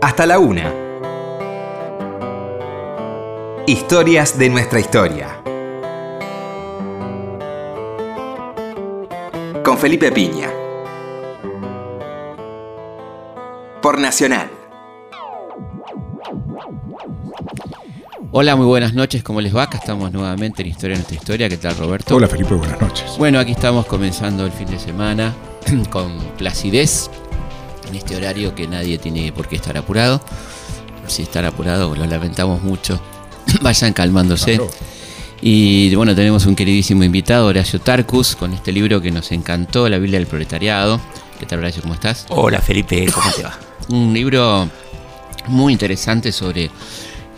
hasta 0.00 0.26
la 0.26 0.38
una. 0.38 0.72
Historias 3.66 4.38
de 4.38 4.48
nuestra 4.48 4.80
historia. 4.80 5.42
Con 9.64 9.78
Felipe 9.78 10.10
Piña. 10.10 10.48
Por 13.82 14.00
Nacional. 14.00 14.50
Hola, 18.32 18.54
muy 18.54 18.66
buenas 18.66 18.94
noches, 18.94 19.22
¿cómo 19.24 19.40
les 19.40 19.54
va? 19.54 19.64
Acá 19.64 19.78
estamos 19.78 20.12
nuevamente 20.12 20.62
en 20.62 20.68
Historia 20.68 20.94
de 20.94 21.00
nuestra 21.00 21.16
historia. 21.16 21.48
¿Qué 21.48 21.56
tal, 21.56 21.76
Roberto? 21.76 22.14
Hola, 22.14 22.28
Felipe, 22.28 22.54
buenas 22.54 22.80
noches. 22.80 23.16
Bueno, 23.18 23.38
aquí 23.38 23.52
estamos 23.52 23.86
comenzando 23.86 24.46
el 24.46 24.52
fin 24.52 24.68
de 24.68 24.78
semana 24.78 25.34
con 25.90 26.16
placidez 26.38 27.10
en 27.90 27.96
este 27.96 28.16
horario 28.16 28.54
que 28.54 28.66
nadie 28.66 28.98
tiene 28.98 29.32
por 29.32 29.48
qué 29.48 29.56
estar 29.56 29.76
apurado. 29.76 30.22
Si 31.06 31.22
están 31.22 31.44
apurados, 31.44 31.98
lo 31.98 32.06
lamentamos 32.06 32.62
mucho. 32.62 33.00
Vayan 33.62 33.92
calmándose. 33.92 34.56
Claro. 34.56 34.70
Y 35.42 35.94
bueno, 35.94 36.14
tenemos 36.14 36.46
un 36.46 36.54
queridísimo 36.54 37.02
invitado, 37.02 37.46
Horacio 37.46 37.80
Tarcus, 37.80 38.36
con 38.36 38.52
este 38.52 38.72
libro 38.72 39.00
que 39.00 39.10
nos 39.10 39.32
encantó, 39.32 39.88
La 39.88 39.98
Biblia 39.98 40.18
del 40.18 40.28
Proletariado. 40.28 41.00
¿Qué 41.38 41.46
tal, 41.46 41.60
Horacio? 41.60 41.82
¿Cómo 41.82 41.94
estás? 41.94 42.26
Hola 42.28 42.60
Felipe, 42.60 43.06
¿cómo 43.12 43.30
te 43.32 43.42
va? 43.42 43.58
Un 43.88 44.12
libro 44.12 44.68
muy 45.48 45.72
interesante 45.72 46.30
sobre... 46.30 46.70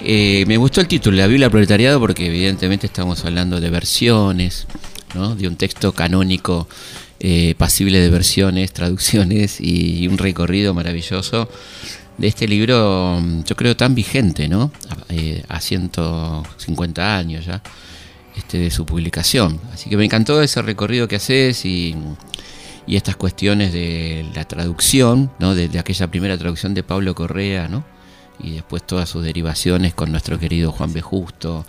eh, 0.01 0.45
me 0.49 0.57
gustó 0.57 0.81
el 0.81 0.89
título, 0.89 1.17
La 1.17 1.29
Biblia 1.29 1.47
del 1.47 1.53
Proletariado, 1.53 2.01
porque 2.01 2.27
evidentemente 2.27 2.89
estamos 2.89 3.25
hablando 3.25 3.61
de 3.61 3.71
versiones, 3.71 4.67
¿no? 5.15 5.37
de 5.37 5.47
un 5.47 5.57
texto 5.57 5.93
canónico 5.93 6.67
eh, 7.25 7.55
pasible 7.57 8.01
de 8.01 8.11
versiones, 8.11 8.73
traducciones 8.75 9.61
y, 9.61 10.09
un 10.09 10.19
recorrido 10.19 10.75
maravilloso 10.75 11.49
de 12.19 12.27
este 12.27 12.49
libro, 12.49 13.21
mm, 13.23 13.45
yo 13.45 13.55
creo 13.55 13.77
tan 13.77 13.95
vigente, 13.95 14.49
¿no? 14.49 14.73
A, 14.91 14.97
eh, 15.09 15.45
a 15.49 15.61
150 15.61 17.17
años 17.17 17.47
ya 17.47 17.63
este, 18.37 18.59
de 18.59 18.71
su 18.73 18.85
publicación. 18.85 19.61
Así 19.73 19.89
que 19.89 19.97
me 19.97 20.05
encantó 20.05 20.43
ese 20.43 20.63
recorrido 20.63 21.07
que 21.07 21.17
haces 21.17 21.65
y, 21.65 21.95
y 22.89 22.97
estas 22.97 23.15
cuestiones 23.15 23.73
de 23.73 24.27
la 24.35 24.45
traducción, 24.45 25.31
¿no? 25.39 25.55
de, 25.55 25.69
de 25.69 25.79
aquella 25.79 26.09
primera 26.09 26.37
traducción 26.37 26.75
de 26.75 26.83
Pablo 26.83 27.15
Correa, 27.15 27.69
¿no? 27.69 27.85
y 28.41 28.51
después 28.51 28.83
todas 28.85 29.09
sus 29.09 29.23
derivaciones 29.23 29.95
con 29.95 30.11
nuestro 30.11 30.41
querido 30.41 30.73
Juan 30.73 30.93
B. 30.93 31.01
Justo 31.01 31.65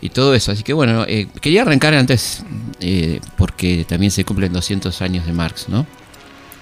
y 0.00 0.08
todo 0.10 0.34
eso. 0.34 0.52
Así 0.52 0.62
que 0.62 0.72
bueno, 0.72 1.04
eh, 1.08 1.28
quería 1.40 1.62
arrancar 1.62 1.94
antes 1.94 2.42
eh, 2.80 3.20
porque 3.36 3.84
también 3.88 4.10
se 4.10 4.24
cumplen 4.24 4.52
200 4.52 5.00
años 5.02 5.26
de 5.26 5.32
Marx, 5.32 5.68
¿no? 5.68 5.86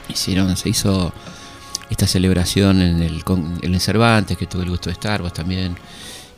Hicieron, 0.08 0.56
se 0.56 0.69
hizo 0.69 1.12
esta 1.89 2.06
celebración 2.06 2.80
en 2.80 3.02
el, 3.02 3.25
con- 3.25 3.58
en 3.62 3.75
el 3.75 3.80
Cervantes, 3.80 4.36
que 4.36 4.47
tuve 4.47 4.64
el 4.64 4.70
gusto 4.70 4.91
de 4.91 4.94
estar, 4.94 5.22
vos 5.22 5.33
también, 5.33 5.77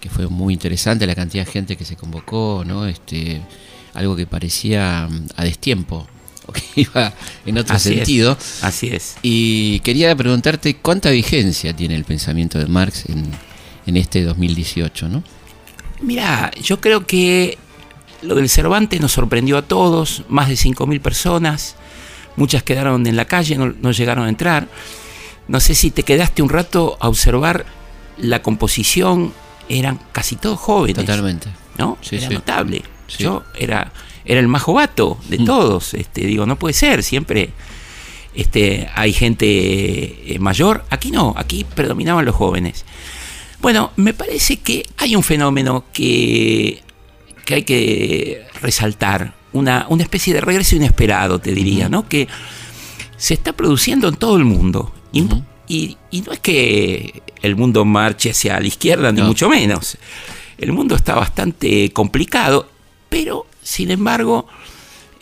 que 0.01 0.09
fue 0.11 0.27
muy 0.29 0.55
interesante 0.55 1.06
la 1.06 1.14
cantidad 1.14 1.45
de 1.47 1.53
gente 1.53 1.77
que 1.77 1.84
se 1.84 1.97
convocó, 1.97 2.64
¿no? 2.67 2.86
Este, 2.86 3.41
algo 3.95 4.17
que 4.17 4.27
parecía 4.27 5.09
mm, 5.11 5.27
a 5.36 5.45
destiempo, 5.45 6.07
o 6.47 6.53
que 6.53 6.62
iba 6.77 7.12
en 7.47 7.59
otro 7.59 7.77
Así 7.77 7.91
es. 7.91 7.97
sentido. 7.97 8.36
Así 8.62 8.89
es. 8.89 9.17
Y 9.23 9.81
quería 9.81 10.14
preguntarte 10.17 10.77
cuánta 10.77 11.11
vigencia 11.11 11.75
tiene 11.75 11.95
el 11.95 12.05
pensamiento 12.05 12.59
de 12.59 12.67
Marx 12.67 13.05
en, 13.09 13.31
en 13.86 13.97
este 13.97 14.25
2018, 14.25 15.09
¿no? 15.09 15.23
Mira, 16.03 16.50
yo 16.61 16.81
creo 16.81 17.06
que 17.06 17.58
lo 18.22 18.34
del 18.34 18.48
Cervantes 18.48 19.00
nos 19.00 19.12
sorprendió 19.12 19.58
a 19.58 19.62
todos, 19.62 20.25
más 20.28 20.48
de 20.48 20.55
5.000 20.55 21.00
personas, 21.00 21.77
muchas 22.36 22.62
quedaron 22.62 23.06
en 23.06 23.17
la 23.17 23.25
calle, 23.25 23.56
no, 23.56 23.72
no 23.81 23.92
llegaron 23.92 24.25
a 24.27 24.28
entrar. 24.28 24.69
No 25.48 25.61
sé 25.61 25.75
si 25.75 25.91
te 25.91 26.03
quedaste 26.03 26.42
un 26.42 26.48
rato 26.48 26.97
a 27.00 27.08
observar 27.08 27.67
la 28.19 28.42
composición, 28.42 29.33
eran 29.69 29.98
casi 30.12 30.36
todos 30.36 30.58
jóvenes. 30.58 30.96
Totalmente. 30.96 31.48
¿no? 31.79 31.98
Sí, 32.01 32.17
era 32.17 32.29
sí. 32.29 32.35
notable. 32.35 32.83
Sí. 33.08 33.24
Yo 33.24 33.42
era, 33.57 33.92
era 34.24 34.41
el 34.41 34.48
más 34.48 34.62
jovato 34.62 35.18
de 35.29 35.39
Mm. 35.39 35.45
todos. 35.45 35.95
Este, 35.95 36.23
digo, 36.27 36.46
no 36.46 36.57
puede 36.58 36.74
ser, 36.74 37.02
siempre 37.02 37.51
este, 38.35 38.89
hay 38.95 39.12
gente 39.12 39.46
eh, 40.35 40.39
mayor. 40.39 40.85
Aquí 40.91 41.11
no, 41.11 41.35
aquí 41.36 41.64
predominaban 41.64 42.24
los 42.24 42.35
jóvenes. 42.36 42.85
Bueno, 43.62 43.92
me 43.96 44.12
parece 44.12 44.56
que 44.58 44.84
hay 44.98 45.14
un 45.17 45.23
fenómeno 45.23 45.84
que, 45.92 46.83
que 47.45 47.55
hay 47.55 47.62
que 47.62 48.45
resaltar. 48.61 49.34
Una, 49.52 49.86
una 49.90 50.02
especie 50.02 50.33
de 50.34 50.40
regreso 50.40 50.77
inesperado, 50.77 51.39
te 51.39 51.52
diría, 51.52 51.89
¿no? 51.89 52.08
Que 52.08 52.27
se 53.17 53.34
está 53.34 53.52
produciendo 53.52 54.08
en 54.08 54.17
todo 54.17 54.36
el 54.36 54.45
mundo. 54.45 54.92
Y, 55.12 55.27
y- 55.68 55.96
y 56.11 56.23
no 56.23 56.33
es 56.33 56.40
que 56.40 57.23
el 57.42 57.55
mundo 57.56 57.84
marche 57.84 58.30
hacia 58.30 58.58
la 58.58 58.67
izquierda, 58.67 59.12
ni 59.12 59.20
mucho 59.23 59.48
menos. 59.48 59.96
El 60.58 60.73
mundo 60.73 60.96
está 60.96 61.14
bastante 61.14 61.90
complicado, 61.92 62.68
pero 63.08 63.46
sin 63.62 63.90
embargo, 63.90 64.46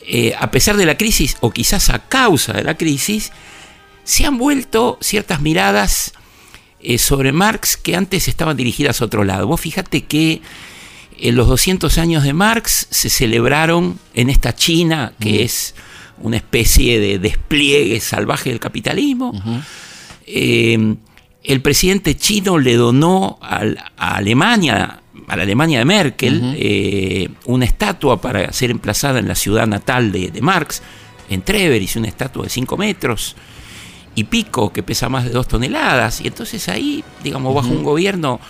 eh, 0.06 0.34
a 0.38 0.50
pesar 0.50 0.76
de 0.76 0.86
la 0.86 0.96
crisis, 0.96 1.36
o 1.40 1.50
quizás 1.50 1.90
a 1.90 1.98
causa 2.08 2.52
de 2.52 2.62
la 2.64 2.76
crisis, 2.76 3.32
se 4.04 4.24
han 4.26 4.38
vuelto 4.38 4.96
ciertas 5.00 5.40
miradas 5.40 6.12
eh, 6.82 6.98
sobre 6.98 7.32
Marx 7.32 7.76
que 7.76 7.96
antes 7.96 8.28
estaban 8.28 8.56
dirigidas 8.56 9.00
a 9.00 9.04
otro 9.04 9.24
lado. 9.24 9.46
Vos 9.46 9.60
fíjate 9.60 10.02
que 10.04 10.41
en 11.18 11.36
los 11.36 11.48
200 11.48 11.98
años 11.98 12.22
de 12.24 12.32
Marx 12.32 12.86
se 12.91 13.10
celebraron 13.10 13.98
en 14.14 14.30
esta 14.30 14.54
China, 14.54 15.12
que 15.20 15.42
es 15.42 15.74
una 16.22 16.36
especie 16.36 16.98
de 17.00 17.19
despliegue 17.19 18.00
salvaje 18.00 18.50
del 18.50 18.60
capitalismo. 18.60 19.32
Eh, 20.26 20.94
el 21.42 21.62
presidente 21.62 22.16
chino 22.16 22.58
le 22.58 22.76
donó 22.76 23.38
al- 23.40 23.78
a 23.96 24.16
Alemania, 24.16 25.00
a 25.26 25.36
la 25.36 25.42
Alemania 25.42 25.78
de 25.78 25.84
Merkel, 25.84 26.54
eh, 26.56 27.28
una 27.46 27.64
estatua 27.64 28.20
para 28.20 28.52
ser 28.52 28.70
emplazada 28.70 29.19
en 29.19 29.28
la 29.28 29.34
ciudad 29.34 29.66
natal 29.66 30.12
de, 30.12 30.30
de 30.30 30.40
Marx, 30.42 30.82
en 31.30 31.42
Treveris, 31.42 31.96
una 31.96 32.08
estatua 32.08 32.44
de 32.44 32.50
5 32.50 32.76
metros 32.76 33.36
y 34.15 34.25
pico 34.25 34.72
que 34.72 34.82
pesa 34.82 35.09
más 35.09 35.25
de 35.25 35.31
2 35.31 35.48
toneladas. 35.48 36.21
Y 36.21 36.28
entonces 36.28 36.69
ahí, 36.69 37.04
digamos, 37.22 37.54
bajo 37.54 37.69
un 37.69 37.82
gobierno 37.82 38.41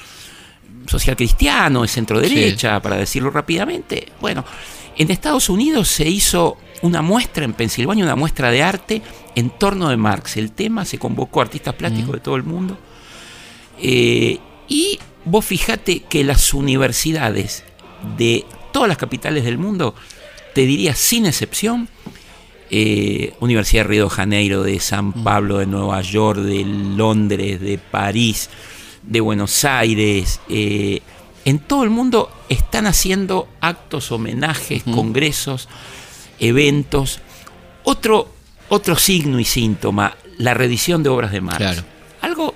social 0.87 1.17
cristiano, 1.17 1.83
de 1.83 1.89
centro 1.89 2.21
derecha, 2.21 2.81
para 2.81 2.97
decirlo 2.97 3.31
rápidamente, 3.31 4.09
bueno, 4.21 4.45
en 4.97 5.11
Estados 5.11 5.49
Unidos 5.49 5.89
se 5.89 6.09
hizo 6.09 6.59
una 6.83 7.03
muestra 7.03 7.45
en 7.45 7.53
Pensilvania, 7.53 8.05
una 8.05 8.17
muestra 8.17 8.51
de 8.51 8.63
arte 8.63 9.03
en 9.35 9.51
torno 9.51 9.89
de 9.89 9.97
Marx. 9.97 10.37
El 10.37 10.53
tema 10.53 10.85
se 10.85 10.99
convocó 10.99 11.41
a 11.41 11.45
artistas 11.45 11.75
plásticos 11.75 12.15
de 12.15 12.21
todo 12.21 12.37
el 12.37 12.43
mundo. 12.43 12.79
Eh, 13.81 14.39
y 14.69 14.99
vos 15.25 15.45
fijate 15.45 16.01
que 16.01 16.25
las 16.25 16.53
universidades 16.53 17.65
de 18.17 18.45
todas 18.73 18.89
las 18.89 18.99
capitales 18.99 19.45
del 19.45 19.59
mundo, 19.59 19.95
te 20.55 20.63
diría 20.63 20.95
sin 20.95 21.27
excepción, 21.27 21.89
eh, 22.71 23.35
Universidad 23.41 23.83
de 23.83 23.89
Río 23.89 24.05
de 24.05 24.11
Janeiro, 24.11 24.63
de 24.63 24.79
San 24.81 25.13
Pablo, 25.13 25.59
de 25.59 25.67
Nueva 25.67 26.01
York, 26.03 26.39
de 26.39 26.65
Londres, 26.65 27.61
de 27.61 27.79
París, 27.79 28.49
de 29.03 29.21
Buenos 29.21 29.65
Aires, 29.65 30.41
eh, 30.49 31.01
en 31.45 31.59
todo 31.59 31.85
el 31.85 31.91
mundo 31.91 32.31
están 32.49 32.87
haciendo 32.87 33.49
actos, 33.61 34.13
homenajes, 34.13 34.83
congresos, 34.85 35.69
eventos. 36.39 37.21
Otro, 37.83 38.29
otro 38.69 38.97
signo 38.97 39.41
y 39.41 39.45
síntoma, 39.45 40.17
la 40.39 40.55
reedición 40.55 41.03
de 41.03 41.09
obras 41.09 41.33
de 41.33 41.41
Marx. 41.41 41.59
Claro. 41.59 41.83
Algo 42.21 42.55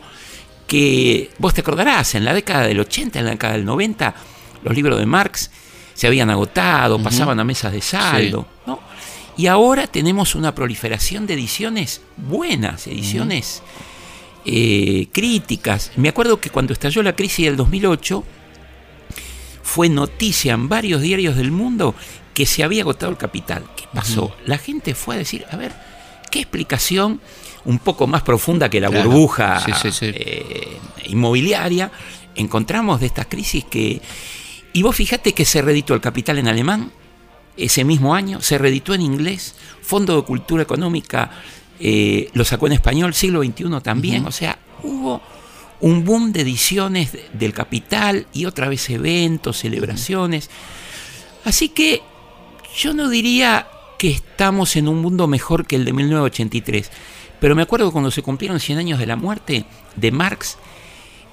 que 0.66 1.31
vos 1.38 1.54
te 1.54 1.62
acordarás, 1.62 2.14
en 2.14 2.25
la 2.25 2.34
década 2.34 2.66
del 2.66 2.81
80, 2.81 3.19
en 3.19 3.25
la 3.25 3.31
década 3.32 3.54
del 3.54 3.64
90, 3.64 4.14
los 4.62 4.75
libros 4.75 4.98
de 4.98 5.06
Marx 5.06 5.50
se 5.94 6.06
habían 6.06 6.31
agotado, 6.31 7.02
pasaban 7.02 7.38
a 7.41 7.44
mesas 7.44 7.72
de 7.72 7.81
saldo, 7.81 8.46
¿no? 8.66 8.81
Y 9.36 9.46
ahora 9.48 9.86
tenemos 9.86 10.34
una 10.34 10.54
proliferación 10.54 11.26
de 11.26 11.34
ediciones 11.34 12.00
buenas, 12.16 12.86
ediciones 12.86 13.62
eh, 14.44 15.08
críticas. 15.12 15.90
Me 15.96 16.08
acuerdo 16.08 16.40
que 16.40 16.50
cuando 16.50 16.72
estalló 16.72 17.02
la 17.02 17.16
crisis 17.16 17.46
del 17.46 17.56
2008, 17.56 18.25
fue 19.62 19.88
noticia 19.88 20.52
en 20.54 20.69
varios 20.69 21.00
diarios 21.02 21.36
del 21.36 21.50
mundo 21.50 21.94
que 22.32 22.46
se 22.46 22.62
había 22.62 22.82
agotado 22.82 23.10
el 23.10 23.19
capital. 23.19 23.64
¿Qué 23.76 23.84
pasó? 23.92 24.36
La 24.46 24.58
gente 24.58 24.94
fue 24.94 25.16
a 25.16 25.19
decir, 25.19 25.44
a 25.50 25.56
ver, 25.56 25.72
¿qué 26.30 26.40
explicación 26.40 27.20
un 27.64 27.78
poco 27.78 28.06
más 28.06 28.22
profunda 28.22 28.69
que 28.69 28.80
la 28.80 28.88
Claro. 28.88 29.08
burbuja 29.08 29.60
Sí, 29.64 29.72
sí, 29.80 29.90
sí. 29.90 30.06
eh, 30.14 30.78
inmobiliaria 31.06 31.90
encontramos 32.37 33.00
de 33.00 33.06
estas 33.06 33.26
crisis 33.26 33.64
que... 33.64 34.00
Y 34.72 34.82
vos 34.82 34.94
fijate 34.96 35.32
que 35.32 35.44
se 35.44 35.62
reeditó 35.62 35.94
el 35.94 36.00
capital 36.00 36.38
en 36.38 36.48
alemán 36.48 36.90
ese 37.56 37.84
mismo 37.84 38.14
año, 38.14 38.40
se 38.40 38.58
reeditó 38.58 38.94
en 38.94 39.02
inglés, 39.02 39.54
Fondo 39.82 40.16
de 40.16 40.22
Cultura 40.24 40.62
Económica 40.62 41.30
eh, 41.80 42.30
lo 42.34 42.44
sacó 42.44 42.66
en 42.66 42.72
español, 42.74 43.14
siglo 43.14 43.42
XXI 43.42 43.64
también, 43.82 44.26
o 44.26 44.32
sea, 44.32 44.58
hubo 44.82 45.20
un 45.80 46.04
boom 46.04 46.32
de 46.32 46.40
ediciones 46.42 47.12
de- 47.12 47.24
del 47.32 47.52
capital 47.52 48.26
y 48.32 48.46
otra 48.46 48.68
vez 48.68 48.88
eventos, 48.90 49.58
celebraciones. 49.58 50.50
Así 51.44 51.68
que 51.68 52.00
yo 52.76 52.94
no 52.94 53.08
diría 53.08 53.66
que 53.98 54.10
estamos 54.10 54.76
en 54.76 54.88
un 54.88 55.00
mundo 55.02 55.26
mejor 55.26 55.66
que 55.66 55.76
el 55.76 55.84
de 55.84 55.92
1983, 55.92 56.90
pero 57.40 57.54
me 57.54 57.62
acuerdo 57.62 57.92
cuando 57.92 58.10
se 58.10 58.22
cumplieron 58.22 58.60
100 58.60 58.78
años 58.78 58.98
de 58.98 59.06
la 59.06 59.16
muerte 59.16 59.64
de 59.96 60.10
Marx, 60.10 60.56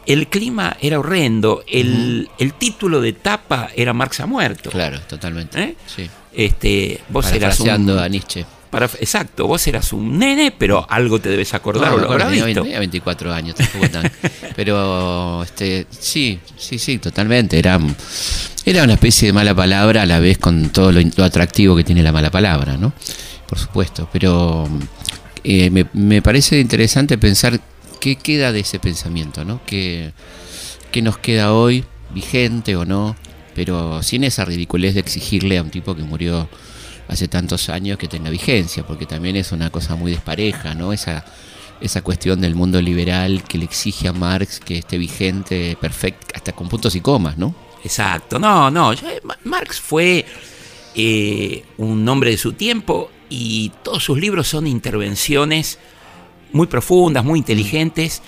el 0.06 0.27
clima 0.27 0.75
era 0.81 1.00
horrendo, 1.00 1.63
el, 1.68 2.30
el 2.39 2.53
título 2.53 3.01
de 3.01 3.13
tapa 3.13 3.69
era 3.75 3.94
Marx 3.94 4.19
ha 4.19 4.25
muerto. 4.25 4.69
Claro, 4.71 5.00
totalmente. 5.01 5.62
¿Eh? 5.62 5.75
Sí. 5.86 6.09
Este, 6.33 7.01
vos 7.09 7.31
eras 7.31 7.59
un, 7.59 7.89
a 7.89 8.07
Nietzsche. 8.07 8.45
para- 8.69 8.86
exacto, 8.86 9.48
vos 9.48 9.65
eras 9.68 9.92
un 9.94 10.18
nene, 10.18 10.53
pero 10.57 10.86
algo 10.89 11.19
te 11.19 11.30
debes 11.30 11.53
acordar 11.53 11.89
No, 11.89 11.95
o 11.95 11.98
me 11.98 12.03
lo 12.06 12.12
habrás 12.12 12.30
tenía 12.30 12.45
visto. 12.45 12.62
20, 12.63 12.80
24 12.80 13.33
años, 13.33 13.56
tampoco 13.56 13.89
tan. 13.89 14.12
Pero 14.56 15.44
este, 15.44 15.88
sí, 15.89 16.39
sí, 16.57 16.77
sí, 16.80 16.97
totalmente. 16.97 17.57
Era, 17.59 17.80
era 18.65 18.83
una 18.83 18.94
especie 18.94 19.27
de 19.27 19.33
mala 19.33 19.54
palabra 19.56 20.01
a 20.04 20.06
la 20.06 20.19
vez 20.19 20.38
con 20.38 20.69
todo 20.69 20.92
lo, 20.92 21.01
lo 21.15 21.24
atractivo 21.24 21.75
que 21.75 21.83
tiene 21.83 22.04
la 22.04 22.12
mala 22.12 22.30
palabra, 22.31 22.75
¿no? 22.77 22.94
Por 23.47 23.57
supuesto. 23.59 24.09
Pero 24.12 24.68
eh, 25.44 25.69
me, 25.69 25.86
me 25.94 26.21
parece 26.21 26.59
interesante 26.59 27.18
pensar 27.18 27.59
qué 28.01 28.18
queda 28.18 28.51
de 28.51 28.59
ese 28.59 28.80
pensamiento, 28.80 29.45
¿no? 29.45 29.62
¿Qué, 29.65 30.12
qué 30.92 31.01
nos 31.01 31.18
queda 31.18 31.53
hoy, 31.53 31.86
vigente 32.13 32.75
o 32.75 32.83
no? 32.83 33.15
Pero 33.56 34.03
sin 34.03 34.25
esa 34.25 34.44
ridiculez 34.44 34.94
de 34.95 35.00
exigirle 35.00 35.57
a 35.57 35.62
un 35.62 35.69
tipo 35.69 35.95
que 35.95 36.03
murió 36.03 36.50
hace 37.07 37.27
tantos 37.30 37.69
años 37.69 37.98
que 37.98 38.07
tenga 38.09 38.30
vigencia, 38.30 38.86
porque 38.86 39.06
también 39.06 39.36
es 39.38 39.51
una 39.53 39.69
cosa 39.69 39.95
muy 39.95 40.12
despareja, 40.12 40.74
¿no? 40.74 40.92
Esa, 40.94 41.24
esa 41.81 42.01
cuestión 42.01 42.42
del 42.42 42.56
mundo 42.56 42.81
liberal 42.81 43.44
que 43.44 43.57
le 43.57 43.65
exige 43.65 44.07
a 44.07 44.13
Marx 44.13 44.59
que 44.59 44.77
esté 44.80 44.97
vigente, 44.97 45.77
perfecto, 45.80 46.27
hasta 46.33 46.54
con 46.54 46.68
puntos 46.69 46.95
y 46.95 47.01
comas, 47.01 47.38
¿no? 47.38 47.54
Exacto, 47.83 48.39
no, 48.39 48.69
no. 48.71 48.94
Ma- 49.24 49.38
Marx 49.44 49.80
fue 49.80 50.25
eh, 50.95 51.63
un 51.77 52.07
hombre 52.07 52.31
de 52.31 52.38
su 52.38 52.54
tiempo 52.54 53.12
y 53.30 53.71
todos 53.83 54.04
sus 54.04 54.18
libros 54.19 54.47
son 54.47 54.68
intervenciones 54.68 55.80
muy 56.53 56.68
profundas, 56.68 57.24
muy 57.24 57.39
inteligentes, 57.39 58.21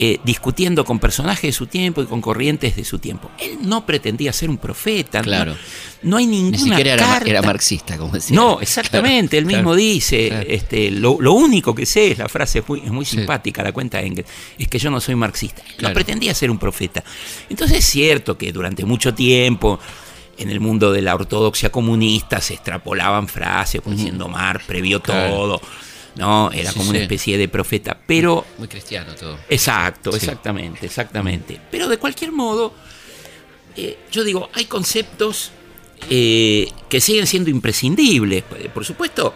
eh, 0.00 0.20
discutiendo 0.22 0.84
con 0.84 1.00
personajes 1.00 1.42
de 1.42 1.52
su 1.52 1.66
tiempo 1.66 2.00
y 2.00 2.06
con 2.06 2.20
corrientes 2.20 2.76
de 2.76 2.84
su 2.84 3.00
tiempo. 3.00 3.32
Él 3.40 3.58
no 3.62 3.84
pretendía 3.84 4.32
ser 4.32 4.48
un 4.48 4.56
profeta, 4.56 5.22
Claro. 5.22 5.56
no, 6.02 6.18
hay 6.18 6.26
ninguna 6.28 6.56
Ni 6.56 6.62
siquiera 6.62 6.94
era, 6.94 7.04
carta. 7.04 7.28
era 7.28 7.42
marxista, 7.42 7.98
como 7.98 8.12
decía. 8.12 8.36
No, 8.36 8.60
exactamente, 8.60 9.36
él 9.38 9.44
Claro, 9.44 9.56
mismo 9.56 9.70
claro, 9.72 9.82
dice, 9.82 10.28
claro. 10.28 10.46
este, 10.48 10.90
lo, 10.92 11.16
lo 11.20 11.32
único 11.32 11.74
que 11.74 11.84
sé, 11.84 12.14
la 12.16 12.28
frase 12.28 12.60
es 12.60 12.68
muy, 12.68 12.78
es 12.84 12.92
muy 12.92 13.04
Sí. 13.04 13.16
simpática, 13.16 13.64
la 13.64 13.72
cuenta 13.72 14.00
Engels, 14.00 14.28
es 14.56 14.68
que 14.68 14.78
yo 14.78 14.88
no 14.88 15.00
soy 15.00 15.16
marxista. 15.16 15.62
Él. 15.76 15.82
No 15.82 15.92
pretendía 15.92 16.32
ser 16.32 16.52
un 16.52 16.58
profeta. 16.58 17.02
Entonces 17.50 17.78
es 17.78 17.84
cierto 17.86 18.38
que 18.38 18.52
durante 18.52 18.84
mucho 18.84 19.14
tiempo 19.14 19.80
en 20.36 20.50
el 20.50 20.60
mundo 20.60 20.92
de 20.92 21.02
la 21.02 21.16
ortodoxia 21.16 21.72
comunista 21.72 22.40
se 22.40 22.54
extrapolaban 22.54 23.26
frases, 23.26 23.80
pues, 23.82 23.96
diciendo 23.96 24.28
Marx 24.28 24.64
previó 24.64 25.02
Claro. 25.02 25.34
todo, 25.34 25.60
¿no? 26.18 26.50
Era 26.52 26.70
Sí, 26.72 26.78
como 26.78 26.90
una 26.90 26.98
especie 26.98 27.38
de 27.38 27.48
profeta, 27.48 27.96
pero... 28.06 28.44
Muy 28.58 28.68
cristiano 28.68 29.14
todo. 29.14 29.38
Exacto, 29.48 30.10
Sí. 30.12 30.18
exactamente, 30.18 30.84
exactamente. 30.84 31.60
Pero 31.70 31.88
de 31.88 31.96
cualquier 31.98 32.32
modo, 32.32 32.74
eh, 33.76 33.98
yo 34.12 34.24
digo, 34.24 34.50
hay 34.52 34.66
conceptos 34.66 35.52
eh, 36.10 36.70
que 36.88 37.00
siguen 37.00 37.26
siendo 37.26 37.50
imprescindibles. 37.50 38.44
Por 38.74 38.84
supuesto, 38.84 39.32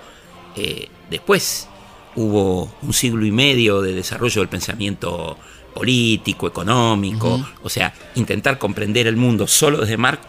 eh, 0.57 0.89
después 1.09 1.69
hubo 2.17 2.75
un 2.83 2.93
siglo 2.93 3.25
y 3.25 3.31
medio 3.33 3.81
de 3.81 3.95
desarrollo 3.95 4.41
del 4.43 4.49
pensamiento 4.49 5.39
político, 5.75 6.47
económico, 6.47 7.43
o 7.63 7.69
sea, 7.71 7.95
intentar 8.17 8.59
comprender 8.59 9.07
el 9.07 9.17
mundo 9.17 9.47
solo 9.47 9.79
desde 9.79 9.97
Marx 9.97 10.21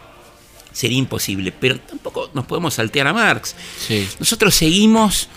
sería 0.71 0.97
imposible, 0.97 1.51
pero 1.51 1.79
tampoco 1.81 2.29
nos 2.33 2.45
podemos 2.45 2.73
saltear 2.75 3.07
a 3.07 3.13
Marx. 3.13 3.55
Nosotros 4.19 4.55
seguimos 4.55 5.27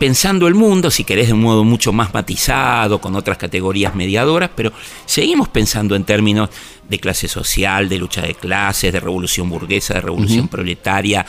pensando 0.00 0.48
el 0.48 0.54
mundo, 0.54 0.90
si 0.90 1.04
querés, 1.04 1.26
de 1.26 1.34
un 1.34 1.42
modo 1.42 1.62
mucho 1.62 1.92
más 1.92 2.14
matizado, 2.14 3.02
con 3.02 3.14
otras 3.16 3.36
categorías 3.36 3.94
mediadoras, 3.94 4.48
pero 4.56 4.72
seguimos 5.04 5.48
pensando 5.48 5.94
en 5.94 6.04
términos 6.04 6.48
de 6.88 6.98
clase 6.98 7.28
social, 7.28 7.86
de 7.86 7.98
lucha 7.98 8.22
de 8.22 8.34
clases, 8.34 8.94
de 8.94 8.98
revolución 8.98 9.50
burguesa, 9.50 9.92
de 9.94 10.00
revolución 10.00 10.48
proletaria, 10.48 11.26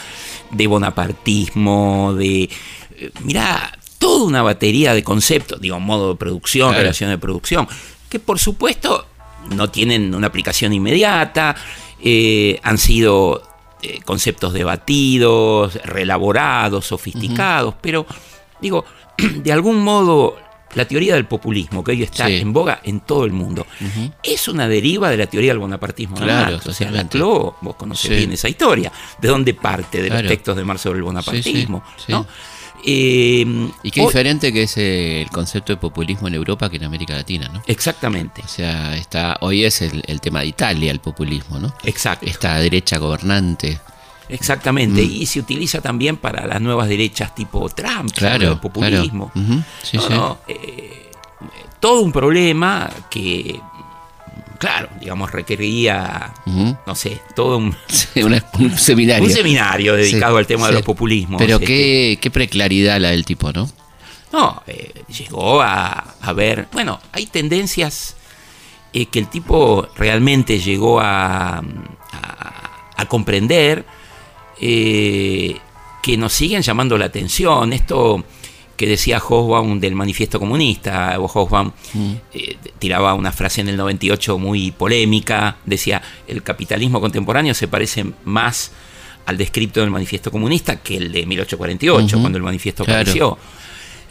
de 0.49 0.67
bonapartismo, 0.67 2.13
de... 2.17 2.43
eh, 2.43 3.11
mirá, 3.23 3.77
toda 3.99 4.23
una 4.23 4.41
batería 4.41 4.93
de 4.93 5.03
conceptos, 5.03 5.59
digo, 5.59 5.77
modo 5.81 6.13
de 6.13 6.15
producción, 6.15 6.69
Claro. 6.69 6.83
relación 6.83 7.09
de 7.09 7.17
producción, 7.17 7.67
que 8.09 8.19
por 8.19 8.39
supuesto 8.39 9.05
no 9.53 9.69
tienen 9.69 10.15
una 10.15 10.27
aplicación 10.27 10.71
inmediata, 10.71 11.55
eh, 12.01 12.57
han 12.63 12.77
sido 12.77 13.43
eh, 13.81 13.99
conceptos 14.05 14.53
debatidos, 14.53 15.75
reelaborados, 15.83 16.85
sofisticados, 16.87 17.75
pero 17.81 18.05
digo, 18.61 18.85
de 19.17 19.51
algún 19.51 19.83
modo 19.83 20.37
la 20.73 20.85
teoría 20.85 21.15
del 21.15 21.25
populismo, 21.25 21.83
que 21.83 21.91
hoy 21.91 22.03
está 22.03 22.27
Sí. 22.27 22.35
en 22.37 22.53
boga 22.53 22.79
en 22.85 23.01
todo 23.01 23.25
el 23.25 23.33
mundo, 23.33 23.67
es 24.23 24.47
una 24.47 24.69
deriva 24.69 25.09
de 25.09 25.17
la 25.17 25.25
teoría 25.27 25.51
del 25.51 25.59
bonapartismo. 25.59 26.15
de 26.17 26.23
Claro, 26.23 26.51
Marx. 26.53 26.67
o 26.67 26.73
sea. 26.73 26.89
Laclau, 26.91 27.55
vos 27.59 27.75
conocés 27.75 28.09
Sí. 28.11 28.15
bien 28.15 28.31
esa 28.31 28.47
historia, 28.47 28.89
de 29.19 29.27
dónde 29.27 29.53
parte 29.53 30.01
de 30.01 30.07
Claro. 30.07 30.23
los 30.23 30.29
textos 30.31 30.55
de 30.55 30.63
Marx 30.63 30.81
sobre 30.83 30.97
el 30.99 31.03
bonapartismo. 31.03 31.83
Sí, 31.97 32.13
¿no? 32.13 32.25
Eh, 32.83 33.45
Y 33.83 33.91
qué 33.91 34.01
hoy- 34.01 34.07
diferente 34.07 34.51
que 34.51 34.63
es 34.63 34.75
eh, 34.77 35.21
el 35.21 35.29
concepto 35.29 35.71
de 35.73 35.77
populismo 35.77 36.27
en 36.27 36.33
Europa 36.35 36.69
que 36.69 36.77
en 36.77 36.85
América 36.85 37.13
Latina, 37.15 37.47
¿no? 37.53 37.61
Exactamente, 37.67 38.41
O 38.43 38.47
sea, 38.47 38.95
está, 38.95 39.37
hoy 39.41 39.65
es 39.65 39.81
el, 39.81 40.01
el 40.07 40.19
tema 40.21 40.39
de 40.39 40.47
Italia, 40.47 40.89
el 40.91 40.99
populismo, 40.99 41.59
¿no? 41.59 41.73
exacto. 41.83 42.25
Esta 42.25 42.55
derecha 42.57 42.97
gobernante. 42.97 43.79
Exactamente, 44.31 45.01
Mm. 45.01 45.11
y 45.11 45.25
se 45.25 45.39
utiliza 45.39 45.81
también 45.81 46.17
para 46.17 46.47
las 46.47 46.61
nuevas 46.61 46.87
derechas 46.87 47.35
tipo 47.35 47.67
Trump, 47.69 48.11
Claro, 48.15 48.53
el 48.53 48.59
populismo. 48.59 49.29
claro. 49.33 49.63
Sí, 49.83 49.97
No, 49.97 50.03
sí. 50.07 50.13
no, 50.13 50.37
eh, 50.47 51.11
todo 51.79 52.01
un 52.01 52.11
problema 52.11 52.89
que, 53.09 53.59
claro, 54.57 54.87
digamos, 54.99 55.31
requeriría, 55.31 56.33
Ujú. 56.45 56.77
no 56.87 56.95
sé, 56.95 57.19
todo 57.35 57.57
un, 57.57 57.75
Sí, 57.87 58.23
una- 58.23 58.43
un 58.59 58.71
seminario. 58.77 59.23
un 59.25 59.31
seminario 59.31 59.95
dedicado 59.95 60.37
al 60.37 60.47
tema 60.47 60.67
de 60.67 60.73
los 60.73 60.81
populismos. 60.83 61.37
Pero 61.41 61.55
este. 61.55 61.65
qué, 61.65 62.19
qué 62.21 62.31
preclaridad 62.31 62.99
la 63.01 63.09
del 63.09 63.25
tipo, 63.25 63.51
¿no? 63.51 63.69
No, 64.31 64.63
eh, 64.65 65.03
llegó 65.09 65.61
a, 65.61 66.15
a 66.21 66.33
ver, 66.33 66.69
bueno, 66.71 67.01
hay 67.11 67.25
tendencias 67.25 68.15
eh, 68.93 69.07
que 69.07 69.19
el 69.19 69.27
tipo 69.27 69.87
realmente 69.97 70.57
llegó 70.59 71.01
a, 71.01 71.57
a- 71.57 71.63
a 72.95 73.05
comprender 73.07 73.85
eh, 74.61 75.57
que 76.03 76.17
nos 76.17 76.33
siguen 76.33 76.61
llamando 76.61 76.97
la 76.97 77.05
atención. 77.05 77.73
Esto 77.73 78.23
que 78.77 78.87
decía 78.87 79.19
Hobsbawm 79.19 79.79
del 79.79 79.93
manifiesto 79.95 80.39
comunista, 80.39 81.15
Hobsbawm 81.19 81.71
Mm. 81.93 82.11
eh, 82.33 82.57
tiraba 82.79 83.13
una 83.13 83.31
frase 83.31 83.61
en 83.61 83.69
el 83.69 83.77
98 83.77 84.37
muy 84.39 84.71
polémica, 84.71 85.57
decía, 85.65 86.01
el 86.27 86.41
capitalismo 86.41 86.99
contemporáneo 86.99 87.53
se 87.53 87.67
parece 87.67 88.05
más 88.25 88.71
al 89.27 89.37
descripto 89.37 89.81
del 89.81 89.91
manifiesto 89.91 90.31
comunista 90.31 90.77
que 90.77 90.97
el 90.97 91.11
de 91.11 91.25
1848, 91.27 92.15
Ujú. 92.15 92.21
cuando 92.23 92.37
el 92.37 92.43
manifiesto 92.43 92.83
Claro. 92.83 93.01
apareció. 93.01 93.37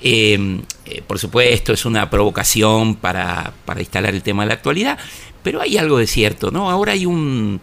Eh, 0.02 0.60
eh, 0.86 1.02
por 1.06 1.18
supuesto, 1.18 1.72
es 1.72 1.84
una 1.84 2.08
provocación 2.08 2.94
para, 2.94 3.52
para 3.64 3.80
instalar 3.80 4.14
el 4.14 4.22
tema 4.22 4.44
de 4.44 4.48
la 4.48 4.54
actualidad, 4.54 4.98
pero 5.42 5.60
hay 5.60 5.76
algo 5.78 5.98
de 5.98 6.06
cierto, 6.06 6.50
¿no? 6.52 6.70
Ahora 6.70 6.92
hay 6.92 7.06
un, 7.06 7.60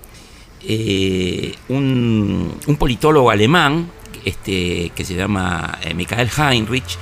eh, 0.64 1.56
un, 1.70 2.54
un 2.66 2.76
politólogo 2.78 3.30
alemán 3.32 3.90
este, 4.26 4.92
que 4.96 5.06
se 5.06 5.16
llama 5.16 5.78
eh, 5.84 5.94
Michael 5.94 6.30
Heinrich, 6.38 6.98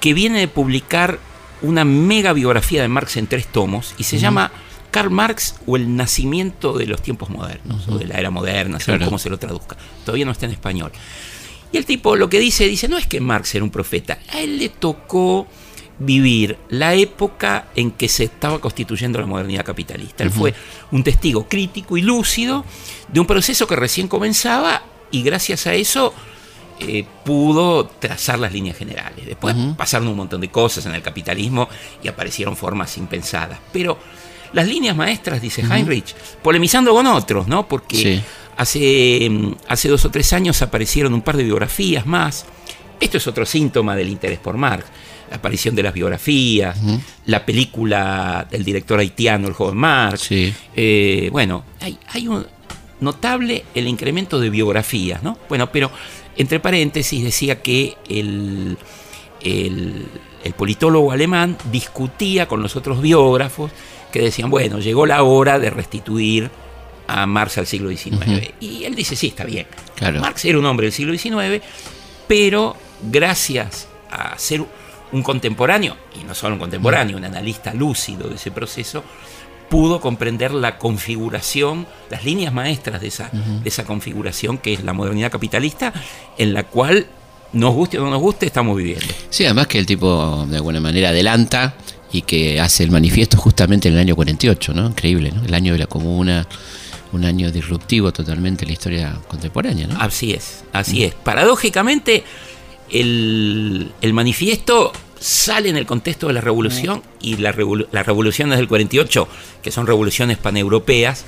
que 0.00 0.14
viene 0.14 0.40
de 0.40 0.48
publicar 0.48 1.18
una 1.62 1.84
mega 1.84 2.32
biografía 2.32 2.82
de 2.82 2.88
Marx 2.88 3.16
en 3.16 3.26
tres 3.26 3.46
tomos 3.48 3.94
y 3.98 4.04
se 4.04 4.18
llama 4.18 4.52
Karl 4.92 5.10
Marx 5.10 5.56
o 5.66 5.76
el 5.76 5.96
nacimiento 5.96 6.78
de 6.78 6.86
los 6.86 7.02
tiempos 7.02 7.30
modernos, 7.30 7.88
o 7.88 7.98
de 7.98 8.06
la 8.06 8.14
era 8.18 8.30
moderna, 8.30 8.78
Claro. 8.78 9.04
cómo 9.06 9.18
se 9.18 9.28
lo 9.28 9.38
traduzca. 9.38 9.76
Todavía 10.04 10.24
no 10.24 10.30
está 10.32 10.46
en 10.46 10.52
español. 10.52 10.92
Y 11.72 11.76
el 11.76 11.84
tipo 11.84 12.16
lo 12.16 12.30
que 12.30 12.38
dice, 12.38 12.66
dice, 12.66 12.88
no 12.88 12.96
es 12.96 13.06
que 13.06 13.20
Marx 13.20 13.54
era 13.54 13.64
un 13.64 13.70
profeta, 13.70 14.18
a 14.32 14.40
él 14.40 14.58
le 14.58 14.68
tocó 14.70 15.46
vivir 15.98 16.58
la 16.68 16.94
época 16.94 17.68
en 17.74 17.90
que 17.92 18.08
se 18.08 18.24
estaba 18.24 18.60
constituyendo 18.60 19.18
la 19.20 19.26
modernidad 19.26 19.64
capitalista. 19.64 20.22
Él 20.22 20.30
fue 20.30 20.54
un 20.92 21.02
testigo 21.02 21.46
crítico 21.48 21.96
y 21.96 22.02
lúcido 22.02 22.64
de 23.08 23.20
un 23.20 23.26
proceso 23.26 23.66
que 23.66 23.76
recién 23.76 24.06
comenzaba 24.08 24.82
y 25.10 25.22
gracias 25.22 25.66
a 25.66 25.74
eso 25.74 26.14
eh, 26.80 27.04
pudo 27.24 27.86
trazar 27.86 28.38
las 28.38 28.52
líneas 28.52 28.76
generales. 28.76 29.26
Después 29.26 29.56
pasaron 29.76 30.06
un 30.08 30.16
montón 30.16 30.40
de 30.40 30.48
cosas 30.48 30.86
en 30.86 30.94
el 30.94 31.02
capitalismo 31.02 31.68
y 32.02 32.06
aparecieron 32.08 32.56
formas 32.56 32.96
impensadas. 32.98 33.58
Pero 33.72 33.98
las 34.52 34.66
líneas 34.68 34.94
maestras, 34.96 35.42
dice. 35.42 35.62
Heinrich, 35.62 36.14
polemizando 36.42 36.92
con 36.92 37.06
otros, 37.08 37.48
¿no? 37.48 37.66
Porque 37.66 37.96
Sí. 37.96 38.22
hace, 38.56 39.28
mm, 39.28 39.52
hace 39.66 39.88
dos 39.88 40.04
o 40.04 40.10
tres 40.10 40.32
años 40.32 40.62
aparecieron 40.62 41.12
un 41.12 41.22
par 41.22 41.36
de 41.36 41.42
biografías 41.42 42.06
más. 42.06 42.46
Esto 43.00 43.16
es 43.18 43.26
otro 43.26 43.44
síntoma 43.44 43.96
del 43.96 44.08
interés 44.08 44.38
por 44.38 44.56
Marx. 44.56 44.86
La 45.30 45.36
aparición 45.36 45.74
de 45.74 45.82
las 45.82 45.92
biografías, 45.92 46.78
la 47.26 47.44
película 47.44 48.46
del 48.50 48.64
director 48.64 48.98
haitiano, 48.98 49.48
el 49.48 49.54
joven 49.54 49.76
Marx. 49.76 50.22
Sí. 50.22 50.52
Eh, 50.74 51.28
bueno, 51.30 51.64
hay, 51.80 51.98
hay 52.08 52.28
un 52.28 52.46
notable 53.00 53.64
el 53.74 53.86
incremento 53.86 54.40
de 54.40 54.50
biografías, 54.50 55.22
¿no? 55.22 55.38
Bueno, 55.48 55.70
pero 55.70 55.90
entre 56.36 56.60
paréntesis 56.60 57.22
decía 57.22 57.60
que 57.62 57.96
el, 58.08 58.76
el, 59.42 60.06
el 60.44 60.52
politólogo 60.54 61.12
alemán 61.12 61.56
discutía 61.70 62.46
con 62.46 62.62
los 62.62 62.76
otros 62.76 63.02
biógrafos 63.02 63.70
que 64.12 64.20
decían, 64.20 64.50
bueno, 64.50 64.78
llegó 64.78 65.06
la 65.06 65.22
hora 65.22 65.58
de 65.58 65.70
restituir 65.70 66.50
a 67.06 67.26
Marx 67.26 67.58
al 67.58 67.66
siglo 67.66 67.90
XIX. 67.90 68.52
Y 68.60 68.84
él 68.84 68.94
dice, 68.94 69.16
sí, 69.16 69.28
está 69.28 69.44
bien. 69.44 69.66
Claro. 69.96 70.20
Marx 70.20 70.44
era 70.44 70.58
un 70.58 70.66
hombre 70.66 70.86
del 70.86 70.92
siglo 70.92 71.16
XIX, 71.16 71.62
pero 72.26 72.76
gracias 73.02 73.88
a 74.10 74.38
ser 74.38 74.64
un 75.12 75.22
contemporáneo, 75.22 75.96
y 76.20 76.24
no 76.24 76.34
solo 76.34 76.54
un 76.54 76.60
contemporáneo, 76.60 77.16
un 77.16 77.24
analista 77.24 77.74
lúcido 77.74 78.28
de 78.28 78.36
ese 78.36 78.50
proceso, 78.50 79.02
pudo 79.68 80.00
comprender 80.00 80.52
la 80.52 80.78
configuración, 80.78 81.86
las 82.10 82.24
líneas 82.24 82.52
maestras 82.52 83.00
de 83.00 83.08
esa, 83.08 83.30
de 83.32 83.68
esa 83.68 83.84
configuración 83.84 84.58
que 84.58 84.72
es 84.72 84.82
la 84.82 84.92
modernidad 84.92 85.30
capitalista, 85.30 85.92
en 86.38 86.54
la 86.54 86.64
cual, 86.64 87.06
nos 87.52 87.74
guste 87.74 87.98
o 87.98 88.04
no 88.04 88.10
nos 88.10 88.20
guste, 88.20 88.46
estamos 88.46 88.76
viviendo. 88.76 89.06
Sí, 89.30 89.44
además 89.44 89.66
que 89.66 89.78
el 89.78 89.86
tipo 89.86 90.46
de 90.48 90.56
alguna 90.56 90.80
manera 90.80 91.10
adelanta 91.10 91.74
y 92.12 92.22
que 92.22 92.60
hace 92.60 92.84
el 92.84 92.90
manifiesto 92.90 93.36
justamente 93.36 93.88
en 93.88 93.94
el 93.94 94.00
año 94.00 94.16
48, 94.16 94.74
¿no? 94.74 94.86
Increíble, 94.86 95.32
¿no? 95.32 95.44
El 95.44 95.54
año 95.54 95.72
de 95.72 95.78
la 95.78 95.86
comuna, 95.86 96.46
un 97.12 97.24
año 97.24 97.50
disruptivo 97.50 98.12
totalmente 98.12 98.64
en 98.64 98.68
la 98.68 98.72
historia 98.72 99.18
contemporánea, 99.28 99.86
¿no? 99.86 100.00
Así 100.00 100.32
es, 100.32 100.64
así 100.72 101.04
es. 101.04 101.14
Paradójicamente, 101.14 102.24
el, 102.90 103.92
el 104.00 104.12
manifiesto 104.12 104.92
sale 105.20 105.68
en 105.68 105.76
el 105.76 105.86
contexto 105.86 106.28
de 106.28 106.32
la 106.34 106.40
revolución 106.40 107.02
y 107.20 107.36
la 107.38 107.52
revolu- 107.52 107.88
las 107.92 108.06
revoluciones 108.06 108.58
del 108.58 108.68
48, 108.68 109.28
que 109.62 109.70
son 109.72 109.86
revoluciones 109.86 110.38
paneuropeas, 110.38 111.24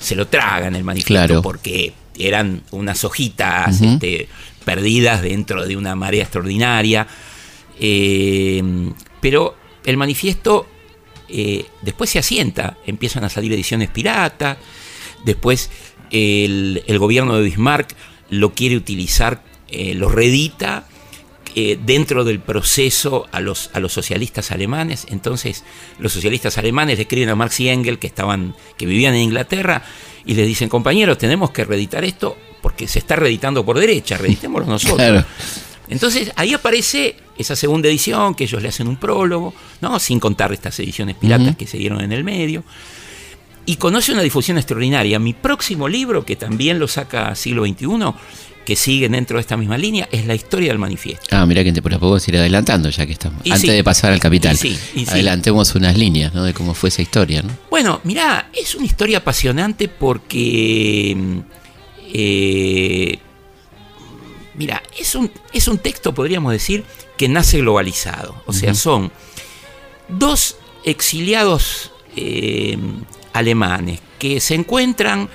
se 0.00 0.14
lo 0.14 0.26
tragan 0.28 0.74
el 0.76 0.84
manifiesto 0.84 1.12
Claro. 1.26 1.42
porque 1.42 1.92
eran 2.18 2.62
unas 2.70 3.04
hojitas 3.04 3.80
este, 3.80 4.28
perdidas 4.64 5.22
dentro 5.22 5.66
de 5.66 5.76
una 5.76 5.94
marea 5.94 6.22
extraordinaria. 6.22 7.06
Eh, 7.80 8.62
pero 9.20 9.56
el 9.84 9.96
manifiesto 9.96 10.66
eh, 11.28 11.66
después 11.82 12.10
se 12.10 12.18
asienta, 12.18 12.76
empiezan 12.86 13.24
a 13.24 13.28
salir 13.28 13.52
ediciones 13.52 13.90
piratas, 13.90 14.56
después 15.24 15.70
el, 16.10 16.82
el 16.86 16.98
gobierno 16.98 17.36
de 17.36 17.42
Bismarck 17.42 17.94
lo 18.30 18.52
quiere 18.54 18.76
utilizar, 18.76 19.42
eh, 19.68 19.94
lo 19.94 20.08
reedita 20.08 20.86
eh, 21.54 21.78
dentro 21.84 22.24
del 22.24 22.40
proceso 22.40 23.26
a 23.32 23.40
los, 23.40 23.70
a 23.72 23.80
los 23.80 23.92
socialistas 23.92 24.50
alemanes. 24.50 25.06
Entonces 25.10 25.64
los 25.98 26.12
socialistas 26.12 26.58
alemanes 26.58 26.98
le 26.98 27.02
escriben 27.02 27.28
a 27.30 27.34
Marx 27.34 27.60
y 27.60 27.68
Engels 27.68 27.98
que, 27.98 28.06
estaban, 28.06 28.54
que 28.76 28.86
vivían 28.86 29.14
en 29.14 29.22
Inglaterra 29.22 29.82
y 30.24 30.34
les 30.34 30.46
dicen, 30.46 30.68
compañeros, 30.68 31.18
tenemos 31.18 31.50
que 31.50 31.64
reeditar 31.64 32.04
esto 32.04 32.36
porque 32.62 32.86
se 32.86 32.98
está 32.98 33.16
reeditando 33.16 33.64
por 33.64 33.78
derecha, 33.78 34.18
reeditémoslo 34.18 34.66
nosotros. 34.70 34.98
Claro. 34.98 35.24
Entonces 35.88 36.32
ahí 36.36 36.52
aparece 36.54 37.16
esa 37.38 37.56
segunda 37.56 37.88
edición, 37.88 38.34
que 38.34 38.44
ellos 38.44 38.62
le 38.62 38.68
hacen 38.68 38.88
un 38.88 38.96
prólogo, 38.96 39.54
¿no? 39.80 39.98
sin 39.98 40.20
contar 40.20 40.52
estas 40.52 40.78
ediciones 40.80 41.16
piratas 41.16 41.56
que 41.56 41.66
se 41.66 41.78
dieron 41.78 42.00
en 42.02 42.12
el 42.12 42.24
medio. 42.24 42.62
Y 43.68 43.76
conoce 43.76 44.12
una 44.12 44.22
difusión 44.22 44.56
extraordinaria. 44.56 45.18
Mi 45.18 45.34
próximo 45.34 45.88
libro, 45.88 46.24
que 46.24 46.36
también 46.36 46.78
lo 46.78 46.88
saca 46.88 47.34
siglo 47.34 47.66
XXI, 47.66 47.86
que 48.64 48.76
sigue 48.76 49.10
dentro 49.10 49.36
de 49.36 49.42
esta 49.42 49.58
misma 49.58 49.76
línea, 49.76 50.08
es 50.10 50.24
La 50.24 50.34
historia 50.34 50.68
del 50.68 50.78
manifiesto. 50.78 51.26
Ah, 51.30 51.44
mira 51.44 51.62
que 51.62 51.70
te 51.70 51.82
pero 51.82 52.00
podemos 52.00 52.26
ir 52.28 52.38
adelantando 52.38 52.88
ya 52.88 53.04
que 53.04 53.12
estamos. 53.12 53.42
Y 53.44 53.50
Antes 53.50 53.68
sí. 53.68 53.76
de 53.76 53.84
pasar 53.84 54.14
al 54.14 54.20
capital. 54.20 54.54
Y 54.54 54.56
sí, 54.56 54.78
y 54.94 55.04
sí. 55.04 55.10
Adelantemos 55.10 55.74
unas 55.74 55.98
líneas, 55.98 56.32
¿no? 56.32 56.44
De 56.44 56.54
cómo 56.54 56.72
fue 56.72 56.88
esa 56.88 57.02
historia, 57.02 57.42
¿no? 57.42 57.50
Bueno, 57.68 58.00
mirá, 58.04 58.48
es 58.54 58.74
una 58.74 58.86
historia 58.86 59.18
apasionante 59.18 59.88
porque. 59.88 61.14
eh, 62.14 63.18
mira, 64.54 64.82
es 64.98 65.14
un, 65.14 65.30
es 65.52 65.68
un 65.68 65.76
texto, 65.76 66.14
podríamos 66.14 66.52
decir, 66.52 66.84
que 67.18 67.28
nace 67.28 67.58
globalizado. 67.58 68.42
O 68.46 68.54
sea, 68.54 68.72
son 68.72 69.12
dos 70.08 70.56
exiliados 70.84 71.92
eh, 72.16 72.78
alemanes 73.38 74.00
que 74.18 74.40
se 74.40 74.54
encuentran. 74.54 75.28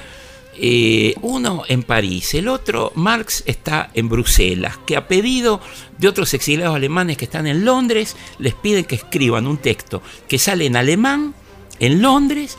eh, 0.55 1.15
uno 1.23 1.63
en 1.67 1.81
París, 1.81 2.35
el 2.35 2.47
otro, 2.47 2.91
Marx, 2.93 3.41
está 3.47 3.89
en 3.95 4.07
Bruselas, 4.07 4.77
que 4.85 4.95
a 4.95 5.07
pedido 5.07 5.59
de 5.97 6.07
otros 6.07 6.31
exiliados 6.35 6.75
alemanes 6.75 7.17
que 7.17 7.25
están 7.25 7.47
en 7.47 7.65
Londres, 7.65 8.15
les 8.37 8.53
piden 8.53 8.85
que 8.85 8.93
escriban 8.93 9.47
un 9.47 9.57
texto 9.57 10.03
que 10.27 10.37
sale 10.37 10.67
en 10.67 10.75
alemán, 10.75 11.33
en 11.79 12.03
Londres, 12.03 12.55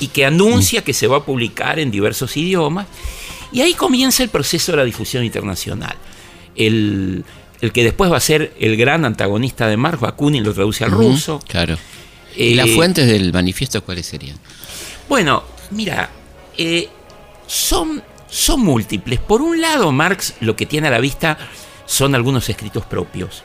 y 0.00 0.06
que 0.08 0.24
anuncia 0.24 0.82
que 0.82 0.94
se 0.94 1.06
va 1.06 1.18
a 1.18 1.24
publicar 1.26 1.78
en 1.78 1.90
diversos 1.90 2.34
idiomas. 2.38 2.86
Y 3.52 3.60
ahí 3.60 3.74
comienza 3.74 4.22
el 4.22 4.30
proceso 4.30 4.72
de 4.72 4.78
la 4.78 4.84
difusión 4.84 5.22
internacional. 5.22 5.96
El, 6.56 7.24
el 7.60 7.72
que 7.72 7.84
después 7.84 8.10
va 8.10 8.16
a 8.16 8.20
ser 8.20 8.54
el 8.58 8.76
gran 8.78 9.04
antagonista 9.04 9.68
de 9.68 9.76
Marx, 9.76 10.00
Bakunin 10.00 10.42
lo 10.44 10.54
traduce 10.54 10.82
al 10.84 10.92
ruso. 10.92 11.40
Claro. 11.46 11.76
¿Y 12.36 12.54
las 12.54 12.68
Eh, 12.68 12.74
fuentes 12.74 13.06
del 13.06 13.32
manifiesto 13.34 13.84
cuáles 13.84 14.06
serían? 14.06 14.38
Bueno, 15.08 15.42
mira, 15.70 16.10
eh, 16.56 16.88
son, 17.46 18.02
son 18.28 18.60
múltiples. 18.60 19.20
Por 19.20 19.42
un 19.42 19.60
lado, 19.60 19.92
Marx 19.92 20.34
lo 20.40 20.56
que 20.56 20.66
tiene 20.66 20.88
a 20.88 20.90
la 20.90 21.00
vista 21.00 21.38
son 21.86 22.14
algunos 22.14 22.48
escritos 22.48 22.84
propios. 22.84 23.42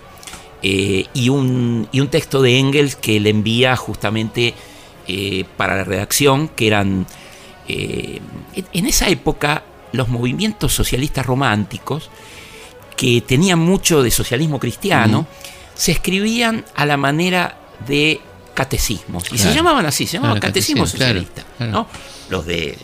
eh, 0.61 1.05
y, 1.13 1.29
un, 1.29 1.87
y 1.91 2.01
un 2.01 2.09
texto 2.09 2.41
de 2.41 2.57
Engels 2.59 2.95
que 2.97 3.19
le 3.19 3.29
envía 3.29 3.75
justamente 3.77 4.53
eh, 5.07 5.45
para 5.57 5.75
la 5.77 5.83
redacción, 5.85 6.49
que 6.49 6.67
eran... 6.67 7.07
en- 7.67 8.85
esa 8.85 9.07
época, 9.09 9.63
los 9.91 10.07
movimientos 10.09 10.73
socialistas 10.73 11.25
románticos, 11.25 12.09
que 12.97 13.21
tenían 13.21 13.59
mucho 13.59 14.03
de 14.03 14.11
socialismo 14.11 14.59
cristiano, 14.59 15.27
se 15.75 15.91
escribían 15.93 16.65
a 16.75 16.85
la 16.85 16.97
manera 16.97 17.57
de 17.87 18.19
catecismos. 18.53 19.23
Y 19.31 19.37
se 19.37 19.53
llamaban 19.53 19.85
así, 19.85 20.05
se 20.05 20.13
llamaban 20.13 20.39
Claro, 20.39 20.51
catecismo 20.51 20.85
socialista. 20.87 21.43
claro. 21.57 21.71
¿no? 21.71 21.87
Los 22.29 22.45
de. 22.45 22.77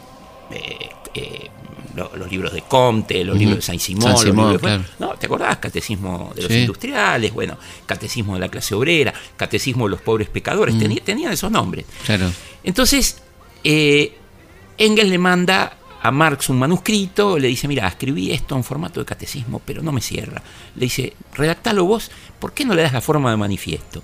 eh, 0.52 0.90
eh, 1.14 1.50
lo- 1.96 2.12
los 2.18 2.30
libros 2.30 2.52
de 2.54 2.62
Comte, 2.62 3.24
los 3.24 3.38
libros 3.38 3.56
de 3.58 3.62
Saint-Simon, 3.62 4.02
Saint 4.02 4.16
los 4.16 4.22
Simon, 4.24 4.52
libros 4.52 4.70
de-. 4.72 4.86
¿no? 5.00 5.14
¿Te 5.14 5.28
acordás? 5.28 5.58
Catecismo 5.60 6.34
de 6.36 6.42
los 6.42 6.52
Sí. 6.52 6.58
industriales, 6.60 7.32
bueno, 7.34 7.58
catecismo 7.86 8.34
de 8.34 8.42
la 8.42 8.50
clase 8.50 8.76
obrera, 8.76 9.14
catecismo 9.38 9.86
de 9.86 9.92
los 9.92 10.02
pobres 10.02 10.28
pecadores, 10.28 10.76
Mm. 10.76 10.80
Tení- 10.82 11.02
tenían 11.04 11.32
esos 11.32 11.50
nombres. 11.52 11.86
Entonces, 12.64 13.22
eh, 13.64 14.14
Engels 14.78 15.10
le 15.10 15.18
manda 15.18 15.78
a 16.02 16.12
Marx 16.12 16.50
un 16.50 16.60
manuscrito, 16.60 17.40
le 17.40 17.48
dice, 17.48 17.68
mira, 17.68 17.88
escribí 17.88 18.32
esto 18.32 18.56
en 18.58 18.64
formato 18.66 19.00
de 19.00 19.06
catecismo, 19.06 19.62
pero 19.66 19.82
no 19.82 19.92
me 19.94 20.02
cierra. 20.02 20.42
Le 20.76 20.82
dice, 20.86 21.14
redactalo 21.34 21.86
vos, 21.86 22.12
¿por 22.40 22.54
qué 22.54 22.66
no 22.66 22.74
le 22.76 22.82
das 22.82 22.92
la 22.94 23.02
forma 23.02 23.32
de 23.32 23.38
manifiesto? 23.38 24.04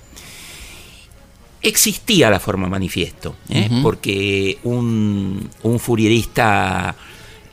Existía 1.63 2.29
la 2.29 2.39
forma 2.39 2.67
manifiesto, 2.67 3.35
¿eh? 3.49 3.69
Porque 3.83 4.57
un, 4.63 5.47
un 5.61 5.79
furierista 5.79 6.95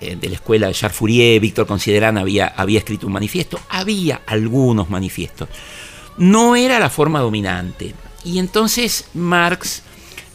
eh, 0.01 0.17
de 0.17 0.29
la 0.31 0.37
escuela 0.37 0.67
de 0.69 0.73
Charles 0.75 0.97
Fourier, 0.97 1.41
Víctor 1.41 1.67
Considerán, 1.67 2.17
había, 2.17 2.47
había 2.47 2.79
escrito 2.79 3.07
un 3.07 3.13
manifiesto. 3.13 3.61
Había 3.69 4.23
algunos 4.27 4.89
manifiestos. 4.89 5.49
No 6.17 6.57
era 6.57 6.79
la 6.79 6.89
forma 6.89 7.21
dominante. 7.21 7.95
Y 8.25 8.39
entonces 8.39 9.05
Marx 9.15 9.83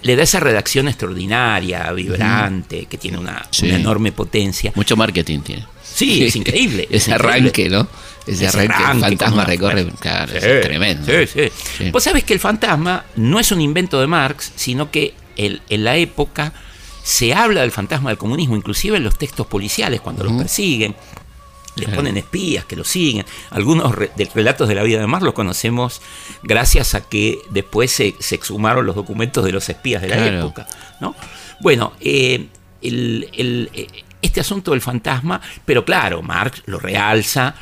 le 0.03 0.15
da 0.15 0.23
esa 0.23 0.39
redacción 0.39 0.87
extraordinaria, 0.87 1.91
vibrante, 1.93 2.85
que 2.85 2.97
tiene 2.97 3.17
una, 3.17 3.47
Sí. 3.51 3.65
una 3.67 3.77
enorme 3.77 4.11
potencia. 4.11 4.71
Mucho 4.75 4.95
marketing 4.95 5.39
tiene. 5.39 5.65
Sí, 5.93 6.23
es 6.23 6.35
increíble. 6.35 6.87
es 6.89 7.03
Ese 7.03 7.11
increíble. 7.11 7.37
arranque, 7.39 7.69
¿no? 7.69 7.87
Ese, 8.25 8.45
Ese 8.45 8.47
arranque, 8.47 8.75
el 8.77 8.83
arranque 8.83 9.01
fantasma 9.01 9.45
recorre, 9.45 9.85
claro, 9.99 10.31
sí, 10.31 10.37
es 10.41 10.61
tremendo. 10.61 11.05
Sí, 11.05 11.27
sí. 11.27 11.49
Sí. 11.77 11.91
Vos 11.91 12.03
sabés 12.03 12.23
que 12.23 12.33
el 12.33 12.39
fantasma 12.39 13.05
no 13.17 13.39
es 13.39 13.51
un 13.51 13.61
invento 13.61 13.99
de 13.99 14.07
Marx, 14.07 14.51
sino 14.55 14.89
que 14.91 15.13
el- 15.35 15.61
en 15.69 15.83
la 15.83 15.97
época 15.97 16.53
se 17.03 17.33
habla 17.33 17.61
del 17.61 17.71
fantasma 17.71 18.09
del 18.11 18.17
comunismo, 18.17 18.55
inclusive 18.55 18.95
en 18.97 19.03
los 19.03 19.17
textos 19.17 19.45
policiales, 19.47 19.99
cuando 20.01 20.23
los 20.23 20.33
persiguen. 20.33 20.95
Les 21.75 21.89
ponen 21.89 22.15
espías 22.17 22.65
que 22.65 22.75
lo 22.75 22.83
siguen. 22.83 23.25
Algunos 23.49 23.95
re- 23.95 24.11
de 24.15 24.25
relatos 24.33 24.69
de 24.69 24.75
la 24.75 24.83
vida 24.83 24.99
de 24.99 25.07
Marx 25.07 25.25
los 25.25 25.33
conocemos 25.33 26.01
gracias 26.43 26.93
a 26.93 27.01
que 27.01 27.39
después 27.49 27.91
se, 27.91 28.13
se 28.19 28.35
exhumaron 28.35 28.85
los 28.85 28.95
documentos 28.95 29.43
de 29.43 29.51
los 29.51 29.67
espías 29.69 30.01
de 30.03 30.09
la 30.09 30.17
Claro. 30.17 30.37
época. 30.37 30.67
¿no? 31.01 31.15
Bueno, 31.61 31.93
eh, 31.99 32.45
el- 32.83 33.27
el- 33.33 33.69
eh, 33.73 33.87
este 34.23 34.39
asunto 34.41 34.71
del 34.71 34.81
fantasma, 34.81 35.39
pero 35.65 35.85
claro, 35.85 36.21
Marx 36.23 36.63
lo 36.65 36.79
realza 36.79 37.53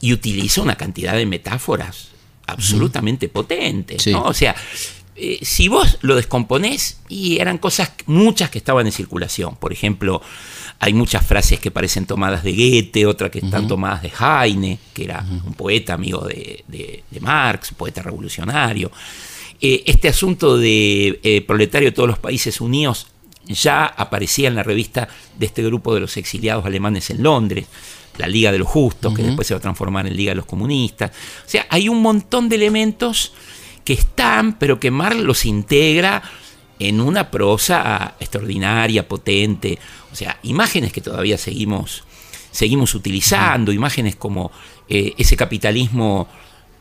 y 0.00 0.12
utiliza 0.12 0.60
una 0.62 0.74
cantidad 0.76 1.14
de 1.14 1.26
metáforas 1.26 2.08
absolutamente 2.46 3.28
potentes. 3.28 4.02
Sí. 4.02 4.10
¿no? 4.12 4.22
O 4.24 4.34
sea, 4.34 4.54
eh, 5.16 5.38
si 5.42 5.68
vos 5.68 5.98
lo 6.02 6.16
descomponés, 6.16 6.98
y 7.08 7.38
eran 7.38 7.58
cosas 7.58 7.92
muchas 8.06 8.50
que 8.50 8.58
estaban 8.58 8.86
en 8.86 8.92
circulación. 8.92 9.56
Por 9.56 9.72
ejemplo, 9.72 10.22
hay 10.78 10.94
muchas 10.94 11.26
frases 11.26 11.58
que 11.58 11.70
parecen 11.70 12.06
tomadas 12.06 12.42
de 12.44 12.52
Goethe, 12.52 13.04
otras 13.06 13.30
que 13.32 13.40
están 13.40 13.66
tomadas 13.66 14.00
de 14.02 14.12
Heine, 14.18 14.78
que 14.94 15.04
era 15.04 15.24
un 15.44 15.54
poeta 15.54 15.94
amigo 15.94 16.20
de, 16.26 16.64
de- 16.68 17.02
de 17.10 17.20
Marx, 17.20 17.72
poeta 17.76 18.00
revolucionario. 18.02 18.90
Eh, 19.60 19.82
este 19.86 20.08
asunto 20.08 20.56
de 20.56 21.18
eh, 21.24 21.40
proletario 21.42 21.88
de 21.88 21.92
todos 21.92 22.08
los 22.08 22.20
países 22.20 22.60
unidos 22.60 23.08
ya 23.48 23.86
aparecía 23.86 24.48
en 24.48 24.54
la 24.54 24.62
revista 24.62 25.08
de 25.38 25.46
este 25.46 25.62
grupo 25.62 25.94
de 25.94 26.00
los 26.00 26.16
exiliados 26.16 26.64
alemanes 26.64 27.10
en 27.10 27.22
Londres. 27.22 27.66
la 28.18 28.26
Liga 28.26 28.50
de 28.50 28.58
los 28.58 28.66
Justos, 28.66 29.14
que 29.14 29.22
después 29.22 29.46
se 29.46 29.54
va 29.54 29.58
a 29.58 29.60
transformar 29.60 30.04
en 30.08 30.16
Liga 30.16 30.32
de 30.32 30.36
los 30.36 30.44
Comunistas. 30.44 31.12
O 31.46 31.48
sea, 31.48 31.66
hay 31.70 31.88
un 31.88 32.02
montón 32.02 32.48
de 32.48 32.56
elementos 32.56 33.32
que 33.84 33.92
están, 33.92 34.58
pero 34.58 34.80
que 34.80 34.90
Marx 34.90 35.20
los 35.20 35.44
integra 35.44 36.22
en 36.78 37.00
una 37.00 37.30
prosa 37.30 38.14
extraordinaria, 38.18 39.06
potente. 39.06 39.78
O 40.12 40.16
sea, 40.16 40.38
imágenes 40.42 40.92
que 40.92 41.00
todavía 41.00 41.38
seguimos, 41.38 42.04
seguimos 42.50 42.94
utilizando, 42.94 43.72
imágenes 43.72 44.16
como 44.16 44.50
eh, 44.88 45.14
ese 45.16 45.36
capitalismo 45.36 46.28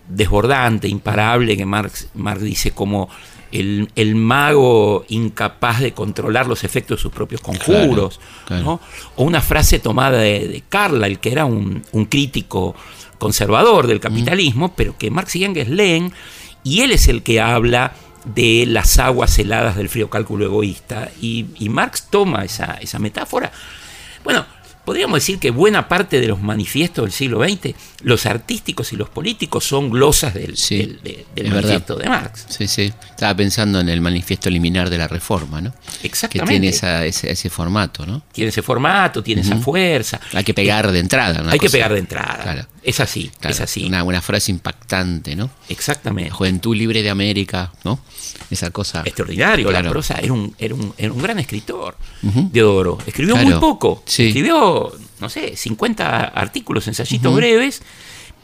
desbordante, 0.07 0.87
imparable, 0.87 1.57
que 1.57 1.65
Marx, 1.65 2.09
Marx 2.13 2.41
dice 2.41 2.71
como 2.71 3.09
el, 3.51 4.15
mago 4.15 5.05
incapaz 5.09 5.79
de 5.79 5.93
controlar 5.93 6.47
los 6.47 6.63
efectos 6.63 6.97
de 6.97 7.01
sus 7.01 7.11
propios 7.11 7.41
conjuros, 7.41 8.19
o 8.65 8.79
una 9.17 9.41
frase 9.41 9.79
tomada 9.79 10.19
de, 10.19 10.63
Carla, 10.69 11.07
el 11.07 11.19
que 11.19 11.31
era 11.31 11.45
un, 11.45 11.83
crítico 12.09 12.75
conservador 13.17 13.87
del 13.87 13.99
capitalismo, 13.99 14.73
pero 14.75 14.97
que 14.97 15.09
Marx 15.11 15.35
y 15.35 15.45
Engels 15.45 15.69
leen, 15.69 16.13
y 16.63 16.81
él 16.81 16.91
es 16.91 17.07
el 17.07 17.23
que 17.23 17.41
habla 17.41 17.93
de 18.25 18.65
las 18.67 18.99
aguas 18.99 19.39
heladas 19.39 19.77
del 19.77 19.89
frío 19.89 20.09
cálculo 20.09 20.45
egoísta, 20.45 21.09
y, 21.21 21.45
Marx 21.69 22.07
toma 22.09 22.43
esa, 22.43 22.77
esa 22.81 22.99
metáfora. 22.99 23.51
Bueno, 24.23 24.45
podríamos 24.87 25.17
decir 25.17 25.37
que 25.37 25.51
buena 25.51 25.89
parte 25.89 26.21
de 26.21 26.29
los 26.29 26.41
manifiestos 26.41 27.03
del 27.03 27.11
siglo 27.11 27.43
XX, 27.43 27.75
los 28.03 28.25
artísticos 28.25 28.93
y 28.93 28.95
los 28.95 29.09
políticos 29.09 29.65
son 29.65 29.89
glosas 29.89 30.33
del, 30.33 30.55
manifiesto 31.51 31.97
de 31.97 32.07
Marx. 32.07 32.45
Sí, 32.47 32.69
sí. 32.69 32.93
Estaba 33.09 33.35
pensando 33.35 33.81
en 33.81 33.89
el 33.89 33.99
manifiesto 33.99 34.49
liminar 34.49 34.89
de 34.89 34.97
la 34.97 35.09
reforma, 35.09 35.59
¿no? 35.59 35.73
Exactamente. 36.03 36.71
Que 36.71 36.79
tiene 36.79 37.09
ese, 37.09 37.49
formato, 37.49 38.05
¿no? 38.05 38.21
Tiene 38.31 38.47
ese 38.47 38.61
formato, 38.61 39.21
tiene 39.21 39.41
esa 39.41 39.57
fuerza. 39.57 40.21
Hay 40.31 40.45
que 40.45 40.53
pegar 40.53 40.89
de 40.89 40.99
entrada, 40.99 41.41
¿no? 41.41 41.49
Hay 41.51 41.59
que 41.59 41.69
pegar 41.69 41.91
de 41.91 41.99
entrada. 41.99 42.65
Es 42.87 43.01
así, 43.01 43.29
es 43.41 43.59
así. 43.59 43.83
Una, 43.83 44.01
una 44.05 44.21
frase 44.21 44.49
impactante, 44.49 45.35
¿no? 45.35 45.49
Exactamente. 45.67 46.31
juventud 46.31 46.73
libre 46.73 47.03
de 47.03 47.09
América, 47.09 47.73
¿no? 47.83 47.99
esa 48.49 48.71
cosa. 48.71 49.03
Extraordinario, 49.05 49.69
la 49.69 49.83
prosa, 49.89 50.19
era 50.21 50.31
un, 50.31 50.55
era 50.57 50.73
un, 50.73 51.21
gran 51.21 51.37
escritor, 51.37 51.97
Deodoro. 52.21 52.97
Escribió 53.05 53.35
muy 53.35 53.55
poco, 53.55 54.03
escribió, 54.07 54.89
no 55.19 55.27
sé, 55.27 55.57
50 55.57 56.27
artículos, 56.27 56.87
ensayitos 56.87 57.35
breves, 57.35 57.81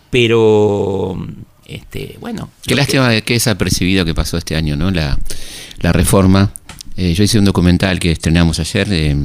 pero 0.09 1.17
este, 1.65 2.17
bueno. 2.19 2.49
Qué 2.67 2.75
lástima 2.75 3.11
que... 3.11 3.21
que 3.21 3.35
es 3.35 3.47
apercibido 3.47 4.03
que 4.03 4.13
pasó 4.13 4.37
este 4.37 4.57
año, 4.57 4.75
¿no? 4.75 4.91
La, 4.91 5.17
reforma. 5.93 6.53
Eh, 6.97 7.13
yo 7.13 7.23
hice 7.23 7.39
un 7.39 7.45
documental 7.45 7.97
que 7.97 8.11
estrenamos 8.11 8.59
ayer. 8.59 8.91
Eh, 8.91 9.15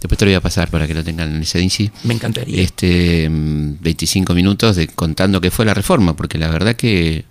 después 0.00 0.18
te 0.18 0.24
lo 0.24 0.30
voy 0.30 0.36
a 0.36 0.40
pasar 0.40 0.70
para 0.70 0.86
que 0.86 0.94
lo 0.94 1.04
tengan 1.04 1.34
en 1.34 1.42
ese 1.42 1.60
INSI. 1.60 1.90
Me 2.04 2.14
encantaría. 2.14 2.60
Este, 2.60 3.28
25 3.30 4.32
mm, 4.32 4.36
minutos 4.36 4.76
de 4.76 4.88
contando 4.88 5.40
qué 5.40 5.50
fue 5.50 5.64
la 5.64 5.74
reforma, 5.74 6.14
porque 6.16 6.38
la 6.38 6.48
verdad 6.48 6.76
que 6.76 7.24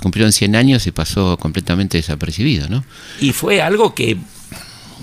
cumplieron 0.00 0.32
100 0.32 0.56
años 0.56 0.86
y 0.86 0.90
pasó 0.90 1.36
completamente 1.36 1.98
desapercibido, 1.98 2.68
¿no? 2.68 2.84
Y 3.20 3.32
fue 3.32 3.60
algo 3.60 3.94
que 3.94 4.16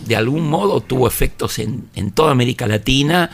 de 0.05 0.15
algún 0.15 0.49
modo 0.49 0.81
tuvo 0.81 1.07
efectos 1.07 1.59
en, 1.59 2.11
toda 2.13 2.31
América 2.31 2.67
Latina 2.67 3.29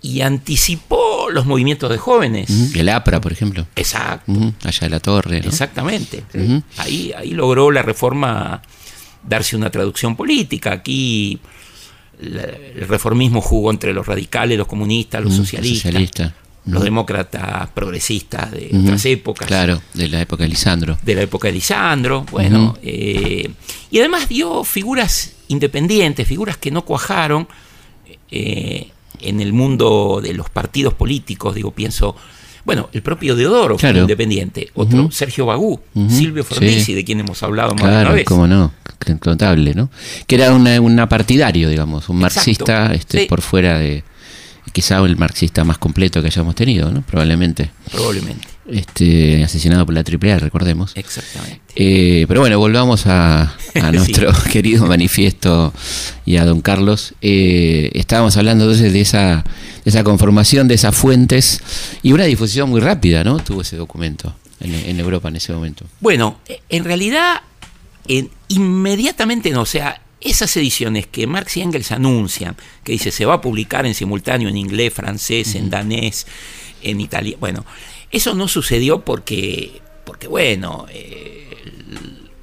y 0.00 0.20
anticipó 0.20 1.28
los 1.30 1.46
movimientos 1.46 1.90
de 1.90 1.98
jóvenes. 1.98 2.74
El 2.74 2.88
APRA, 2.88 3.20
por 3.20 3.32
ejemplo. 3.32 3.66
Exacto. 3.76 4.32
Allá 4.62 4.80
de 4.80 4.90
la 4.90 5.00
torre. 5.00 5.38
Exactamente. 5.38 6.24
ahí, 6.78 7.12
ahí 7.16 7.30
logró 7.30 7.70
la 7.70 7.82
reforma 7.82 8.62
darse 9.26 9.56
una 9.56 9.70
traducción 9.70 10.16
política. 10.16 10.72
Aquí 10.72 11.40
el 12.20 12.86
reformismo 12.88 13.40
jugó 13.40 13.70
entre 13.70 13.92
los 13.92 14.06
radicales, 14.06 14.58
los 14.58 14.66
comunistas, 14.66 15.22
los 15.22 15.34
socialistas 15.34 16.32
los 16.66 16.82
demócratas 16.82 17.68
progresistas 17.70 18.50
de 18.50 18.70
otras 18.74 19.04
épocas. 19.04 19.46
Claro, 19.46 19.82
de 19.92 20.08
la 20.08 20.20
época 20.20 20.44
de 20.44 20.48
Lisandro. 20.48 20.98
De 21.02 21.14
la 21.14 21.22
época 21.22 21.48
de 21.48 21.54
Lisandro, 21.54 22.24
bueno. 22.30 22.78
Eh, 22.82 23.50
y 23.90 23.98
además 23.98 24.28
dio 24.28 24.64
figuras 24.64 25.34
independientes, 25.48 26.26
figuras 26.26 26.56
que 26.56 26.70
no 26.70 26.82
cuajaron 26.82 27.48
eh, 28.30 28.88
en 29.20 29.40
el 29.40 29.52
mundo 29.52 30.20
de 30.22 30.32
los 30.32 30.48
partidos 30.48 30.94
políticos, 30.94 31.54
digo, 31.54 31.70
pienso. 31.70 32.16
Bueno, 32.64 32.88
el 32.92 33.02
propio 33.02 33.36
Deodoro 33.36 33.78
fue 33.78 33.90
independiente, 33.90 34.70
otro 34.74 35.10
Sergio 35.10 35.46
Bagú, 35.46 35.80
Silvio 36.08 36.44
Frondizi, 36.44 36.94
de 36.94 37.04
quien 37.04 37.20
hemos 37.20 37.42
hablado 37.42 37.74
más 37.74 37.84
de 37.84 38.00
una 38.02 38.12
vez. 38.12 38.24
cómo 38.24 38.46
no, 38.46 38.72
notable, 39.24 39.74
¿no? 39.74 39.90
Que 40.26 40.36
era 40.36 40.52
una, 40.52 41.08
partidario, 41.08 41.68
digamos, 41.68 42.08
un 42.08 42.18
marxista 42.18 42.92
este, 42.94 43.26
por 43.26 43.42
fuera 43.42 43.78
de, 43.78 44.04
quizá 44.74 44.98
el 44.98 45.16
marxista 45.16 45.62
más 45.62 45.78
completo 45.78 46.20
que 46.20 46.26
hayamos 46.26 46.56
tenido, 46.56 46.90
¿no? 46.90 47.02
Probablemente. 47.02 47.70
Probablemente. 47.92 48.48
Este, 48.68 49.44
asesinado 49.44 49.86
por 49.86 49.94
la 49.94 50.00
AAA, 50.00 50.40
recordemos. 50.40 50.92
Exactamente. 50.96 51.60
Eh, 51.76 52.24
pero 52.26 52.40
bueno, 52.40 52.58
volvamos 52.58 53.06
a, 53.06 53.54
nuestro 53.92 54.32
querido 54.52 54.84
manifiesto 54.86 55.72
y 56.26 56.36
a 56.36 56.44
don 56.44 56.60
Carlos. 56.60 57.14
Eh, 57.22 57.92
estábamos 57.94 58.36
hablando 58.36 58.64
entonces 58.64 58.92
de 58.92 59.00
esa, 59.00 59.44
esa 59.84 60.02
conformación, 60.02 60.66
de 60.66 60.74
esas 60.74 60.94
fuentes 60.96 61.60
y 62.02 62.12
una 62.12 62.24
difusión 62.24 62.68
muy 62.68 62.80
rápida, 62.80 63.22
¿no? 63.22 63.38
Tuvo 63.38 63.62
ese 63.62 63.76
documento 63.76 64.34
en, 64.60 64.98
Europa 64.98 65.28
en 65.28 65.36
ese 65.36 65.52
momento. 65.52 65.86
Bueno, 66.00 66.40
en 66.68 66.82
realidad, 66.82 67.42
inmediatamente 68.48 69.50
no, 69.50 69.60
o 69.60 69.66
sea, 69.66 70.00
esas 70.24 70.56
ediciones 70.56 71.06
que 71.06 71.26
Marx 71.26 71.56
y 71.58 71.60
Engels 71.60 71.92
anuncian, 71.92 72.56
que 72.82 72.92
dice 72.92 73.10
se 73.10 73.26
va 73.26 73.34
a 73.34 73.40
publicar 73.40 73.86
en 73.86 73.94
simultáneo 73.94 74.48
en 74.48 74.56
inglés, 74.56 74.92
francés, 74.92 75.54
en 75.54 75.70
danés, 75.70 76.26
en 76.82 77.00
italiano, 77.00 77.38
bueno, 77.40 77.66
eso 78.10 78.34
no 78.34 78.48
sucedió 78.48 79.04
porque, 79.04 79.82
porque 80.04 80.26
bueno, 80.26 80.86
eh, 80.90 81.56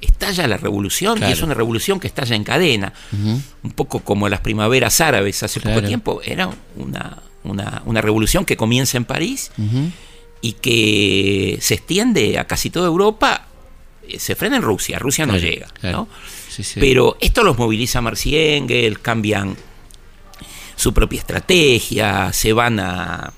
estalla 0.00 0.46
la 0.46 0.56
revolución 0.56 1.18
y 1.20 1.32
es 1.32 1.42
una 1.42 1.54
revolución 1.54 1.98
que 1.98 2.06
estalla 2.06 2.36
en 2.36 2.44
cadena, 2.44 2.92
un 3.12 3.72
poco 3.74 4.00
como 4.00 4.28
las 4.28 4.40
primaveras 4.40 5.00
árabes 5.00 5.42
hace 5.42 5.60
poco 5.60 5.82
tiempo, 5.82 6.20
era 6.24 6.50
una, 6.76 7.22
una, 7.44 8.00
revolución 8.00 8.44
que 8.44 8.56
comienza 8.56 8.96
en 8.96 9.04
París 9.04 9.50
y 10.40 10.52
que 10.54 11.58
se 11.60 11.74
extiende 11.74 12.38
a 12.38 12.46
casi 12.46 12.70
toda 12.70 12.86
Europa, 12.86 13.46
eh, 14.06 14.18
se 14.18 14.34
frena 14.34 14.56
en 14.56 14.62
Rusia, 14.62 14.98
Rusia 14.98 15.26
no 15.26 15.36
llega, 15.36 15.68
¿no? 15.82 16.08
Pero 16.80 17.16
esto 17.20 17.42
los 17.42 17.58
moviliza 17.58 18.00
Marx 18.00 18.26
y 18.26 18.36
Engels, 18.36 18.98
cambian 18.98 19.56
su 20.76 20.92
propia 20.92 21.20
estrategia, 21.20 22.32
se 22.32 22.52
van 22.52 22.80
a 22.80 23.32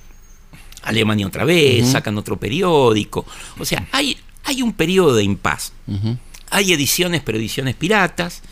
Alemania 0.83 1.27
otra 1.27 1.45
vez, 1.45 1.91
sacan 1.91 2.17
otro 2.19 2.37
periódico. 2.37 3.27
O 3.59 3.65
sea, 3.65 3.87
hay, 3.93 4.17
hay 4.45 4.63
un 4.63 4.73
periodo 4.73 5.15
de 5.15 5.25
impas. 5.25 5.73
Hay 6.51 6.73
ediciones, 6.73 7.23
pero 7.25 7.39
ediciones 7.39 7.75
piratas. 7.75 8.43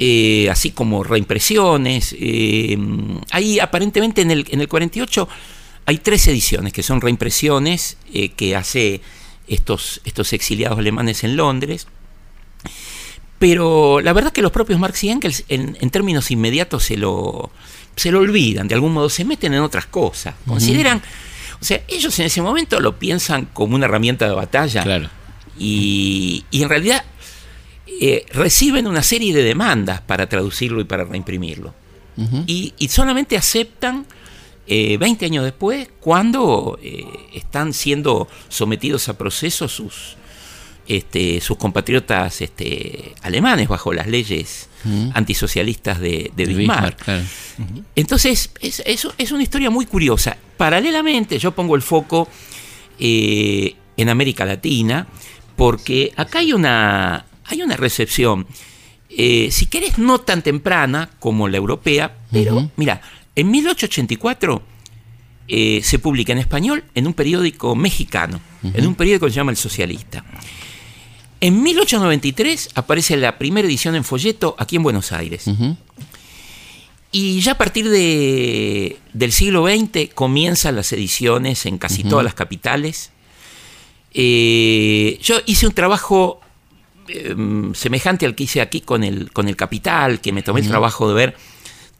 Eh, 0.00 0.48
así 0.50 0.70
como 0.70 1.02
reimpresiones. 1.02 2.14
Eh, 2.18 2.78
hay 3.30 3.58
aparentemente 3.58 4.22
en 4.22 4.30
el, 4.30 4.46
en 4.48 4.60
el 4.60 4.68
48 4.68 5.28
hay 5.88 5.96
tres 5.96 6.28
ediciones 6.28 6.74
que 6.74 6.82
son 6.82 7.00
reimpresiones 7.00 7.96
eh, 8.12 8.28
que 8.28 8.54
hace 8.54 9.00
estos, 9.46 10.02
estos 10.04 10.34
exiliados 10.34 10.78
alemanes 10.78 11.24
en 11.24 11.34
Londres. 11.34 11.86
Pero 13.38 14.00
la 14.00 14.12
verdad 14.12 14.32
que 14.32 14.42
los 14.42 14.50
propios 14.50 14.80
Marx 14.80 15.04
y 15.04 15.10
Engels 15.10 15.44
en, 15.48 15.74
términos 15.90 16.30
inmediatos 16.30 16.84
se 16.84 16.96
lo, 16.96 17.50
se 17.94 18.10
lo 18.10 18.18
olvidan, 18.20 18.66
de 18.66 18.74
algún 18.74 18.92
modo 18.92 19.08
se 19.08 19.24
meten 19.24 19.54
en 19.54 19.60
otras 19.60 19.86
cosas. 19.86 20.34
Consideran, 20.46 21.00
o 21.60 21.64
sea, 21.64 21.82
ellos 21.86 22.18
en 22.18 22.26
ese 22.26 22.42
momento 22.42 22.80
lo 22.80 22.98
piensan 22.98 23.46
como 23.46 23.76
una 23.76 23.86
herramienta 23.86 24.26
de 24.28 24.34
batalla. 24.34 24.82
Claro. 24.82 25.08
Y, 25.56 26.44
en 26.52 26.68
realidad 26.68 27.04
eh, 28.00 28.26
reciben 28.32 28.86
una 28.86 29.02
serie 29.02 29.32
de 29.32 29.42
demandas 29.42 30.00
para 30.00 30.28
traducirlo 30.28 30.80
y 30.80 30.84
para 30.84 31.04
reimprimirlo. 31.04 31.74
y, 32.46 32.88
solamente 32.88 33.36
aceptan 33.36 34.04
20 34.68 35.24
eh, 35.24 35.26
años 35.26 35.44
después 35.44 35.88
cuando 36.00 36.78
eh, 36.82 37.04
están 37.32 37.72
siendo 37.72 38.28
sometidos 38.48 39.08
a 39.08 39.16
procesos 39.16 39.72
sus, 39.72 40.17
este, 40.88 41.42
sus 41.42 41.58
compatriotas 41.58 42.40
este, 42.40 43.14
alemanes 43.20 43.68
bajo 43.68 43.92
las 43.92 44.06
leyes 44.06 44.70
antisocialistas 45.12 46.00
de, 46.00 46.32
Bismarck. 46.34 47.04
Entonces, 47.94 48.50
es, 48.60 48.82
es, 48.86 49.32
una 49.32 49.42
historia 49.42 49.68
muy 49.68 49.84
curiosa. 49.84 50.36
Paralelamente, 50.56 51.38
yo 51.38 51.52
pongo 51.52 51.76
el 51.76 51.82
foco 51.82 52.26
eh, 52.98 53.76
en 53.98 54.08
América 54.08 54.46
Latina, 54.46 55.06
porque 55.56 56.12
acá 56.16 56.38
hay 56.38 56.54
una, 56.54 57.26
hay 57.44 57.60
una 57.60 57.76
recepción, 57.76 58.46
eh, 59.10 59.48
si 59.50 59.66
querés, 59.66 59.98
no 59.98 60.20
tan 60.20 60.40
temprana 60.40 61.10
como 61.18 61.48
la 61.48 61.58
europea, 61.58 62.16
pero 62.32 62.70
mira, 62.76 63.02
en 63.36 63.50
1884 63.50 64.62
eh, 65.48 65.80
se 65.82 65.98
publica 65.98 66.32
en 66.32 66.38
español 66.38 66.84
en 66.94 67.06
un 67.06 67.12
periódico 67.12 67.74
mexicano, 67.76 68.40
en 68.62 68.86
un 68.86 68.94
periódico 68.94 69.26
que 69.26 69.32
se 69.32 69.36
llama 69.36 69.50
El 69.50 69.56
Socialista. 69.58 70.24
En 71.40 71.62
1893 71.62 72.70
aparece 72.74 73.16
la 73.16 73.38
primera 73.38 73.66
edición 73.68 73.94
en 73.94 74.04
folleto 74.04 74.56
aquí 74.58 74.76
en 74.76 74.82
Buenos 74.82 75.12
Aires. 75.12 75.48
Y 77.12 77.40
ya 77.40 77.52
a 77.52 77.58
partir 77.58 77.88
de, 77.88 78.98
del 79.12 79.32
siglo 79.32 79.66
XX 79.66 80.12
comienzan 80.14 80.76
las 80.76 80.92
ediciones 80.92 81.64
en 81.66 81.78
casi 81.78 82.04
todas 82.04 82.24
las 82.24 82.34
capitales. 82.34 83.12
Eh, 84.12 85.18
yo 85.22 85.36
hice 85.46 85.66
un 85.66 85.74
trabajo 85.74 86.40
em, 87.06 87.72
semejante 87.74 88.26
al 88.26 88.34
que 88.34 88.44
hice 88.44 88.60
aquí 88.60 88.80
con 88.80 89.04
el, 89.04 89.30
con 89.32 89.48
el 89.48 89.56
Capital, 89.56 90.20
que 90.20 90.32
me 90.32 90.42
tomé 90.42 90.60
el 90.60 90.68
trabajo 90.68 91.08
de 91.08 91.14
ver 91.14 91.36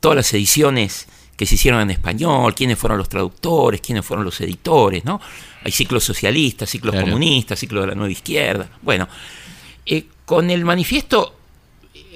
todas 0.01 0.16
las 0.16 0.35
ediciones 0.35 1.07
que 1.37 1.46
se 1.46 1.55
hicieron 1.55 1.81
en 1.81 1.90
español, 1.90 2.55
quiénes 2.55 2.77
fueron 2.77 2.98
los 2.98 3.09
traductores, 3.09 3.81
quiénes 3.81 4.05
fueron 4.05 4.24
los 4.24 4.40
editores, 4.40 5.05
¿no? 5.05 5.20
Hay 5.64 5.73
ciclos 5.73 6.05
socialistas, 6.05 6.71
ciclos 6.71 6.94
comunistas, 6.94 7.59
ciclos 7.59 7.83
de 7.83 7.88
la 7.88 7.94
nueva 7.94 8.12
izquierda. 8.12 8.68
Bueno, 8.83 9.09
eh, 9.85 10.07
con 10.25 10.51
el 10.51 10.64
manifiesto 10.64 11.35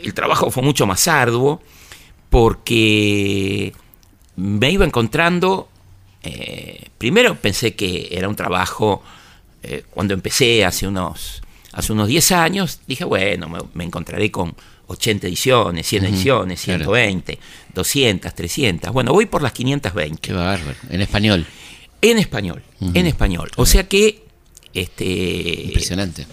el 0.02 0.14
trabajo 0.14 0.50
fue 0.50 0.62
mucho 0.62 0.86
más 0.86 1.06
arduo 1.08 1.62
porque 2.30 3.72
me 4.36 4.70
iba 4.70 4.84
encontrando, 4.84 5.68
eh, 6.22 6.88
primero 6.98 7.34
pensé 7.34 7.74
que 7.74 8.08
era 8.10 8.28
un 8.28 8.36
trabajo, 8.36 9.02
eh, 9.62 9.84
cuando 9.90 10.14
empecé 10.14 10.64
hace 10.64 10.86
unos, 10.86 11.42
hace 11.72 11.92
unos 11.92 12.08
10 12.08 12.32
años, 12.32 12.80
dije, 12.86 13.04
bueno, 13.04 13.50
me, 13.74 13.84
encontraré 13.84 14.30
con 14.30 14.54
80 14.86 15.26
ediciones, 15.26 15.86
100 15.86 16.04
ediciones, 16.06 16.60
120, 16.60 17.38
200, 17.74 18.34
300. 18.34 18.92
Bueno, 18.92 19.12
voy 19.12 19.26
por 19.26 19.42
las 19.42 19.52
520. 19.52 20.20
Qué 20.20 20.32
bárbaro. 20.32 20.76
En 20.88 21.00
español. 21.00 21.46
En 22.02 22.18
español, 22.18 22.62
en 22.80 23.06
español. 23.06 23.50
O 23.56 23.64
sea 23.64 23.88
que... 23.88 24.24
Este, 24.74 25.64
Impresionante. 25.66 26.26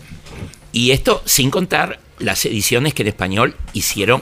Y 0.72 0.92
esto 0.92 1.22
sin 1.26 1.52
contar 1.52 2.00
las 2.20 2.46
ediciones 2.46 2.94
que 2.94 3.04
en 3.04 3.10
español 3.10 3.56
hicieron 3.74 4.22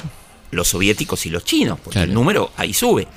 los 0.52 0.68
soviéticos 0.68 1.26
y 1.26 1.30
los 1.30 1.44
chinos, 1.44 1.80
porque 1.84 2.00
el 2.04 2.14
número 2.14 2.52
ahí 2.58 2.74
sube. 2.74 3.08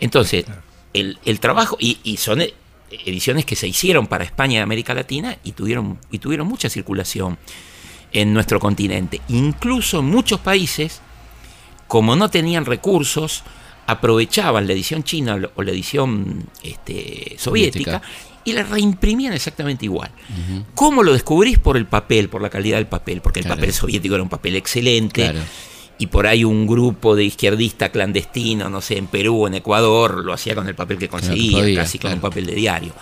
Entonces, 0.00 0.44
el, 0.92 1.40
trabajo, 1.40 1.76
y, 1.78 2.16
son 2.16 2.42
e, 2.42 2.54
ediciones 2.90 3.44
que 3.44 3.56
se 3.56 3.68
hicieron 3.68 4.06
para 4.06 4.24
España 4.24 4.58
y 4.58 4.62
América 4.62 4.94
Latina 4.94 5.38
y 5.44 5.52
tuvieron, 5.52 5.98
y 6.10 6.18
tuvieron 6.18 6.46
mucha 6.46 6.68
circulación 6.68 7.38
en 8.12 8.34
nuestro 8.34 8.60
continente. 8.60 9.20
Incluso 9.28 10.00
en 10.00 10.06
muchos 10.06 10.40
países, 10.40 11.00
como 11.88 12.16
no 12.16 12.30
tenían 12.30 12.66
recursos, 12.66 13.42
aprovechaban 13.92 14.66
la 14.66 14.72
edición 14.72 15.04
china 15.04 15.40
o 15.54 15.62
la 15.62 15.70
edición 15.70 16.44
este, 16.62 17.36
soviética, 17.38 18.02
y 18.44 18.52
la 18.52 18.64
reimprimían 18.64 19.32
exactamente 19.32 19.84
igual. 19.84 20.10
¿Cómo 20.74 21.02
lo 21.02 21.12
descubrís? 21.12 21.58
Por 21.58 21.76
el 21.76 21.86
papel, 21.86 22.28
por 22.28 22.42
la 22.42 22.50
calidad 22.50 22.78
del 22.78 22.88
papel, 22.88 23.20
porque 23.20 23.40
el 23.40 23.46
papel 23.46 23.72
soviético 23.72 24.14
era 24.14 24.22
un 24.22 24.28
papel 24.28 24.56
excelente. 24.56 25.32
Y 25.98 26.08
por 26.08 26.26
ahí 26.26 26.42
un 26.42 26.66
grupo 26.66 27.14
de 27.14 27.22
izquierdistas 27.22 27.90
clandestino, 27.90 28.68
no 28.68 28.80
sé, 28.80 28.98
en 28.98 29.06
Perú, 29.06 29.46
en 29.46 29.54
Ecuador, 29.54 30.24
lo 30.24 30.32
hacía 30.32 30.56
con 30.56 30.66
el 30.66 30.74
papel 30.74 30.98
que 30.98 31.08
conseguía, 31.08 31.62
casi 31.76 32.00
con 32.00 32.14
un 32.14 32.20
papel 32.20 32.46
de 32.46 32.56
diario. 32.56 32.92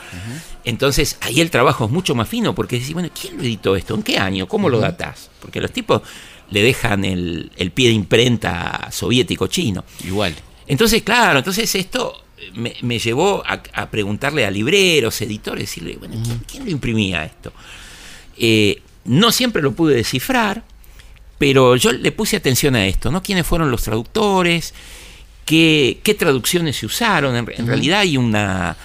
Entonces, 0.65 1.17
ahí 1.23 1.41
el 1.41 1.51
trabajo 1.51 1.87
es 1.87 1.91
mucho 1.91 2.15
más 2.15 2.29
fino, 2.29 2.55
porque 2.55 2.79
decís, 2.79 2.93
bueno, 2.93 3.09
¿quién 3.19 3.39
lo 3.39 3.43
editó 3.43 3.75
esto? 3.77 3.95
¿En 3.95 4.03
qué 4.03 4.19
año? 4.19 4.47
¿Cómo 4.47 4.69
lo 4.69 4.79
datás? 4.79 5.31
Porque 5.41 5.63
los 5.63 5.73
tipos 5.73 6.03
le 6.51 6.63
dejan 6.63 7.07
el, 7.07 7.51
el 7.57 7.71
pie 7.71 7.89
de 7.89 7.95
imprenta 7.95 8.89
soviético 8.91 9.47
chino. 9.47 9.83
Igual. 10.05 10.35
Entonces, 10.71 11.03
claro, 11.03 11.41
entonces 11.41 11.75
esto 11.75 12.25
me, 12.55 12.99
llevó 13.01 13.43
a, 13.45 13.91
preguntarle 13.91 14.47
a 14.47 14.53
libreros, 14.53 15.21
editores, 15.21 15.65
decirle, 15.65 15.97
bueno, 15.97 16.15
¿quién, 16.47 16.65
lo 16.65 16.71
imprimía 16.71 17.25
esto? 17.25 17.53
Eh, 18.37 18.81
no 19.07 19.33
siempre 19.33 19.63
lo 19.63 19.73
pude 19.73 19.97
descifrar, 19.97 20.63
pero 21.39 21.75
yo 21.75 21.91
le 21.91 22.13
puse 22.13 22.37
atención 22.37 22.77
a 22.77 22.87
esto, 22.87 23.11
¿no? 23.11 23.21
¿Quiénes 23.21 23.49
fueron 23.49 23.73
los 23.73 23.83
traductores? 23.83 24.73
¿Qué, 25.45 26.17
traducciones 26.17 26.77
se 26.77 26.87
usaron? 26.87 27.35
En, 27.35 27.67
realidad 27.67 28.01
hay 28.01 28.17
una... 28.17 28.77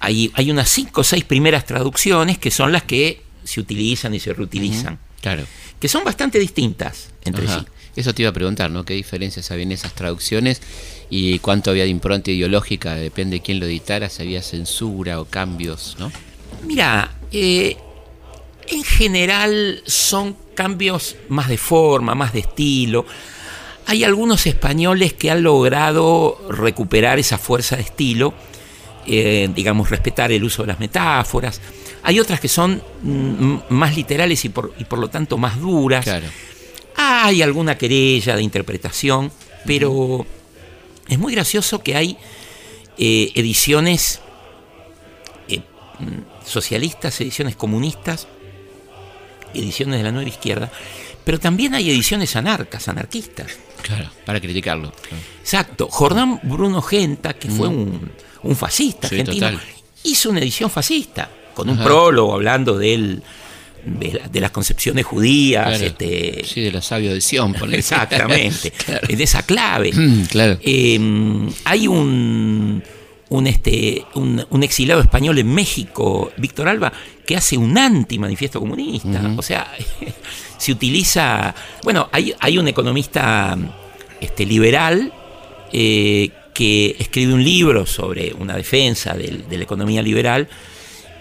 Hay, 0.00 0.32
hay, 0.34 0.50
unas 0.50 0.68
cinco 0.68 1.02
o 1.02 1.04
seis 1.04 1.22
primeras 1.22 1.66
traducciones 1.66 2.38
que 2.38 2.50
son 2.50 2.72
las 2.72 2.82
que 2.82 3.22
se 3.44 3.60
utilizan 3.60 4.12
y 4.12 4.18
se 4.18 4.32
reutilizan. 4.32 4.98
Claro. 5.20 5.44
Que 5.78 5.86
son 5.86 6.02
bastante 6.02 6.40
distintas 6.40 7.10
entre 7.24 7.46
sí. 7.46 7.60
Eso 8.00 8.14
te 8.14 8.22
iba 8.22 8.30
a 8.30 8.32
preguntar, 8.32 8.70
¿no? 8.70 8.84
¿Qué 8.84 8.94
diferencias 8.94 9.50
había 9.50 9.64
en 9.64 9.72
esas 9.72 9.92
traducciones 9.92 10.62
y 11.10 11.38
cuánto 11.40 11.70
había 11.70 11.82
de 11.82 11.90
impronta 11.90 12.30
ideológica? 12.30 12.94
Depende 12.94 13.36
de 13.36 13.42
quién 13.42 13.60
lo 13.60 13.66
editara, 13.66 14.08
si 14.08 14.22
había 14.22 14.40
censura 14.40 15.20
o 15.20 15.26
cambios, 15.26 15.96
¿no? 15.98 16.10
Mira, 16.66 17.12
eh, 17.30 17.76
en 18.68 18.84
general 18.84 19.82
son 19.84 20.34
cambios 20.54 21.16
más 21.28 21.48
de 21.48 21.58
forma, 21.58 22.14
más 22.14 22.32
de 22.32 22.40
estilo. 22.40 23.04
Hay 23.84 24.02
algunos 24.02 24.46
españoles 24.46 25.12
que 25.12 25.30
han 25.30 25.42
logrado 25.42 26.40
recuperar 26.48 27.18
esa 27.18 27.36
fuerza 27.36 27.76
de 27.76 27.82
estilo, 27.82 28.32
eh, 29.06 29.50
digamos, 29.54 29.90
respetar 29.90 30.32
el 30.32 30.42
uso 30.42 30.62
de 30.62 30.68
las 30.68 30.80
metáforas. 30.80 31.60
Hay 32.02 32.18
otras 32.18 32.40
que 32.40 32.48
son 32.48 32.82
mm, 33.02 33.56
más 33.68 33.94
literales 33.94 34.42
y 34.46 34.48
por, 34.48 34.72
y 34.78 34.84
por 34.84 34.98
lo 34.98 35.08
tanto 35.08 35.36
más 35.36 35.60
duras. 35.60 36.04
Claro. 36.04 36.28
Hay 37.22 37.42
alguna 37.42 37.76
querella 37.76 38.34
de 38.36 38.42
interpretación, 38.42 39.30
pero 39.66 40.26
es 41.06 41.18
muy 41.18 41.34
gracioso 41.34 41.82
que 41.82 41.94
hay 41.94 42.16
eh, 42.96 43.30
ediciones 43.34 44.20
eh, 45.48 45.60
socialistas, 46.46 47.20
ediciones 47.20 47.56
comunistas, 47.56 48.26
ediciones 49.52 49.98
de 49.98 50.04
la 50.04 50.12
nueva 50.12 50.28
izquierda, 50.28 50.70
pero 51.24 51.38
también 51.38 51.74
hay 51.74 51.90
ediciones 51.90 52.36
anarcas, 52.36 52.88
anarquistas. 52.88 53.58
Claro, 53.82 54.10
para 54.24 54.40
criticarlo. 54.40 54.92
Exacto. 55.40 55.88
Jordán 55.90 56.40
Bruno 56.42 56.80
Genta, 56.80 57.34
que 57.34 57.50
fue 57.50 57.68
un, 57.68 58.10
fascista 58.56 59.08
argentino, 59.08 59.60
hizo 60.04 60.30
una 60.30 60.40
edición 60.40 60.70
fascista, 60.70 61.28
con 61.54 61.68
un 61.68 61.78
prólogo 61.78 62.34
hablando 62.34 62.78
del 62.78 63.22
de, 63.84 64.40
las 64.40 64.50
concepciones 64.50 65.04
judías. 65.04 65.80
Este, 65.80 66.42
sí, 66.44 66.60
de 66.60 66.72
la 66.72 66.82
sabio 66.82 67.12
de 67.12 67.20
Sion, 67.20 67.54
Exactamente, 67.72 68.72
de 69.08 69.22
esa 69.22 69.42
clave. 69.42 69.92
claro. 70.28 70.58
Em, 70.62 71.48
hay 71.64 71.86
un, 71.88 72.82
un, 73.30 73.46
este, 73.46 74.04
un, 74.14 74.62
exiliado 74.62 75.00
español 75.00 75.38
en 75.38 75.52
México, 75.52 76.32
Víctor 76.36 76.68
Alba, 76.68 76.92
que 77.24 77.36
hace 77.36 77.56
un 77.56 77.76
anti-manifiesto 77.78 78.60
comunista. 78.60 79.34
O 79.36 79.42
sea, 79.42 79.72
se 80.58 80.72
utiliza. 80.72 81.54
Bueno, 81.82 82.08
hay, 82.12 82.34
hay 82.40 82.58
un 82.58 82.68
economista 82.68 83.56
este, 84.20 84.44
liberal 84.44 85.12
eh, 85.72 86.30
que 86.52 86.96
escribe 86.98 87.32
un 87.32 87.44
libro 87.44 87.86
sobre 87.86 88.34
una 88.34 88.56
defensa 88.56 89.14
de, 89.14 89.44
la 89.48 89.62
economía 89.62 90.02
liberal 90.02 90.48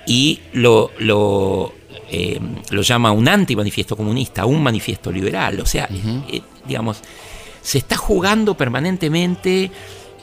y 0.05 0.39
lo, 0.53 0.91
lo, 0.97 1.73
eh, 2.11 2.39
lo 2.71 2.81
llama 2.81 3.11
un 3.11 3.27
anti-manifiesto 3.27 3.95
comunista, 3.95 4.45
un 4.45 4.63
manifiesto 4.63 5.11
liberal. 5.11 5.59
O 5.59 5.65
sea, 5.65 5.87
eh, 5.91 6.41
digamos, 6.67 7.01
se 7.61 7.77
está 7.77 7.97
jugando 7.97 8.55
permanentemente 8.55 9.71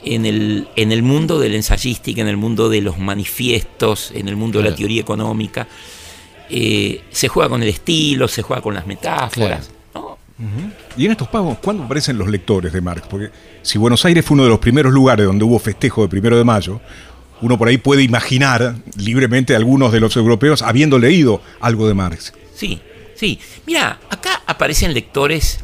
en 0.03 0.25
el, 0.25 0.67
en 0.75 0.91
el 0.91 1.03
mundo 1.03 1.39
de 1.39 1.49
la 1.49 1.55
ensayística, 1.55 2.21
en 2.21 2.27
el 2.27 2.37
mundo 2.37 2.69
de 2.69 2.81
los 2.81 2.97
manifiestos, 2.97 4.11
en 4.13 4.27
el 4.27 4.35
mundo 4.35 4.61
de 4.61 4.69
la 4.69 4.75
teoría 4.75 5.01
económica. 5.01 5.67
Eh, 6.49 7.01
se 7.09 7.27
juega 7.27 7.49
con 7.49 7.63
el 7.63 7.69
estilo, 7.69 8.27
se 8.27 8.41
juega 8.41 8.61
con 8.61 8.73
las 8.73 8.87
metáforas. 8.87 9.71
Y 10.95 11.05
en 11.05 11.11
estos 11.11 11.27
pagos, 11.29 11.57
¿cuándo 11.59 11.83
aparecen 11.83 12.17
los 12.17 12.27
lectores 12.27 12.71
de 12.71 12.79
Marx? 12.79 13.07
Porque 13.07 13.31
si 13.63 13.79
Buenos 13.79 14.05
Aires 14.05 14.23
fue 14.23 14.35
uno 14.35 14.43
de 14.43 14.49
los 14.49 14.59
primeros 14.59 14.93
lugares 14.93 15.25
donde 15.25 15.43
hubo 15.43 15.57
festejo 15.57 16.03
de 16.03 16.07
primero 16.07 16.37
de 16.37 16.43
mayo, 16.43 16.79
uno 17.41 17.57
por 17.57 17.67
ahí 17.67 17.77
puede 17.77 18.03
imaginar 18.03 18.75
libremente 18.97 19.53
a 19.53 19.57
algunos 19.57 19.91
de 19.91 19.99
los 19.99 20.15
europeos 20.15 20.61
habiendo 20.61 20.99
leído 20.99 21.41
algo 21.59 21.87
de 21.87 21.93
Marx. 21.93 22.33
Sí, 22.55 22.79
sí. 23.15 23.39
Mira, 23.65 23.99
acá 24.09 24.41
aparecen 24.45 24.93
lectores, 24.93 25.59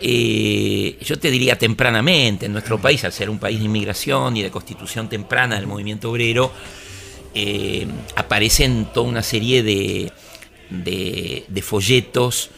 eh, 0.00 0.96
yo 1.02 1.18
te 1.18 1.30
diría 1.30 1.58
tempranamente, 1.58 2.46
en 2.46 2.52
nuestro 2.52 2.80
país, 2.80 3.04
al 3.04 3.12
ser 3.12 3.30
un 3.30 3.38
país 3.38 3.58
de 3.58 3.64
inmigración 3.64 4.36
y 4.36 4.42
de 4.42 4.50
constitución 4.50 5.08
temprana 5.08 5.56
del 5.56 5.66
movimiento 5.66 6.10
obrero, 6.10 6.52
eh, 7.34 7.86
aparecen 8.16 8.88
toda 8.92 9.08
una 9.08 9.22
serie 9.22 9.62
de, 9.62 10.12
de 10.70 11.62
folletos 11.62 12.50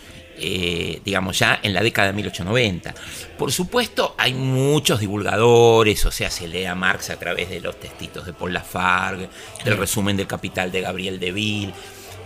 eh, 0.45 1.01
digamos, 1.05 1.39
ya 1.39 1.61
en 1.63 1.73
la 1.73 1.83
década 1.83 2.09
de 2.09 2.15
1890. 2.15 2.95
Por 3.39 3.53
supuesto, 3.53 4.17
hay 4.19 4.35
muchos 4.35 4.99
divulgadores, 4.99 6.05
o 6.05 6.11
sea, 6.11 6.31
se 6.31 6.49
lee 6.49 6.65
a 6.65 6.75
Marx 6.75 7.11
a 7.11 7.17
través 7.17 7.49
de 7.49 7.61
los 7.61 7.79
textitos 7.79 8.27
de 8.27 8.33
Paul 8.33 8.53
Lafargue, 8.53 9.29
del 9.65 9.77
resumen 9.77 10.17
del 10.17 10.27
Capital 10.27 10.73
de 10.73 10.81
Gabriel 10.81 11.21
Deville, 11.21 11.73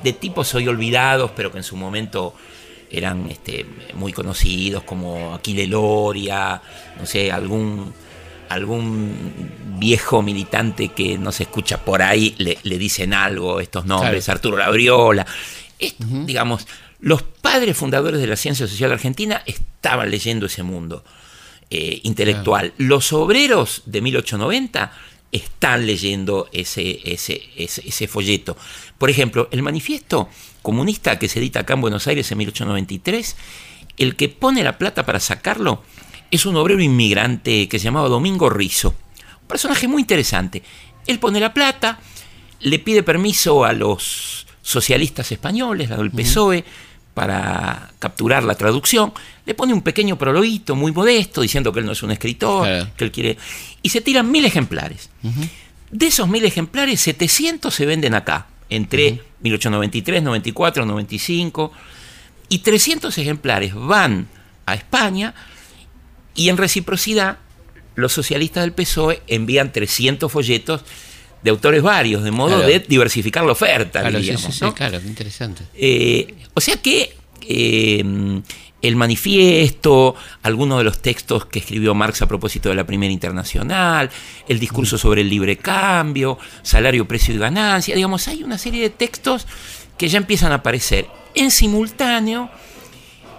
de 0.02 0.14
tipos 0.14 0.54
hoy 0.54 0.66
olvidados, 0.66 1.32
pero 1.36 1.52
que 1.52 1.58
en 1.58 1.64
su 1.64 1.76
momento 1.76 2.34
eran 2.90 3.30
este, 3.30 3.66
muy 3.92 4.14
conocidos, 4.14 4.84
como 4.84 5.34
Aquile 5.34 5.66
Loria, 5.66 6.62
no 6.98 7.04
sé, 7.04 7.30
algún 7.30 7.92
algún 8.48 9.50
viejo 9.78 10.22
militante 10.22 10.88
que 10.88 11.18
no 11.18 11.32
se 11.32 11.42
escucha 11.42 11.84
por 11.84 12.00
ahí 12.00 12.34
le, 12.38 12.78
dicen 12.78 13.12
algo 13.12 13.60
estos 13.60 13.84
nombres, 13.84 14.28
Arturo 14.30 14.56
Labriola. 14.56 15.26
Digamos, 15.98 16.66
los 17.06 17.22
padres 17.22 17.76
fundadores 17.76 18.20
de 18.20 18.26
la 18.26 18.34
ciencia 18.34 18.66
social 18.66 18.90
argentina 18.90 19.40
estaban 19.46 20.10
leyendo 20.10 20.46
ese 20.46 20.64
mundo. 20.64 21.04
eh, 21.70 22.00
intelectual. 22.02 22.72
Los 22.78 23.12
obreros 23.12 23.82
de 23.86 24.00
1890 24.00 24.92
están 25.30 25.86
leyendo 25.86 26.48
ese, 26.52 27.00
ese, 27.04 27.42
ese, 27.56 27.82
ese 27.86 28.08
folleto. 28.08 28.56
Por 28.98 29.08
ejemplo, 29.08 29.48
el 29.52 29.62
manifiesto 29.62 30.28
comunista 30.62 31.16
que 31.16 31.28
se 31.28 31.38
edita 31.38 31.60
acá 31.60 31.74
en 31.74 31.80
Buenos 31.80 32.08
Aires 32.08 32.30
en 32.32 32.38
1893, 32.38 33.36
el 33.98 34.16
que 34.16 34.28
pone 34.28 34.64
la 34.64 34.76
plata 34.76 35.06
para 35.06 35.20
sacarlo 35.20 35.84
es 36.32 36.44
un 36.44 36.56
obrero 36.56 36.80
inmigrante 36.80 37.68
que 37.68 37.78
se 37.78 37.84
llamaba 37.84 38.08
Domingo 38.08 38.50
Rizo. 38.50 38.94
Un 39.42 39.48
personaje 39.48 39.86
muy 39.86 40.02
interesante. 40.02 40.62
Él 41.06 41.20
pone 41.20 41.38
la 41.38 41.54
plata, 41.54 42.00
le 42.60 42.80
pide 42.80 43.04
permiso 43.04 43.64
a 43.64 43.72
los 43.72 44.46
socialistas 44.60 45.30
españoles, 45.30 45.92
al 45.92 46.10
PSOE, 46.10 46.64
para 47.16 47.92
capturar 47.98 48.44
la 48.44 48.56
traducción, 48.56 49.10
le 49.46 49.54
pone 49.54 49.72
un 49.72 49.80
pequeño 49.80 50.18
prologuito 50.18 50.76
muy 50.76 50.92
modesto 50.92 51.40
diciendo 51.40 51.72
que 51.72 51.80
él 51.80 51.86
no 51.86 51.92
es 51.92 52.02
un 52.02 52.10
escritor, 52.10 52.66
Claro. 52.66 52.90
que 52.94 53.04
él 53.04 53.10
quiere... 53.10 53.38
Y 53.80 53.88
se 53.88 54.02
tiran 54.02 54.30
mil 54.30 54.44
ejemplares. 54.44 55.08
De 55.90 56.06
esos 56.08 56.28
mil 56.28 56.44
ejemplares, 56.44 57.00
700 57.00 57.72
se 57.74 57.86
venden 57.86 58.12
acá, 58.14 58.48
entre 58.68 59.22
1893, 59.40 60.22
94, 60.22 60.84
95, 60.84 61.72
y 62.50 62.58
300 62.58 63.16
ejemplares 63.16 63.72
van 63.74 64.28
a 64.66 64.74
España 64.74 65.34
y 66.34 66.50
en 66.50 66.58
reciprocidad 66.58 67.38
los 67.94 68.12
socialistas 68.12 68.62
del 68.62 68.72
PSOE 68.74 69.22
envían 69.26 69.72
300 69.72 70.30
folletos 70.30 70.82
de 71.46 71.50
autores 71.50 71.80
varios, 71.82 72.22
de 72.24 72.30
modo 72.32 72.56
Claro. 72.56 72.66
de 72.66 72.80
diversificar 72.80 73.44
la 73.44 73.52
oferta, 73.52 74.00
Claro, 74.00 74.16
sí, 74.18 74.22
diríamos, 74.24 74.42
sí, 74.46 74.52
sí, 74.52 74.64
¿no? 74.64 74.74
claro, 74.74 75.00
qué 75.00 75.06
interesante. 75.06 75.62
Eh, 75.74 76.34
o 76.54 76.60
sea 76.60 76.76
que 76.82 77.16
eh, 77.48 78.04
el 78.82 78.96
manifiesto, 78.96 80.14
algunos 80.42 80.78
de 80.78 80.84
los 80.84 81.00
textos 81.00 81.46
que 81.46 81.60
escribió 81.60 81.94
Marx 81.94 82.20
a 82.22 82.26
propósito 82.26 82.68
de 82.68 82.74
la 82.74 82.84
Primera 82.84 83.12
Internacional, 83.12 84.10
el 84.48 84.58
discurso 84.58 84.98
sobre 84.98 85.20
el 85.22 85.28
libre 85.30 85.56
cambio, 85.56 86.36
salario, 86.62 87.06
precio 87.06 87.32
y 87.34 87.38
ganancia, 87.38 87.94
digamos, 87.94 88.26
hay 88.28 88.42
una 88.42 88.58
serie 88.58 88.82
de 88.82 88.90
textos 88.90 89.46
que 89.96 90.08
ya 90.08 90.18
empiezan 90.18 90.50
a 90.52 90.56
aparecer. 90.56 91.06
En 91.34 91.50
simultáneo, 91.52 92.50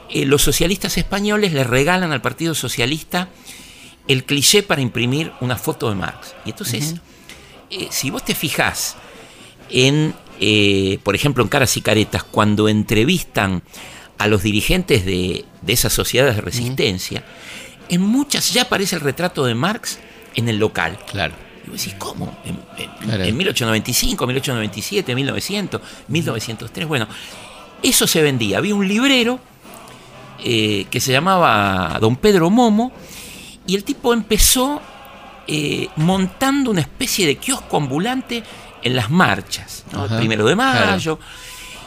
eh, 0.10 0.26
los 0.26 0.42
socialistas 0.42 0.98
españoles 0.98 1.52
le 1.52 1.64
regalan 1.66 2.12
al 2.14 2.22
Partido 2.22 2.56
Socialista 2.56 3.28
el 4.08 4.24
cliché 4.24 4.64
para 4.64 4.82
imprimir 4.82 5.34
una 5.42 5.58
foto 5.58 5.90
de 5.90 5.96
Marx. 5.96 6.34
Y 6.46 6.52
entonces, 6.52 6.96
eh, 7.70 7.88
si 7.92 8.10
vos 8.10 8.24
te 8.24 8.36
fijás 8.36 8.96
en, 9.70 10.14
eh, 10.40 11.00
por 11.04 11.16
ejemplo, 11.16 11.44
en 11.44 11.50
Caras 11.50 11.76
y 11.78 11.82
Caretas, 11.82 12.24
cuando 12.24 12.70
entrevistan 12.70 13.64
a 14.18 14.28
los 14.28 14.44
dirigentes 14.44 15.06
de, 15.06 15.46
de 15.62 15.74
esas 15.74 15.94
sociedades 15.94 16.36
de 16.36 16.42
resistencia, 16.42 17.24
en 17.90 18.02
muchas 18.02 18.52
ya 18.54 18.64
aparece 18.64 18.96
el 18.96 19.02
retrato 19.02 19.46
de 19.46 19.56
Marx 19.56 20.00
en 20.36 20.50
el 20.50 20.58
local. 20.58 20.98
Claro. 21.12 21.34
Y 21.66 21.70
vos 21.70 21.80
decís, 21.80 21.96
¿cómo? 22.00 22.38
En, 22.46 22.60
en- 22.78 22.88
Claro. 23.08 23.24
en 23.24 23.38
1895, 23.38 24.26
1897, 24.28 25.16
1900, 25.16 25.82
1903. 26.08 26.88
Bueno, 26.88 27.08
eso 27.84 28.08
se 28.08 28.22
vendía. 28.22 28.58
Había 28.58 28.74
un 28.76 28.88
librero 28.88 29.40
eh, 30.44 30.86
que 30.90 31.00
se 31.00 31.12
llamaba 31.12 31.98
Don 32.02 32.16
Pedro 32.16 32.50
Momo 32.50 32.92
y 33.66 33.76
el 33.76 33.84
tipo 33.84 34.14
empezó 34.14 34.82
eh, 35.48 35.88
montando 35.96 36.72
una 36.72 36.82
especie 36.82 37.26
de 37.26 37.38
kiosco 37.38 37.78
ambulante 37.78 38.44
en 38.84 38.96
las 38.96 39.10
marchas, 39.10 39.84
¿no? 39.92 40.06
el 40.06 40.18
primero 40.18 40.46
de 40.46 40.54
claro. 40.56 40.92
mayo. 40.92 41.20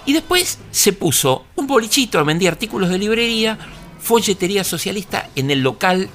Y 0.07 0.13
después 0.13 0.59
se 0.71 0.93
puso 0.93 1.45
un 1.57 1.67
bolichito, 1.67 2.25
vendía 2.25 2.51
artículos 2.51 2.89
de 2.89 2.99
librería, 2.99 3.59
folletería 4.01 4.65
socialista 4.65 5.29
en 5.37 5.51
el 5.51 5.61
local 5.63 6.09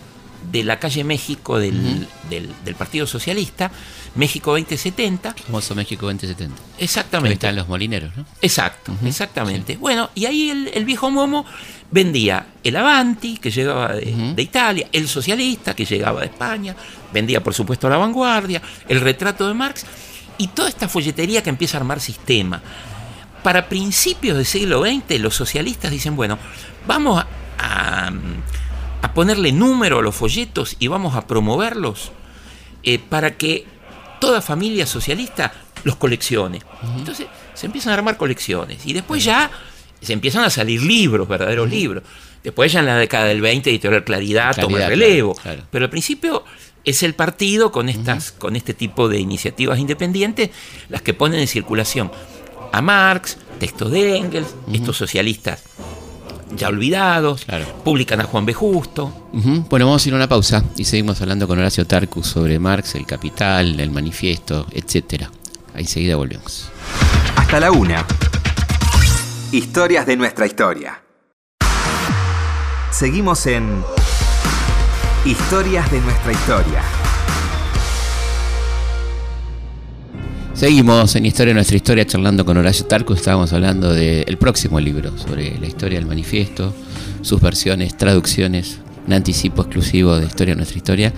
de 0.52 0.64
la 0.64 0.80
calle 0.80 1.04
México 1.04 1.58
del, 1.60 2.08
del- 2.30 2.52
del 2.64 2.76
Partido 2.76 3.08
Socialista, 3.08 3.72
México 4.16 4.52
2070. 4.52 5.34
Famoso 5.48 5.74
México 5.76 6.06
2070. 6.06 6.56
Ahí 6.56 6.84
Exactamente. 6.84 7.34
están 7.34 7.56
los 7.56 7.68
molineros, 7.68 8.16
¿no? 8.16 8.26
Exacto, 8.42 8.92
exactamente. 9.06 9.78
Bueno, 9.78 10.10
y 10.14 10.26
ahí 10.26 10.50
el, 10.52 10.68
el 10.74 10.86
viejo 10.86 11.10
Momo 11.10 11.46
vendía 11.92 12.46
el 12.64 12.76
Avanti, 12.76 13.38
que 13.38 13.50
llegaba 13.50 13.94
de 13.94 14.42
Italia, 14.42 14.88
el 14.92 15.08
Socialista, 15.08 15.76
que 15.76 15.86
llegaba 15.86 16.22
de 16.22 16.28
España, 16.28 16.76
vendía 17.16 17.42
por 17.42 17.54
supuesto 17.54 17.90
la 17.90 17.98
Vanguardia, 17.98 18.62
el 18.88 19.02
retrato 19.02 19.48
de 19.48 19.54
Marx, 19.54 19.86
y 20.38 20.50
toda 20.50 20.70
esta 20.70 20.90
folletería 20.90 21.42
que 21.42 21.50
empieza 21.50 21.78
a 21.78 21.80
armar 21.80 22.00
sistema. 22.00 22.62
Para 23.42 23.70
principios 23.70 24.36
del 24.36 24.46
siglo 24.46 24.82
XX, 24.82 25.20
los 25.20 25.34
socialistas 25.34 25.92
dicen, 25.92 26.16
bueno, 26.16 26.38
vamos 26.86 27.24
a, 27.58 28.12
ponerle 29.14 29.54
número 29.54 30.00
a 30.00 30.02
los 30.02 30.14
folletos 30.14 30.76
y 30.78 30.88
vamos 30.88 31.16
a 31.16 31.26
promoverlos 31.26 32.12
eh, 32.84 33.00
para 33.00 33.38
que 33.38 33.66
toda 34.20 34.42
familia 34.42 34.86
socialista 34.86 35.54
los 35.86 35.96
coleccione. 35.96 36.62
Entonces 36.98 37.28
se 37.54 37.66
empiezan 37.68 37.92
a 37.92 37.94
armar 37.94 38.18
colecciones 38.18 38.86
y 38.86 38.92
después 38.92 39.24
ya 39.24 39.50
se 40.02 40.12
empiezan 40.12 40.44
a 40.44 40.50
salir 40.50 40.82
libros, 40.82 41.30
verdaderos 41.30 41.70
libros. 41.70 42.04
Después 42.44 42.74
ya 42.74 42.82
en 42.82 42.88
la 42.88 42.98
década 42.98 43.26
del 43.26 43.40
20 43.40 43.70
Editorial 43.70 44.04
Claridad, 44.04 44.54
toma 44.54 44.80
Claridad, 44.80 44.92
el 44.92 45.00
relevo. 45.00 45.34
claro, 45.36 45.58
claro. 45.58 45.68
Pero 45.72 45.86
al 45.86 45.90
principio 45.90 46.44
es 46.86 47.04
el 47.04 47.14
partido 47.16 47.72
con, 47.72 47.90
estas, 47.90 48.32
con 48.32 48.56
este 48.56 48.74
tipo 48.74 49.10
de 49.10 49.20
iniciativas 49.20 49.80
independientes 49.80 50.52
las 50.90 51.02
que 51.02 51.14
ponen 51.14 51.40
en 51.40 51.48
circulación 51.48 52.12
a 52.72 52.82
Marx, 52.82 53.38
textos 53.60 53.92
de 53.92 54.18
Engels, 54.18 54.56
estos 54.72 54.98
socialistas 54.98 55.64
ya 56.56 56.70
olvidados, 56.70 57.44
Claro. 57.46 57.66
publican 57.84 58.22
a 58.22 58.24
Juan 58.26 58.46
B. 58.46 58.54
Justo. 58.54 59.28
Bueno, 59.34 59.88
vamos 59.88 60.06
a 60.06 60.08
ir 60.08 60.14
a 60.14 60.18
una 60.18 60.30
pausa 60.30 60.64
y 60.78 60.86
seguimos 60.86 61.20
hablando 61.22 61.48
con 61.48 61.58
Horacio 61.60 61.86
Tarcus 61.86 62.28
sobre 62.28 62.60
Marx, 62.60 62.96
el 62.96 63.06
capital, 63.06 63.80
el 63.80 63.90
manifiesto, 63.92 64.66
etcétera. 64.72 65.32
Ahí 65.74 65.82
enseguida 65.82 66.16
volvemos. 66.16 66.70
Hasta 67.36 67.60
la 67.60 67.72
una. 67.72 68.06
Historias 69.52 70.06
de 70.06 70.16
nuestra 70.16 70.46
historia. 70.46 71.02
Seguimos 72.92 73.46
en 73.48 73.84
Historias 75.26 75.92
de 75.92 76.00
nuestra 76.02 76.32
historia. 76.32 76.84
Seguimos 80.54 81.16
en 81.16 81.26
Historia 81.26 81.50
de 81.50 81.54
nuestra 81.56 81.78
historia 81.78 82.06
charlando 82.06 82.46
con 82.46 82.58
Horacio 82.58 82.86
Tarcus. 82.86 83.18
Estábamos 83.18 83.52
hablando 83.52 83.92
del 83.92 84.38
próximo 84.38 84.80
libro 84.80 85.18
sobre 85.18 85.58
la 85.58 85.66
historia 85.66 85.98
del 85.98 86.08
manifiesto, 86.08 86.76
sus 87.24 87.42
versiones, 87.42 87.98
traducciones, 87.98 88.78
un 89.08 89.14
anticipo 89.14 89.64
exclusivo 89.64 90.16
de 90.16 90.28
Historia 90.28 90.54
de 90.54 90.58
nuestra 90.58 90.78
historia. 90.78 91.14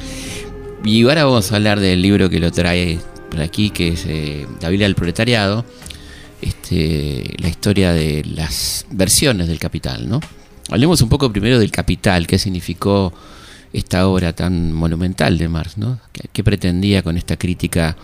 Y 0.86 1.04
ahora 1.04 1.26
vamos 1.26 1.52
a 1.52 1.58
hablar 1.58 1.82
del 1.82 2.02
libro 2.02 2.30
que 2.30 2.40
lo 2.40 2.50
trae 2.50 3.00
por 3.30 3.42
aquí, 3.42 3.72
que 3.72 3.90
es 3.90 4.06
eh, 4.08 4.48
La 4.62 4.70
Biblia 4.70 4.88
del 4.88 4.96
Proletariado, 4.96 5.66
este, 6.42 7.36
la 7.40 7.50
historia 7.50 7.92
de 7.92 8.24
las 8.24 8.86
versiones 8.90 9.50
del 9.50 9.60
capital, 9.60 10.08
¿no? 10.08 10.22
Hablemos 10.70 11.02
un 11.02 11.10
poco 11.10 11.30
primero 11.30 11.60
del 11.60 11.72
capital, 11.72 12.26
qué 12.26 12.40
significó 12.40 13.12
esta 13.74 14.08
obra 14.08 14.34
tan 14.34 14.74
monumental 14.74 15.38
de 15.38 15.50
Marx, 15.50 15.78
¿no? 15.78 16.00
¿Qué, 16.12 16.30
qué 16.32 16.44
pretendía 16.44 17.04
con 17.04 17.18
esta 17.18 17.38
crítica 17.38 17.96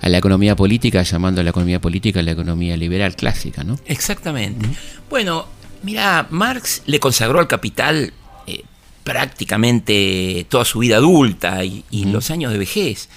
a 0.00 0.08
la 0.08 0.18
economía 0.18 0.54
política, 0.54 1.02
llamando 1.02 1.40
a 1.40 1.44
la 1.44 1.50
economía 1.50 1.80
política 1.80 2.22
la 2.22 2.32
economía 2.32 2.76
liberal 2.76 3.16
clásica, 3.16 3.64
¿no? 3.64 3.78
Exactamente. 3.86 4.66
Bueno, 5.10 5.46
mira, 5.82 6.26
Marx 6.30 6.82
le 6.86 7.00
consagró 7.00 7.40
al 7.40 7.48
capital 7.48 8.12
eh, 8.46 8.62
prácticamente 9.04 10.46
toda 10.48 10.64
su 10.64 10.80
vida 10.80 10.96
adulta 10.96 11.64
y, 11.64 11.84
y 11.90 12.04
los 12.04 12.30
años 12.30 12.52
de 12.52 12.58
vejez. 12.58 13.08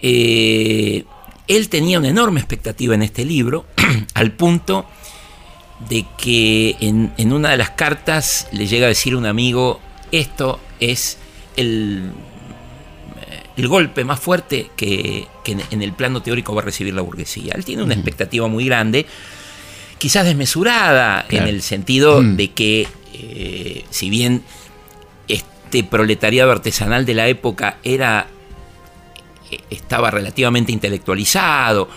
Eh, 0.00 1.04
él 1.46 1.68
tenía 1.68 1.98
una 1.98 2.08
enorme 2.08 2.40
expectativa 2.40 2.94
en 2.94 3.02
este 3.02 3.24
libro, 3.24 3.66
al 4.14 4.32
punto 4.32 4.86
de 5.88 6.06
que 6.16 6.76
en, 6.80 7.12
en 7.16 7.32
una 7.32 7.50
de 7.50 7.56
las 7.56 7.70
cartas 7.70 8.48
le 8.52 8.66
llega 8.66 8.86
a 8.86 8.88
decir 8.88 9.14
un 9.16 9.26
amigo, 9.26 9.80
esto 10.12 10.60
es 10.78 11.18
el, 11.56 12.12
el 13.56 13.68
golpe 13.68 14.04
más 14.04 14.20
fuerte 14.20 14.70
que, 14.76 15.26
que 15.42 15.56
en, 15.70 15.82
el 15.82 15.92
plano 15.92 16.22
teórico 16.22 16.54
va 16.54 16.62
a 16.62 16.64
recibir 16.64 16.94
la 16.94 17.02
burguesía. 17.02 17.54
Él 17.56 17.64
tiene 17.64 17.82
una 17.82 17.94
expectativa 17.94 18.46
muy 18.48 18.66
grande, 18.66 19.06
quizás 19.98 20.24
desmesurada, 20.24 21.24
Claro. 21.28 21.46
en 21.46 21.54
el 21.54 21.62
sentido 21.62 22.22
de 22.22 22.50
que, 22.52 22.88
eh, 23.14 23.84
si 23.90 24.10
bien 24.10 24.42
este 25.28 25.84
proletariado 25.84 26.52
artesanal 26.52 27.04
de 27.06 27.14
la 27.14 27.28
época 27.28 27.78
era 27.82 28.26
eh, 29.50 29.58
estaba 29.70 30.10
relativamente 30.10 30.72
intelectualizado, 30.72 31.88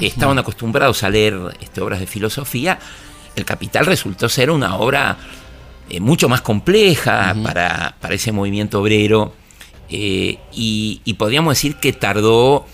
estaban 0.00 0.38
acostumbrados 0.38 1.02
a 1.02 1.10
leer 1.10 1.38
este, 1.60 1.80
obras 1.80 2.00
de 2.00 2.06
filosofía, 2.06 2.78
el 3.36 3.44
Capital 3.44 3.84
resultó 3.86 4.28
ser 4.28 4.50
una 4.50 4.76
obra 4.76 5.16
eh, 5.90 6.00
mucho 6.00 6.28
más 6.28 6.40
compleja 6.40 7.34
para, 7.42 7.96
para 8.00 8.14
ese 8.14 8.32
movimiento 8.32 8.80
obrero 8.80 9.34
eh, 9.90 10.38
y, 10.52 11.00
y 11.04 11.14
podríamos 11.14 11.52
decir 11.52 11.76
que 11.76 11.92
tardó 11.92 12.66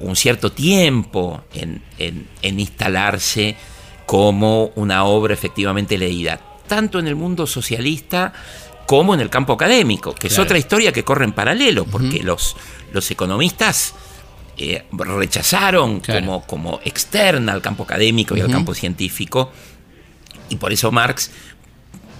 un 0.00 0.16
cierto 0.16 0.50
tiempo 0.52 1.42
en, 1.54 1.82
en- 1.98 2.26
en 2.42 2.60
instalarse 2.60 3.56
como 4.06 4.66
una 4.76 5.04
obra 5.04 5.34
efectivamente 5.34 5.98
leída, 5.98 6.40
tanto 6.66 6.98
en 6.98 7.06
el 7.08 7.16
mundo 7.16 7.46
socialista 7.46 8.32
como 8.86 9.12
en 9.12 9.20
el 9.20 9.28
campo 9.28 9.52
académico, 9.52 10.14
que 10.14 10.28
es 10.28 10.38
otra 10.38 10.56
historia 10.56 10.92
que 10.92 11.04
corre 11.04 11.24
en 11.26 11.32
paralelo, 11.32 11.84
porque 11.84 12.22
los, 12.22 12.56
los 12.94 13.10
economistas 13.10 13.94
eh, 14.56 14.84
rechazaron 14.92 16.00
Claro. 16.00 16.20
como, 16.20 16.46
como 16.46 16.80
externa 16.84 17.52
al 17.52 17.60
campo 17.60 17.82
académico 17.82 18.34
y 18.34 18.40
al 18.40 18.50
campo 18.50 18.72
científico, 18.72 19.52
y 20.48 20.56
por 20.56 20.72
eso 20.72 20.90
Marx 20.90 21.30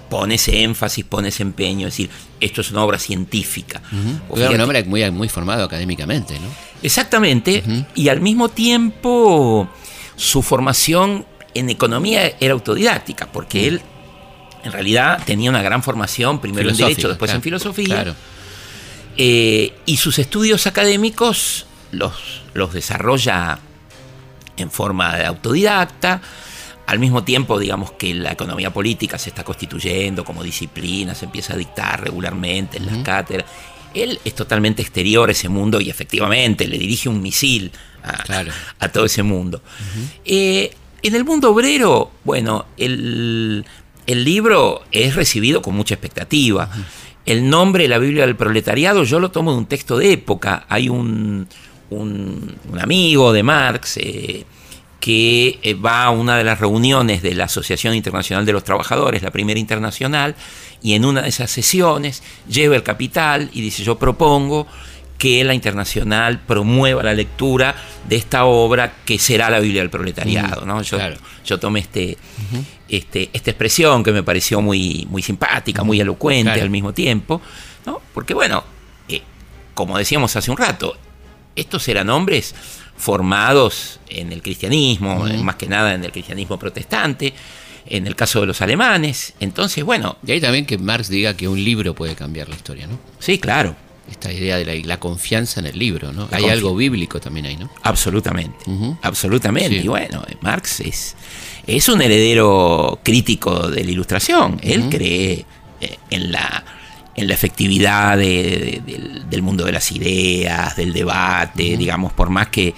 pone 0.08 0.36
ese 0.36 0.62
énfasis, 0.62 1.04
pone 1.04 1.28
ese 1.28 1.42
empeño, 1.42 1.86
es 1.88 1.94
decir, 1.94 2.10
esto 2.40 2.60
es 2.60 2.70
una 2.70 2.82
obra 2.84 2.98
científica. 2.98 3.82
O 4.28 4.38
Era 4.38 4.50
un 4.50 4.60
hombre 4.60 4.84
muy, 4.84 5.10
muy 5.10 5.28
formado 5.28 5.64
académicamente, 5.64 6.38
¿no? 6.40 6.48
Exactamente, 6.82 7.62
y 7.94 8.08
al 8.08 8.20
mismo 8.20 8.48
tiempo 8.48 9.68
su 10.16 10.42
formación 10.42 11.26
en 11.54 11.70
economía 11.70 12.32
era 12.40 12.52
autodidáctica, 12.54 13.26
porque 13.32 13.66
él 13.68 13.82
en 14.64 14.72
realidad 14.72 15.22
tenía 15.24 15.50
una 15.50 15.62
gran 15.62 15.82
formación, 15.82 16.40
primero 16.40 16.68
en 16.70 16.76
Derecho, 16.76 17.08
después 17.08 17.28
claro, 17.28 17.38
en 17.38 17.42
Filosofía, 17.42 17.86
Claro. 17.94 18.14
eh, 19.16 19.72
y 19.86 19.96
sus 19.96 20.18
estudios 20.18 20.66
académicos 20.66 21.66
los, 21.92 22.12
los 22.54 22.72
desarrolla 22.72 23.58
en 24.56 24.70
forma 24.70 25.16
de 25.16 25.26
autodidacta, 25.26 26.20
al 26.88 26.98
mismo 26.98 27.22
tiempo, 27.22 27.58
digamos 27.58 27.92
que 27.92 28.14
la 28.14 28.32
economía 28.32 28.72
política 28.72 29.18
se 29.18 29.28
está 29.28 29.44
constituyendo 29.44 30.24
como 30.24 30.42
disciplina, 30.42 31.14
se 31.14 31.26
empieza 31.26 31.52
a 31.52 31.56
dictar 31.56 32.02
regularmente 32.02 32.78
en 32.78 32.86
las 32.86 32.96
cátedras. 33.04 33.44
Él 33.92 34.18
es 34.24 34.34
totalmente 34.34 34.80
exterior 34.80 35.28
a 35.28 35.32
ese 35.32 35.50
mundo 35.50 35.80
y 35.82 35.90
efectivamente 35.90 36.66
le 36.66 36.78
dirige 36.78 37.10
un 37.10 37.20
misil 37.20 37.70
a, 38.02 38.22
Claro. 38.22 38.52
a 38.78 38.88
todo 38.88 39.04
ese 39.04 39.22
mundo. 39.22 39.60
Eh, 40.24 40.72
en 41.02 41.14
el 41.14 41.24
mundo 41.26 41.50
obrero, 41.52 42.10
bueno, 42.24 42.64
el, 42.78 43.66
el 44.06 44.24
libro 44.24 44.82
es 44.90 45.14
recibido 45.14 45.60
con 45.60 45.74
mucha 45.74 45.94
expectativa. 45.94 46.70
El 47.26 47.50
nombre, 47.50 47.86
la 47.86 47.98
Biblia 47.98 48.24
del 48.24 48.34
Proletariado, 48.36 49.04
yo 49.04 49.20
lo 49.20 49.30
tomo 49.30 49.52
de 49.52 49.58
un 49.58 49.66
texto 49.66 49.98
de 49.98 50.12
época. 50.12 50.64
Hay 50.70 50.88
un, 50.88 51.46
un, 51.90 52.56
un 52.72 52.78
amigo 52.78 53.30
de 53.34 53.42
Marx 53.42 53.98
eh, 53.98 54.46
que 55.08 55.58
eh, 55.62 55.72
va 55.72 56.04
a 56.04 56.10
una 56.10 56.36
de 56.36 56.44
las 56.44 56.60
reuniones 56.60 57.22
de 57.22 57.34
la 57.34 57.44
Asociación 57.44 57.94
Internacional 57.94 58.44
de 58.44 58.52
los 58.52 58.62
Trabajadores, 58.62 59.22
la 59.22 59.30
primera 59.30 59.58
internacional, 59.58 60.34
y 60.82 60.92
en 60.92 61.06
una 61.06 61.22
de 61.22 61.30
esas 61.30 61.50
sesiones 61.50 62.22
lleva 62.46 62.76
el 62.76 62.82
capital 62.82 63.48
y 63.54 63.62
dice, 63.62 63.82
yo 63.84 63.98
propongo 63.98 64.66
que 65.16 65.42
la 65.44 65.54
internacional 65.54 66.40
promueva 66.40 67.02
la 67.02 67.14
lectura 67.14 67.74
de 68.06 68.16
esta 68.16 68.44
obra 68.44 68.96
que 69.06 69.18
será 69.18 69.48
la 69.48 69.60
Biblia 69.60 69.80
del 69.80 69.88
Proletariado. 69.88 70.66
¿no? 70.66 70.82
Yo, 70.82 70.98
claro. 70.98 71.16
yo 71.42 71.58
tomé 71.58 71.80
este, 71.80 72.18
este, 72.90 73.30
esta 73.32 73.50
expresión 73.50 74.04
que 74.04 74.12
me 74.12 74.22
pareció 74.22 74.60
muy, 74.60 75.06
muy 75.08 75.22
simpática, 75.22 75.84
muy 75.84 75.98
elocuente 75.98 76.50
Claro. 76.50 76.60
al 76.64 76.68
mismo 76.68 76.92
tiempo, 76.92 77.40
¿no? 77.86 78.02
porque 78.12 78.34
bueno, 78.34 78.62
eh, 79.08 79.22
como 79.72 79.96
decíamos 79.96 80.36
hace 80.36 80.50
un 80.50 80.58
rato, 80.58 80.98
estos 81.56 81.88
eran 81.88 82.10
hombres 82.10 82.54
formados 82.98 84.00
en 84.10 84.32
el 84.32 84.42
cristianismo, 84.42 85.26
eh, 85.26 85.38
más 85.38 85.56
que 85.56 85.66
nada 85.66 85.94
en 85.94 86.04
el 86.04 86.12
cristianismo 86.12 86.58
protestante, 86.58 87.32
en 87.86 88.06
el 88.06 88.14
caso 88.14 88.40
de 88.40 88.46
los 88.46 88.60
alemanes. 88.60 89.34
Entonces, 89.40 89.82
bueno, 89.84 90.18
De 90.20 90.34
ahí 90.34 90.40
también 90.40 90.66
que 90.66 90.76
Marx 90.76 91.08
diga 91.08 91.34
que 91.34 91.48
un 91.48 91.62
libro 91.62 91.94
puede 91.94 92.14
cambiar 92.14 92.48
la 92.48 92.56
historia, 92.56 92.86
¿no? 92.86 92.98
sí, 93.18 93.38
claro, 93.38 93.74
Esta 94.10 94.32
idea 94.32 94.56
de 94.56 94.64
la, 94.64 94.74
la 94.86 94.98
confianza 94.98 95.60
en 95.60 95.66
el 95.66 95.78
libro, 95.78 96.12
¿no? 96.12 96.28
La 96.30 96.38
Hay 96.38 96.48
algo 96.48 96.74
bíblico 96.74 97.20
también 97.20 97.46
ahí, 97.46 97.56
¿no? 97.56 97.70
absolutamente, 97.82 98.58
absolutamente. 99.02 99.78
Sí. 99.80 99.84
Y 99.84 99.88
bueno, 99.88 100.24
Marx 100.40 100.80
es, 100.80 101.14
es 101.66 101.88
un 101.88 102.02
heredero 102.02 102.98
crítico 103.02 103.68
de 103.68 103.84
la 103.84 103.90
ilustración. 103.90 104.58
Él 104.62 104.88
cree 104.90 105.44
eh, 105.80 105.98
en 106.10 106.32
la 106.32 106.64
en 107.18 107.28
la 107.28 107.34
efectividad 107.34 108.16
de- 108.16 108.82
de- 108.86 108.92
del, 108.92 109.28
del 109.30 109.42
mundo 109.42 109.64
de 109.64 109.72
las 109.72 109.90
ideas, 109.92 110.76
del 110.76 110.92
debate, 110.92 111.76
digamos, 111.76 112.12
por 112.12 112.30
más 112.30 112.48
que 112.48 112.74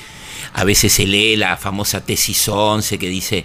a 0.55 0.64
veces 0.64 0.92
se 0.92 1.07
lee 1.07 1.37
la 1.37 1.57
famosa 1.57 2.05
tesis 2.05 2.48
11 2.48 2.98
que 2.98 3.09
dice 3.09 3.44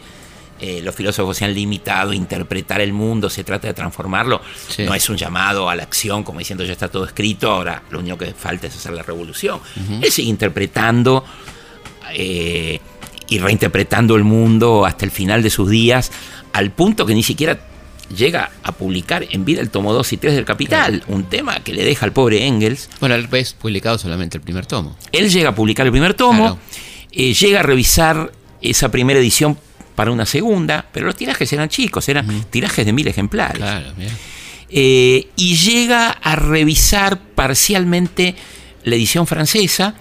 eh, 0.62 0.80
los 0.82 0.96
filósofos 0.96 1.36
se 1.38 1.44
han 1.44 1.54
limitado 1.54 2.12
a 2.12 2.16
interpretar 2.16 2.80
el 2.80 2.94
mundo, 2.94 3.30
se 3.30 3.44
trata 3.44 3.68
de 3.68 3.74
transformarlo, 3.74 4.42
Sí. 4.70 4.84
no 4.84 4.94
es 4.96 5.10
un 5.10 5.18
llamado 5.18 5.70
a 5.70 5.76
la 5.76 5.84
acción 5.84 6.24
como 6.24 6.40
diciendo 6.40 6.64
ya 6.64 6.72
está 6.72 6.88
todo 6.88 7.04
escrito, 7.06 7.52
ahora 7.52 7.84
lo 7.92 8.00
único 8.00 8.18
que 8.18 8.34
falta 8.34 8.68
es 8.68 8.76
hacer 8.76 8.94
la 8.94 9.04
revolución. 9.04 9.60
Él 10.02 10.10
sigue 10.12 10.30
interpretando 10.30 11.26
eh, 12.14 12.80
y 13.28 13.40
reinterpretando 13.40 14.16
el 14.16 14.24
mundo 14.24 14.86
hasta 14.86 15.04
el 15.06 15.12
final 15.12 15.44
de 15.44 15.50
sus 15.50 15.70
días, 15.70 16.12
al 16.54 16.72
punto 16.72 17.06
que 17.06 17.14
ni 17.16 17.24
siquiera 17.24 17.60
llega 18.16 18.52
a 18.64 18.72
publicar 18.72 19.26
en 19.30 19.46
vida 19.46 19.62
el 19.62 19.70
tomo 19.70 19.94
2 19.94 20.14
y 20.14 20.18
3 20.18 20.36
del 20.36 20.46
Capital, 20.46 21.04
un 21.08 21.24
tema 21.26 21.60
que 21.64 21.74
le 21.74 21.84
deja 21.84 22.06
al 22.06 22.14
pobre 22.14 22.46
Engels. 22.46 22.90
Bueno, 23.00 23.16
él 23.16 23.28
es 23.32 23.54
publicado 23.54 23.98
solamente 23.98 24.38
el 24.38 24.44
primer 24.44 24.66
tomo. 24.66 24.96
Él 25.12 25.30
llega 25.30 25.50
a 25.50 25.56
publicar 25.56 25.86
el 25.86 25.92
primer 25.92 26.14
tomo, 26.14 26.44
Claro. 26.44 26.60
eh, 27.12 27.34
llega 27.34 27.60
a 27.62 27.64
revisar 27.64 28.32
esa 28.62 28.90
primera 28.90 29.20
edición 29.20 29.58
para 29.96 30.12
una 30.12 30.26
segunda, 30.26 30.86
pero 30.92 31.06
los 31.06 31.16
tirajes 31.16 31.52
eran 31.54 31.70
chicos, 31.70 32.08
eran 32.10 32.46
tirajes 32.50 32.86
de 32.86 32.92
mil 32.94 33.08
ejemplares. 33.08 33.58
Claro. 33.58 33.92
Eh, 34.70 35.28
y 35.36 35.56
llega 35.56 36.10
a 36.10 36.36
revisar 36.36 37.20
parcialmente 37.20 38.36
la 38.84 38.96
edición 38.96 39.26
francesa 39.28 39.96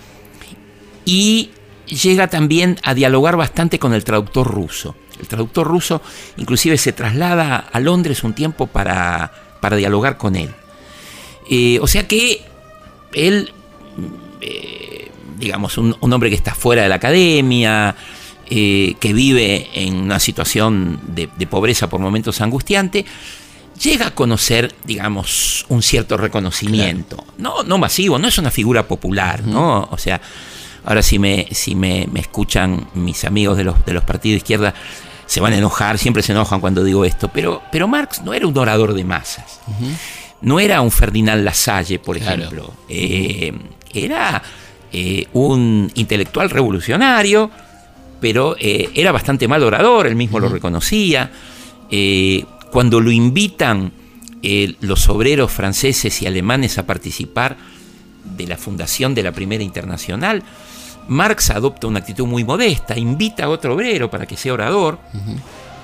y 1.04 1.50
llega 1.86 2.28
también 2.28 2.78
a 2.82 2.94
dialogar 2.94 3.36
bastante 3.36 3.78
con 3.78 3.92
el 3.94 4.04
traductor 4.04 4.46
ruso. 4.46 4.96
El 5.20 5.28
traductor 5.28 5.66
ruso 5.66 6.02
inclusive 6.36 6.76
se 6.78 6.92
traslada 6.92 7.56
a 7.56 7.80
Londres 7.80 8.24
un 8.24 8.34
tiempo 8.34 8.66
para, 8.66 9.32
para 9.60 9.76
dialogar 9.76 10.16
con 10.16 10.36
él. 10.36 10.50
Eh, 11.50 11.78
o 11.80 11.86
sea 11.86 12.06
que 12.08 12.42
él, 13.12 13.52
eh, 14.40 15.10
digamos, 15.38 15.78
un, 15.78 15.96
un 16.00 16.12
hombre 16.12 16.30
que 16.30 16.36
está 16.36 16.54
fuera 16.54 16.82
de 16.82 16.88
la 16.88 16.96
academia, 16.96 17.94
eh, 18.50 18.94
que 19.00 19.12
vive 19.12 19.70
en 19.74 19.96
una 19.96 20.18
situación 20.18 21.00
de, 21.06 21.28
de 21.36 21.46
pobreza 21.46 21.88
por 21.88 22.00
momentos 22.00 22.40
angustiante, 22.40 23.04
llega 23.82 24.08
a 24.08 24.14
conocer, 24.14 24.74
digamos, 24.84 25.64
un 25.68 25.82
cierto 25.82 26.16
reconocimiento. 26.16 27.24
No, 27.38 27.62
no 27.62 27.78
masivo, 27.78 28.18
no 28.18 28.28
es 28.28 28.38
una 28.38 28.50
figura 28.50 28.86
popular, 28.86 29.44
¿no? 29.46 29.88
O 29.90 29.98
sea, 29.98 30.20
ahora 30.84 31.02
si 31.02 31.18
me, 31.18 31.48
si 31.50 31.74
me, 31.74 32.06
me 32.12 32.20
escuchan 32.20 32.86
mis 32.94 33.24
amigos 33.24 33.56
de 33.56 33.64
los, 33.64 33.84
de 33.84 33.92
los 33.92 34.04
partidos 34.04 34.34
de 34.34 34.38
izquierda, 34.38 34.74
se 35.26 35.40
van 35.40 35.52
a 35.54 35.56
enojar, 35.58 35.96
siempre 35.98 36.22
se 36.22 36.32
enojan 36.32 36.60
cuando 36.60 36.84
digo 36.84 37.04
esto, 37.04 37.28
pero, 37.28 37.62
pero 37.72 37.88
Marx 37.88 38.22
no 38.22 38.34
era 38.34 38.46
un 38.46 38.56
orador 38.56 38.92
de 38.94 39.04
masas. 39.04 39.60
No 40.42 40.60
era 40.60 40.80
un 40.82 40.90
Ferdinand 40.90 41.42
Lasalle, 41.42 41.98
por 41.98 42.18
Claro. 42.18 42.42
ejemplo. 42.42 42.74
Eh, 42.90 43.52
era 43.94 44.42
eh, 44.92 45.26
un 45.32 45.90
intelectual 45.94 46.50
revolucionario, 46.50 47.50
pero 48.20 48.54
eh, 48.60 48.90
era 48.94 49.12
bastante 49.12 49.48
mal 49.48 49.62
orador, 49.62 50.06
él 50.06 50.16
mismo 50.16 50.38
lo 50.38 50.48
reconocía. 50.50 51.30
Cuando 52.70 53.00
lo 53.00 53.10
invitan 53.10 53.92
los 54.80 55.08
obreros 55.08 55.50
franceses 55.52 56.20
y 56.20 56.26
alemanes 56.26 56.76
a 56.76 56.84
participar 56.86 57.56
de 58.24 58.46
la 58.46 58.56
fundación 58.58 59.14
de 59.14 59.22
la 59.22 59.32
Primera 59.32 59.62
Internacional, 59.62 60.42
Marx 61.08 61.50
adopta 61.50 61.86
una 61.86 62.00
actitud 62.00 62.26
muy 62.26 62.44
modesta, 62.44 62.98
invita 62.98 63.44
a 63.44 63.48
otro 63.48 63.74
obrero 63.74 64.10
para 64.10 64.26
que 64.26 64.36
sea 64.36 64.54
orador, 64.54 64.98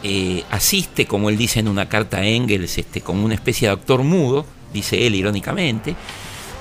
eh, 0.02 0.44
asiste, 0.50 1.06
como 1.06 1.28
él 1.28 1.36
dice 1.36 1.60
en 1.60 1.68
una 1.68 1.88
carta 1.88 2.18
a 2.18 2.26
Engels, 2.26 2.78
este, 2.78 3.00
como 3.00 3.24
una 3.24 3.34
especie 3.34 3.68
de 3.68 3.74
actor 3.74 4.02
mudo, 4.02 4.46
dice 4.72 5.06
él 5.06 5.14
irónicamente, 5.14 5.94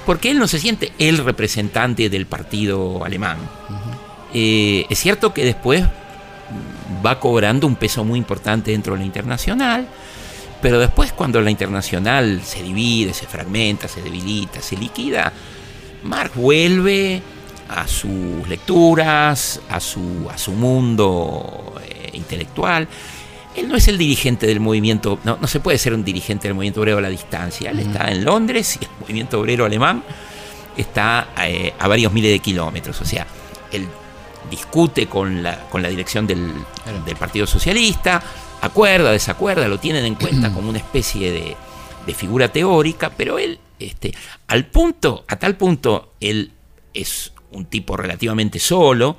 porque 0.06 0.32
él 0.32 0.40
no 0.40 0.48
se 0.48 0.60
siente 0.60 0.92
el 0.98 1.20
representante 1.20 2.10
del 2.10 2.26
partido 2.26 3.04
alemán. 3.06 3.38
Eh, 4.34 4.86
es 4.90 5.00
cierto 5.00 5.34
que 5.34 5.46
después 5.46 5.86
va 7.06 7.20
cobrando 7.20 7.68
un 7.68 7.76
peso 7.76 8.04
muy 8.04 8.20
importante 8.20 8.72
dentro 8.72 8.94
de 8.94 9.00
la 9.00 9.06
internacional, 9.06 9.88
pero 10.62 10.80
después 10.80 11.14
cuando 11.14 11.40
la 11.42 11.52
internacional 11.52 12.42
se 12.44 12.62
divide, 12.62 13.14
se 13.14 13.26
fragmenta, 13.26 13.88
se 13.88 14.02
debilita, 14.02 14.62
se 14.62 14.76
liquida, 14.76 15.32
Marx 16.04 16.36
vuelve 16.36 17.22
a 17.70 17.88
sus 17.88 18.48
lecturas, 18.48 19.62
a 19.70 19.80
su, 19.80 20.28
a 20.32 20.38
su 20.38 20.52
mundo 20.52 21.76
eh, 21.84 22.10
intelectual. 22.14 22.88
Él 23.56 23.68
no 23.68 23.76
es 23.76 23.88
el 23.88 23.98
dirigente 23.98 24.48
del 24.48 24.60
movimiento, 24.60 25.20
no, 25.24 25.38
no 25.40 25.48
se 25.48 25.60
puede 25.60 25.78
ser 25.78 25.94
un 25.94 26.04
dirigente 26.04 26.48
del 26.48 26.56
movimiento 26.56 26.82
obrero 26.82 27.00
a 27.00 27.02
la 27.02 27.10
distancia. 27.10 27.72
Él 27.72 27.80
está 27.80 28.10
en 28.12 28.24
Londres 28.24 28.78
y 28.82 28.86
el 28.86 28.92
movimiento 29.02 29.40
obrero 29.40 29.66
alemán 29.66 30.04
está 30.78 31.30
eh, 31.44 31.74
a 31.78 31.88
varios 31.88 32.12
miles 32.14 32.32
de 32.32 32.40
kilómetros. 32.40 33.02
O 33.02 33.06
sea, 33.06 33.26
él 33.72 33.88
discute 34.50 35.08
con 35.08 35.44
la, 35.44 35.68
con 35.70 35.82
la 35.82 35.90
dirección 35.90 36.26
del, 36.26 36.52
Claro. 36.84 37.04
del 37.06 37.16
Partido 37.18 37.46
Socialista, 37.46 38.22
acuerda, 38.62 39.12
desacuerda, 39.12 39.68
lo 39.68 39.80
tienen 39.80 40.06
en 40.06 40.16
cuenta 40.16 40.52
como 40.54 40.70
una 40.70 40.80
especie 40.80 41.32
de, 41.32 41.56
de 42.06 42.14
figura 42.14 42.48
teórica, 42.52 43.12
pero 43.16 43.38
él, 43.38 43.60
este, 43.80 44.14
al 44.48 44.66
punto, 44.66 45.26
a 45.28 45.36
tal 45.38 45.56
punto, 45.56 46.14
él 46.20 46.52
es 46.94 47.32
un 47.52 47.66
tipo 47.66 47.98
relativamente 47.98 48.60
solo, 48.60 49.18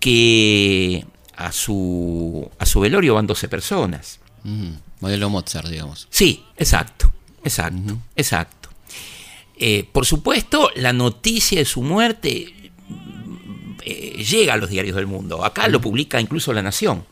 que 0.00 1.04
a 1.36 1.52
su, 1.52 2.48
a 2.58 2.66
su 2.66 2.80
velorio 2.80 3.14
van 3.14 3.26
12 3.26 3.48
personas. 3.48 4.20
Mm, 4.44 4.72
modelo 5.00 5.30
Mozart, 5.30 5.68
digamos. 5.68 6.08
Sí, 6.10 6.44
exacto, 6.56 7.12
exacto, 7.44 7.98
exacto. 8.16 8.68
Eh, 9.56 9.88
por 9.90 10.06
supuesto, 10.06 10.70
la 10.76 10.92
noticia 10.92 11.58
de 11.58 11.64
su 11.64 11.82
muerte 11.82 12.54
eh, 13.84 14.24
llega 14.24 14.54
a 14.54 14.56
los 14.56 14.70
diarios 14.70 14.96
del 14.96 15.06
mundo. 15.06 15.44
Acá 15.44 15.66
lo 15.68 15.80
publica 15.80 16.20
incluso 16.20 16.52
La 16.52 16.62
Nación. 16.62 17.04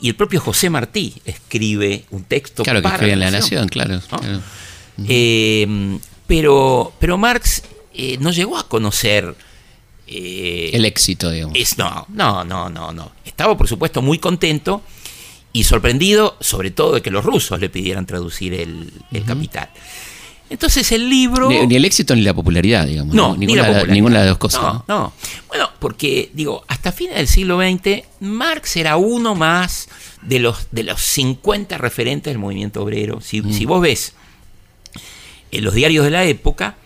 Y 0.00 0.08
el 0.08 0.16
propio 0.16 0.40
José 0.40 0.68
Martí 0.68 1.14
escribe 1.24 2.04
un 2.10 2.24
texto 2.24 2.62
Claro, 2.62 2.80
que 2.80 2.82
para 2.82 3.06
en 3.06 3.20
La 3.20 3.30
Nación, 3.30 3.68
claro. 3.68 3.94
¿no? 3.94 4.00
claro. 4.00 4.40
Eh, 5.08 5.98
pero, 6.26 6.92
pero 6.98 7.16
Marx 7.16 7.62
eh, 7.94 8.16
no 8.20 8.30
llegó 8.30 8.56
a 8.58 8.68
conocer. 8.68 9.34
eh, 10.06 10.70
El 10.72 10.84
éxito, 10.84 11.30
digamos. 11.30 11.56
es, 11.58 11.78
no, 11.78 12.06
no, 12.10 12.44
no, 12.44 12.68
no, 12.68 12.92
no. 12.92 13.12
Estaba, 13.24 13.56
por 13.56 13.68
supuesto, 13.68 14.02
muy 14.02 14.18
contento 14.18 14.82
y 15.52 15.64
sorprendido, 15.64 16.36
sobre 16.40 16.70
todo, 16.70 16.94
de 16.94 17.02
que 17.02 17.10
los 17.10 17.24
rusos 17.24 17.60
le 17.60 17.68
pidieran 17.68 18.06
traducir 18.06 18.54
el, 18.54 18.90
el 19.12 19.24
Capital. 19.24 19.68
Entonces 20.50 20.92
el 20.92 21.08
libro. 21.08 21.48
Ni, 21.48 21.66
ni 21.66 21.76
el 21.76 21.84
éxito 21.86 22.14
ni 22.14 22.20
la 22.22 22.34
popularidad, 22.34 22.86
digamos. 22.86 23.14
No, 23.14 23.32
ni 23.34 23.46
ninguna, 23.46 23.62
la 23.62 23.68
de- 23.68 23.74
popularidad. 23.74 23.94
ninguna 23.94 24.18
de 24.18 24.24
las 24.26 24.30
dos 24.32 24.38
cosas. 24.38 24.60
No, 24.62 24.72
¿no? 24.72 24.98
no. 24.98 25.12
Bueno, 25.48 25.70
porque, 25.78 26.30
digo, 26.34 26.62
hasta 26.68 26.92
fines 26.92 27.16
del 27.16 27.26
siglo 27.28 27.58
XX, 27.58 28.02
Marx 28.20 28.76
era 28.76 28.96
uno 28.98 29.34
más 29.34 29.88
de 30.20 30.40
los, 30.40 30.66
de 30.70 30.82
los 30.82 31.00
50 31.00 31.78
referentes 31.78 32.30
del 32.30 32.38
movimiento 32.38 32.82
obrero. 32.82 33.20
Si, 33.22 33.40
Mm. 33.40 33.52
si 33.52 33.64
vos 33.64 33.80
ves 33.80 34.12
en 35.50 35.64
los 35.64 35.72
diarios 35.74 36.04
de 36.04 36.10
la 36.10 36.24
época, 36.24 36.76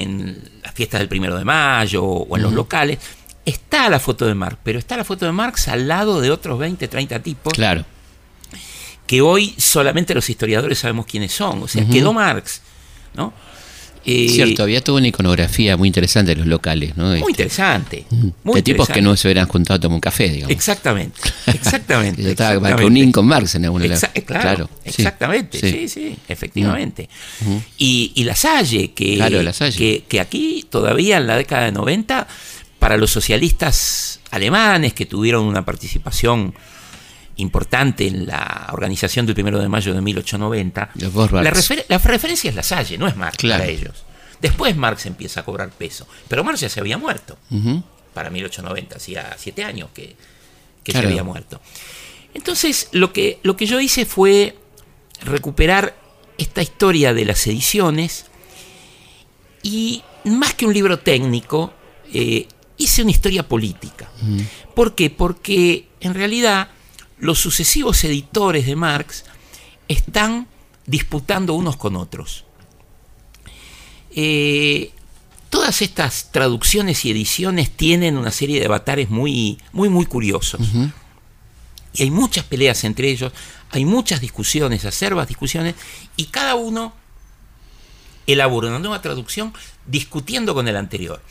en 0.00 0.42
las 0.62 0.72
fiestas 0.74 1.00
del 1.00 1.08
primero 1.08 1.36
de 1.36 1.44
mayo 1.44 2.04
o 2.04 2.36
en 2.36 2.42
los 2.42 2.52
locales, 2.52 2.98
está 3.44 3.88
la 3.90 3.98
foto 3.98 4.24
de 4.26 4.34
Marx, 4.34 4.58
pero 4.62 4.78
está 4.78 4.96
la 4.96 5.04
foto 5.04 5.26
de 5.26 5.32
Marx 5.32 5.68
al 5.68 5.88
lado 5.88 6.20
de 6.20 6.30
otros 6.30 6.58
20, 6.58 6.86
30 6.88 7.18
tipos 7.20 7.52
Claro. 7.52 7.84
que 9.06 9.20
hoy 9.20 9.54
solamente 9.58 10.14
los 10.14 10.28
historiadores 10.30 10.78
sabemos 10.78 11.06
quiénes 11.06 11.32
son. 11.32 11.62
O 11.62 11.68
sea, 11.68 11.86
quedó 11.88 12.12
Marx, 12.12 12.62
¿no? 13.14 13.32
Eh, 14.04 14.28
Cierto, 14.28 14.62
había 14.64 14.82
toda 14.82 14.98
una 14.98 15.08
iconografía 15.08 15.76
muy 15.76 15.86
interesante 15.88 16.32
de 16.32 16.36
los 16.36 16.46
locales, 16.46 16.96
¿no? 16.96 17.04
Muy 17.06 17.18
Este, 17.18 17.30
interesante. 17.30 18.04
de 18.10 18.32
Muy 18.42 18.62
tipos 18.62 18.88
que 18.88 19.00
no 19.00 19.16
se 19.16 19.28
hubieran 19.28 19.46
juntado 19.46 19.76
a 19.76 19.80
tomar 19.80 19.94
un 19.94 20.00
café, 20.00 20.28
digamos. 20.28 20.50
Exactamente, 20.50 21.20
exactamente. 21.46 22.22
Yo 22.22 22.30
estaba 22.30 22.76
con 23.12 23.26
Marx 23.26 23.54
en 23.54 23.64
alguna 23.64 23.84
de 23.86 23.94
Exa- 23.94 24.10
eh, 24.14 24.22
claro, 24.22 24.68
sí, 24.84 24.90
exactamente, 24.90 25.58
sí, 25.60 25.88
sí, 25.88 26.16
efectivamente. 26.28 27.08
y, 27.78 28.12
y 28.14 28.24
La 28.24 28.34
Salle, 28.36 28.92
que, 28.92 29.14
Claro, 29.16 29.42
La 29.42 29.52
Salle. 29.52 29.76
que, 29.78 30.04
que 30.08 30.20
aquí 30.20 30.66
todavía 30.68 31.18
en 31.18 31.26
la 31.26 31.36
década 31.36 31.66
de 31.66 31.72
90, 31.72 32.26
para 32.78 32.96
los 32.96 33.10
socialistas 33.12 34.18
alemanes 34.32 34.92
que 34.94 35.06
tuvieron 35.06 35.44
una 35.44 35.64
participación 35.64 36.54
importante 37.36 38.06
en 38.06 38.26
la 38.26 38.68
organización 38.72 39.26
del 39.26 39.34
primero 39.34 39.58
de 39.58 39.68
mayo 39.68 39.94
de 39.94 40.00
1890, 40.00 40.90
Los 40.96 41.12
Vorwärts. 41.12 41.44
la, 41.44 41.50
refer- 41.52 41.84
la 41.88 41.98
referencia 41.98 42.50
es 42.50 42.56
La 42.56 42.62
Salle, 42.62 42.98
no 42.98 43.06
es 43.08 43.16
Marx 43.16 43.38
Claro. 43.38 43.62
para 43.62 43.70
ellos. 43.72 44.04
Después 44.40 44.76
Marx 44.76 45.06
empieza 45.06 45.40
a 45.40 45.44
cobrar 45.44 45.70
peso, 45.70 46.06
pero 46.28 46.42
Marx 46.44 46.60
ya 46.60 46.68
se 46.68 46.80
había 46.80 46.98
muerto 46.98 47.38
Ujú. 47.50 47.82
para 48.12 48.28
1890, 48.30 48.96
hacía 48.96 49.34
siete 49.38 49.64
años 49.64 49.88
que, 49.94 50.16
que 50.84 50.92
Claro. 50.92 51.06
se 51.06 51.12
había 51.12 51.24
muerto. 51.24 51.60
Entonces, 52.34 52.88
lo 52.92 53.12
que, 53.12 53.38
lo 53.42 53.56
que 53.56 53.66
yo 53.66 53.78
hice 53.80 54.04
fue 54.06 54.56
recuperar 55.22 55.96
esta 56.38 56.60
historia 56.62 57.14
de 57.14 57.24
las 57.24 57.46
ediciones 57.46 58.26
y 59.62 60.02
más 60.24 60.54
que 60.54 60.66
un 60.66 60.74
libro 60.74 60.98
técnico, 60.98 61.72
eh, 62.12 62.46
hice 62.76 63.02
una 63.02 63.10
historia 63.12 63.46
política. 63.46 64.08
¿Por 64.74 64.94
qué? 64.94 65.10
Porque 65.10 65.86
en 66.00 66.14
realidad 66.14 66.68
los 67.22 67.38
sucesivos 67.38 68.02
editores 68.02 68.66
de 68.66 68.74
Marx 68.74 69.24
están 69.86 70.48
disputando 70.86 71.54
unos 71.54 71.76
con 71.76 71.94
otros. 71.94 72.44
Eh, 74.10 74.90
todas 75.48 75.82
estas 75.82 76.32
traducciones 76.32 77.04
y 77.04 77.12
ediciones 77.12 77.70
tienen 77.70 78.18
una 78.18 78.32
serie 78.32 78.58
de 78.58 78.66
avatares 78.66 79.08
muy, 79.08 79.60
muy, 79.72 79.88
muy 79.88 80.04
curiosos. 80.04 80.62
Y 81.94 82.02
hay 82.02 82.10
muchas 82.10 82.44
peleas 82.44 82.82
entre 82.82 83.08
ellos, 83.08 83.32
hay 83.70 83.84
muchas 83.84 84.20
discusiones, 84.20 84.84
acervas 84.84 85.28
discusiones, 85.28 85.76
y 86.16 86.26
cada 86.26 86.56
uno 86.56 86.92
elabora 88.26 88.66
una 88.66 88.80
nueva 88.80 89.00
traducción 89.00 89.54
discutiendo 89.86 90.54
con 90.54 90.66
el 90.66 90.76
anterior. 90.76 91.22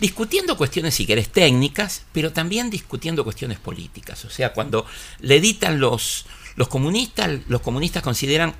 Discutiendo 0.00 0.56
cuestiones, 0.56 0.94
si 0.94 1.04
querés, 1.06 1.28
técnicas, 1.28 2.02
pero 2.12 2.32
también 2.32 2.70
discutiendo 2.70 3.22
cuestiones 3.24 3.58
políticas. 3.58 4.24
O 4.24 4.30
sea, 4.30 4.52
cuando 4.52 4.86
le 5.20 5.36
editan 5.36 5.78
los, 5.78 6.26
los 6.56 6.68
comunistas, 6.68 7.30
los 7.48 7.60
comunistas 7.60 8.02
consideran 8.02 8.54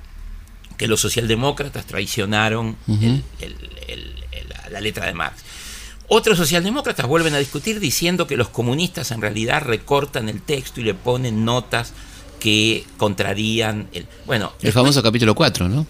que 0.77 0.87
los 0.87 0.99
socialdemócratas 1.01 1.85
traicionaron 1.85 2.75
el- 2.87 3.23
el- 3.39 3.69
el- 3.87 4.15
el- 4.31 4.49
la- 4.49 4.69
la 4.69 4.81
letra 4.81 5.05
de 5.05 5.13
Marx. 5.13 5.41
Otros 6.07 6.37
socialdemócratas 6.37 7.05
vuelven 7.07 7.33
a 7.33 7.37
discutir 7.39 7.79
diciendo 7.79 8.27
que 8.27 8.35
los 8.37 8.49
comunistas 8.49 9.11
en 9.11 9.21
realidad 9.21 9.61
recortan 9.63 10.27
el 10.29 10.41
texto 10.41 10.81
y 10.81 10.83
le 10.83 10.93
ponen 10.93 11.45
notas 11.45 11.93
que 12.39 12.85
contrarían 12.97 13.87
el. 13.93 14.07
Bueno, 14.25 14.51
El 14.61 14.73
famoso 14.73 15.01
capítulo 15.03 15.35
4, 15.35 15.69
¿no? 15.69 15.85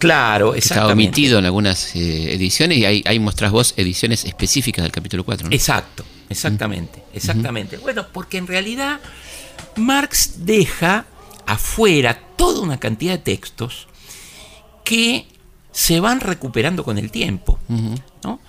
Claro, 0.00 0.54
está 0.54 0.86
omitido 0.92 1.38
en 1.38 1.44
algunas 1.44 1.94
eh, 1.94 2.34
ediciones 2.34 2.78
y 2.78 2.84
ahí, 2.84 3.02
ahí 3.06 3.18
mostrás 3.20 3.52
vos 3.52 3.74
ediciones 3.76 4.24
específicas 4.24 4.82
del 4.82 4.90
capítulo 4.92 5.24
4, 5.24 5.48
¿no? 5.48 5.54
Exacto, 5.54 6.04
exactamente, 6.28 7.02
exactamente. 7.14 7.76
Bueno, 7.78 8.06
porque 8.12 8.38
en 8.38 8.46
realidad 8.48 8.98
Marx 9.76 10.44
deja 10.44 11.06
afuera 11.46 12.18
toda 12.36 12.60
una 12.60 12.78
cantidad 12.80 13.12
de 13.12 13.18
textos 13.18 13.86
que 14.84 15.26
se 15.72 16.00
van 16.00 16.20
recuperando 16.20 16.82
con 16.82 16.98
el 16.98 17.10
tiempo. 17.10 17.58
¿no? 18.24 18.40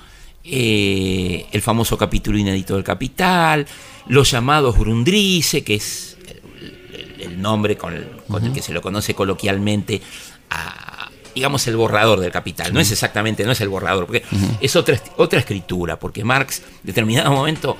Eh, 0.43 1.45
el 1.51 1.61
famoso 1.61 1.97
capítulo 1.97 2.37
inédito 2.37 2.73
del 2.75 2.83
Capital, 2.83 3.67
los 4.07 4.31
llamados 4.31 4.75
Grundrisse, 4.77 5.63
que 5.63 5.75
es 5.75 6.17
el, 6.27 6.89
el- 6.93 7.21
el 7.21 7.41
nombre 7.41 7.77
con, 7.77 7.93
el, 7.93 8.07
con 8.27 8.43
el 8.43 8.51
que 8.51 8.61
se 8.63 8.73
lo 8.73 8.81
conoce 8.81 9.13
coloquialmente 9.13 10.01
a, 10.49 10.90
digamos, 11.35 11.67
el 11.67 11.75
borrador 11.75 12.19
del 12.19 12.31
Capital. 12.31 12.73
No 12.73 12.79
es 12.79 12.91
exactamente, 12.91 13.43
no 13.43 13.51
es 13.51 13.61
el 13.61 13.69
borrador, 13.69 14.05
porque 14.05 14.23
es 14.59 14.75
otra, 14.75 14.99
otra 15.17 15.39
escritura, 15.39 15.97
porque 15.99 16.23
Marx, 16.23 16.59
en 16.59 16.65
determinado 16.83 17.31
momento, 17.31 17.77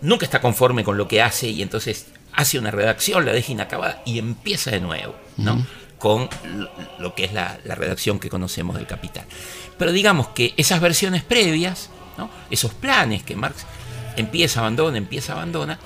nunca 0.00 0.24
está 0.24 0.40
conforme 0.40 0.84
con 0.84 0.96
lo 0.96 1.08
que 1.08 1.22
hace 1.22 1.48
y 1.48 1.62
entonces 1.62 2.06
hace 2.32 2.58
una 2.58 2.70
redacción, 2.70 3.24
la 3.24 3.32
deja 3.32 3.52
inacabada 3.52 4.02
y 4.04 4.18
empieza 4.18 4.70
de 4.70 4.80
nuevo, 4.80 5.14
¿no? 5.36 5.66
Con 5.98 6.28
lo, 6.44 6.70
lo 7.00 7.14
que 7.14 7.24
es 7.24 7.32
la, 7.32 7.58
la 7.64 7.74
redacción 7.74 8.20
que 8.20 8.28
conocemos 8.28 8.76
del 8.76 8.86
Capital. 8.86 9.24
Pero 9.78 9.92
digamos 9.92 10.28
que 10.28 10.54
esas 10.56 10.80
versiones 10.80 11.22
previas, 11.22 11.90
¿no? 12.16 12.28
esos 12.50 12.74
planes 12.74 13.22
que 13.22 13.36
Marx 13.36 13.64
empieza, 14.16 14.60
abandona, 14.60 14.98
empieza, 14.98 15.32
abandona, 15.32 15.78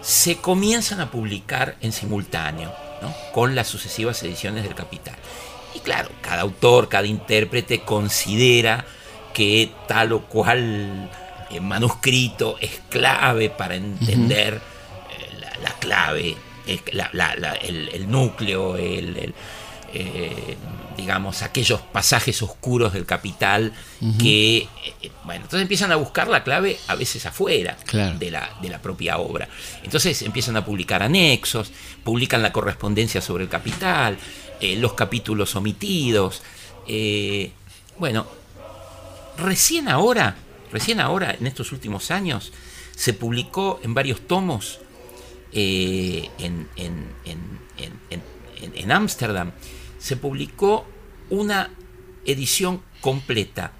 se 0.00 0.36
comienzan 0.36 1.00
a 1.00 1.10
publicar 1.10 1.76
en 1.80 1.92
simultáneo, 1.92 2.72
¿no? 3.02 3.14
con 3.32 3.54
las 3.54 3.68
sucesivas 3.68 4.22
ediciones 4.22 4.64
del 4.64 4.74
Capital. 4.74 5.16
Y 5.78 5.80
claro, 5.80 6.10
cada 6.20 6.42
autor, 6.42 6.88
cada 6.88 7.06
intérprete 7.06 7.80
considera 7.80 8.84
que 9.32 9.70
tal 9.86 10.12
o 10.12 10.20
cual 10.22 11.10
eh, 11.50 11.60
manuscrito 11.60 12.56
es 12.60 12.80
clave 12.88 13.50
para 13.50 13.76
entender 13.76 14.54
eh, 14.54 15.38
la, 15.40 15.52
la 15.62 15.72
clave, 15.78 16.36
el, 16.66 16.80
la- 16.92 17.10
la- 17.12 17.36
la- 17.36 17.54
el- 17.54 17.88
el 17.90 18.10
núcleo, 18.10 18.76
el, 18.76 19.16
el, 19.16 19.34
eh, 19.94 20.56
digamos, 20.96 21.42
aquellos 21.42 21.80
pasajes 21.80 22.42
oscuros 22.42 22.92
del 22.92 23.06
capital 23.06 23.72
que, 24.18 24.56
eh, 25.02 25.10
bueno, 25.24 25.42
entonces 25.44 25.62
empiezan 25.62 25.92
a 25.92 25.96
buscar 25.96 26.26
la 26.28 26.42
clave 26.42 26.76
a 26.88 26.96
veces 26.96 27.24
afuera 27.24 27.76
Claro. 27.86 28.18
de, 28.18 28.30
la, 28.32 28.50
de 28.60 28.68
la 28.68 28.82
propia 28.82 29.18
obra. 29.18 29.48
Entonces 29.84 30.20
empiezan 30.22 30.56
a 30.56 30.64
publicar 30.64 31.02
anexos, 31.04 31.70
publican 32.02 32.42
la 32.42 32.52
correspondencia 32.52 33.20
sobre 33.22 33.44
el 33.44 33.48
capital, 33.48 34.18
eh, 34.60 34.76
los 34.76 34.94
capítulos 34.94 35.54
omitidos. 35.56 36.42
eh, 36.86 37.52
bueno, 37.98 38.26
recién 39.36 39.88
ahora, 39.88 40.36
recién 40.72 41.00
ahora, 41.00 41.34
en 41.38 41.46
estos 41.46 41.72
últimos 41.72 42.10
años, 42.10 42.52
se 42.96 43.12
publicó 43.12 43.80
en 43.82 43.94
varios 43.94 44.26
tomos 44.26 44.80
eh, 45.52 46.28
en 46.38 46.68
en- 46.76 47.08
en- 47.24 47.58
en- 48.74 48.92
Ámsterdam, 48.92 49.52
se 49.98 50.16
publicó 50.16 50.86
una 51.30 51.70
edición 52.24 52.82
completa 53.00 53.72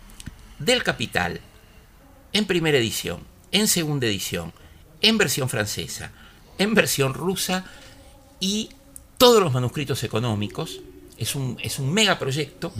del 0.59 0.83
Capital 0.83 1.41
en 2.33 2.45
primera 2.47 2.79
edición, 2.79 3.21
en 3.53 3.69
segunda 3.69 4.07
edición, 4.07 4.53
en 5.01 5.17
versión 5.19 5.49
francesa, 5.49 6.13
en 6.59 6.75
versión 6.75 7.15
rusa 7.15 7.65
y 8.41 8.71
todos 9.19 9.43
los 9.43 9.53
manuscritos 9.53 10.03
económicos. 10.05 10.81
Es 11.19 11.35
un, 11.35 11.59
es 11.63 11.81
un 11.81 11.93
megaproyecto 11.93 12.73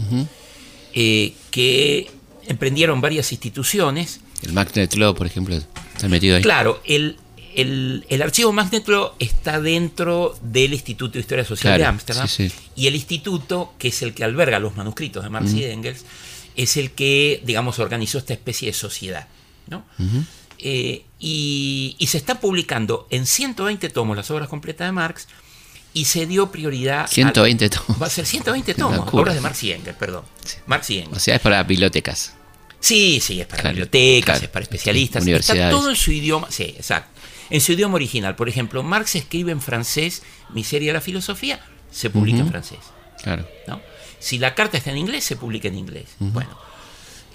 eh, 0.95 1.35
que 1.51 2.09
emprendieron 2.47 3.01
varias 3.01 3.33
instituciones 3.33 4.21
El 4.43 4.53
Magnet 4.53 4.95
Law, 4.95 5.15
por 5.15 5.27
ejemplo, 5.27 5.57
está 5.57 6.09
metido 6.09 6.37
ahí. 6.37 6.43
Claro, 6.43 6.81
el, 6.85 7.17
el, 7.57 8.07
el 8.09 8.23
archivo 8.23 8.53
Magneto 8.53 9.17
está 9.19 9.61
dentro 9.61 10.39
del 10.41 10.73
Instituto 10.73 11.15
de 11.15 11.21
Historia 11.21 11.45
Social 11.45 11.79
de 11.79 11.85
Ámsterdam. 11.85 12.29
sí, 12.29 12.49
sí. 12.49 12.55
Y 12.77 12.87
el 12.87 12.95
instituto, 12.95 13.75
que 13.77 13.89
es 13.89 14.03
el 14.03 14.15
que 14.15 14.23
alberga 14.23 14.61
los 14.61 14.77
manuscritos 14.77 15.25
de 15.25 15.31
Marx 15.31 15.53
y 15.53 15.65
Engels, 15.65 16.05
es 16.55 16.77
el 16.77 16.93
que, 16.93 17.43
digamos, 17.45 17.81
organizó 17.81 18.19
esta 18.19 18.33
especie 18.35 18.69
de 18.69 18.73
sociedad. 18.73 19.27
¿no? 19.67 19.85
Eh, 20.59 21.05
y, 21.19 21.97
y 21.99 22.07
se 22.07 22.19
está 22.19 22.41
publicando 22.41 23.07
en 23.11 23.27
120 23.27 23.89
tomos 23.91 24.17
las 24.17 24.31
obras 24.31 24.49
completas 24.49 24.87
de 24.89 24.93
Marx 24.93 25.27
y 25.95 26.05
se 26.05 26.27
dio 26.27 26.51
prioridad. 26.53 27.05
a- 27.05 27.09
120 27.09 27.69
tomos. 27.71 28.01
Va 28.03 28.07
a 28.07 28.11
ser 28.11 28.27
120 28.27 28.75
Una 28.79 28.97
tomos, 28.97 29.15
obras 29.15 29.35
de 29.35 29.41
Marx 29.41 29.63
y 29.65 29.73
Engels, 29.73 29.97
perdón. 29.97 30.25
Marx 30.67 30.91
y 30.91 30.99
Engels. 30.99 31.17
O 31.17 31.21
sea, 31.21 31.37
es 31.37 31.41
para 31.41 31.63
bibliotecas. 31.63 32.35
Sí, 32.81 33.21
sí, 33.21 33.41
es 33.41 33.47
para 33.47 33.63
Claro, 33.63 33.75
bibliotecas, 33.75 34.25
claro. 34.37 34.45
es 34.45 34.51
para 34.51 34.63
especialistas. 34.63 35.25
Sí, 35.25 35.33
Está 35.33 35.71
todo 35.71 35.91
en 35.91 35.97
su 35.97 36.13
idioma. 36.13 36.49
Sí, 36.51 36.63
exacto. 36.77 37.11
En 37.51 37.61
su 37.61 37.73
idioma 37.73 37.95
original. 37.97 38.37
Por 38.37 38.49
ejemplo, 38.49 38.83
Marx 38.83 39.17
escribe 39.17 39.51
en 39.53 39.61
francés 39.61 40.23
Miseria 40.51 40.91
de 40.91 40.95
la 40.95 41.01
filosofía, 41.01 41.61
se 41.91 42.09
publica 42.11 42.39
en 42.39 42.49
francés. 42.49 42.79
Claro. 43.23 43.49
¿no? 43.67 43.81
Si 44.21 44.39
la 44.39 44.55
carta 44.55 44.77
está 44.79 44.91
en 44.91 44.99
inglés, 44.99 45.25
se 45.25 45.35
publica 45.37 45.67
en 45.69 45.77
inglés. 45.79 46.07
Bueno. 46.21 46.57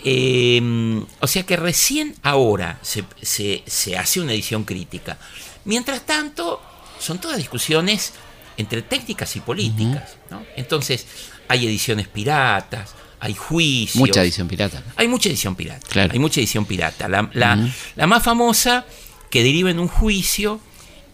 eh, 0.05 1.03
o 1.19 1.27
sea 1.27 1.43
que 1.43 1.55
recién 1.57 2.15
ahora 2.23 2.79
se, 2.81 3.03
se- 3.21 3.63
se 3.65 3.97
hace 3.97 4.19
una 4.21 4.33
edición 4.33 4.63
crítica. 4.63 5.17
Mientras 5.65 6.05
tanto, 6.05 6.61
son 6.99 7.19
todas 7.19 7.37
discusiones 7.37 8.13
entre 8.57 8.81
técnicas 8.81 9.35
y 9.35 9.39
políticas. 9.41 10.17
¿no? 10.29 10.43
Entonces, 10.55 11.05
hay 11.47 11.65
ediciones 11.67 12.07
piratas, 12.07 12.93
hay 13.19 13.33
juicios. 13.33 13.95
Mucha 13.95 14.21
edición 14.21 14.47
pirata. 14.47 14.83
Hay 14.95 15.07
mucha 15.07 15.29
edición 15.29 15.55
pirata. 15.55 15.87
Claro. 15.87 16.13
Hay 16.13 16.19
mucha 16.19 16.39
edición 16.39 16.65
pirata. 16.65 17.07
La, 17.07 17.29
la- 17.33 17.69
la 17.95 18.07
más 18.07 18.23
famosa 18.23 18.85
que 19.29 19.43
deriva 19.43 19.69
en 19.71 19.79
un 19.79 19.87
juicio 19.87 20.59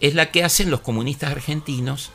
es 0.00 0.14
la 0.14 0.30
que 0.30 0.42
hacen 0.44 0.70
los 0.70 0.80
comunistas 0.80 1.30
argentinos 1.30 2.10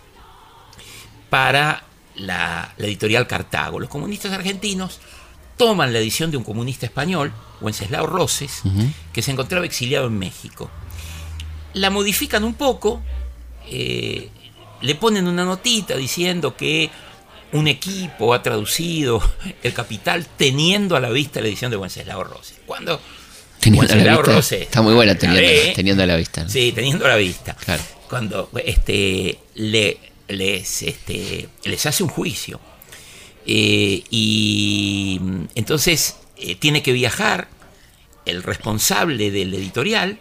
para 1.30 1.84
la, 2.16 2.74
la 2.78 2.86
editorial 2.88 3.28
Cartago. 3.28 3.80
Los 3.80 3.90
comunistas 3.90 4.32
argentinos 4.32 5.00
toman 5.58 5.94
la 5.94 6.00
edición 6.00 6.32
de 6.32 6.38
un 6.38 6.44
comunista 6.44 6.86
español, 6.86 7.32
Wenceslao 7.62 8.06
Roses, 8.08 8.62
que 9.14 9.22
se 9.22 9.32
encontraba 9.32 9.66
exiliado 9.66 10.08
en 10.08 10.18
México. 10.20 10.70
La 11.74 11.90
modifican 11.90 12.44
un 12.44 12.54
poco, 12.54 13.02
eh, 13.68 14.30
le 14.86 14.96
ponen 14.96 15.28
una 15.28 15.44
notita 15.44 15.96
diciendo 15.96 16.56
que 16.56 16.90
un 17.54 17.68
equipo 17.68 18.34
ha 18.34 18.44
traducido 18.44 19.22
El 19.64 19.74
Capital 19.74 20.26
teniendo 20.38 20.96
a 20.96 21.00
la 21.00 21.10
vista 21.10 21.42
la 21.42 21.48
edición 21.48 21.72
de 21.72 21.78
Wenceslao 21.78 22.24
Roses. 22.24 22.58
Cuando 22.66 23.00
Teniendo 23.60 23.94
a 23.94 23.96
la 23.96 24.18
vista. 24.18 24.56
Está 24.58 24.82
muy 24.84 24.94
buena 24.94 25.16
teniendo, 25.16 25.42
ve, 25.42 25.74
teniendo 25.76 26.04
a 26.04 26.06
la 26.06 26.16
vista. 26.18 26.44
¿no? 26.44 26.50
Sí, 26.50 26.72
teniendo 26.72 27.06
a 27.06 27.10
la 27.10 27.16
vista. 27.16 27.56
Claro. 27.56 27.82
Cuando 28.08 28.50
este, 28.64 29.40
le, 29.56 29.98
les, 30.28 30.84
este, 30.84 31.50
les 31.64 31.86
hace 31.88 32.04
un 32.04 32.10
juicio. 32.10 32.60
Eh, 33.48 34.04
y 34.12 35.20
entonces 35.56 36.18
eh, 36.38 36.54
tiene 36.56 36.84
que 36.84 36.94
viajar 36.94 37.48
el 38.26 38.44
responsable 38.44 39.32
del 39.32 39.54
editorial, 39.56 40.20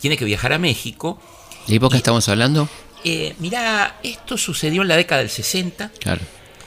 tiene 0.00 0.18
que 0.18 0.26
viajar 0.26 0.52
a 0.52 0.58
México. 0.58 1.18
¿De 1.66 1.76
época 1.76 1.96
estamos 1.96 2.28
hablando? 2.28 2.68
Eh, 3.04 3.34
mirá, 3.38 3.98
esto 4.02 4.36
sucedió 4.36 4.82
en 4.82 4.88
la 4.88 4.96
década 4.96 5.20
del 5.20 5.30
60, 5.30 5.90
Claro. 6.00 6.20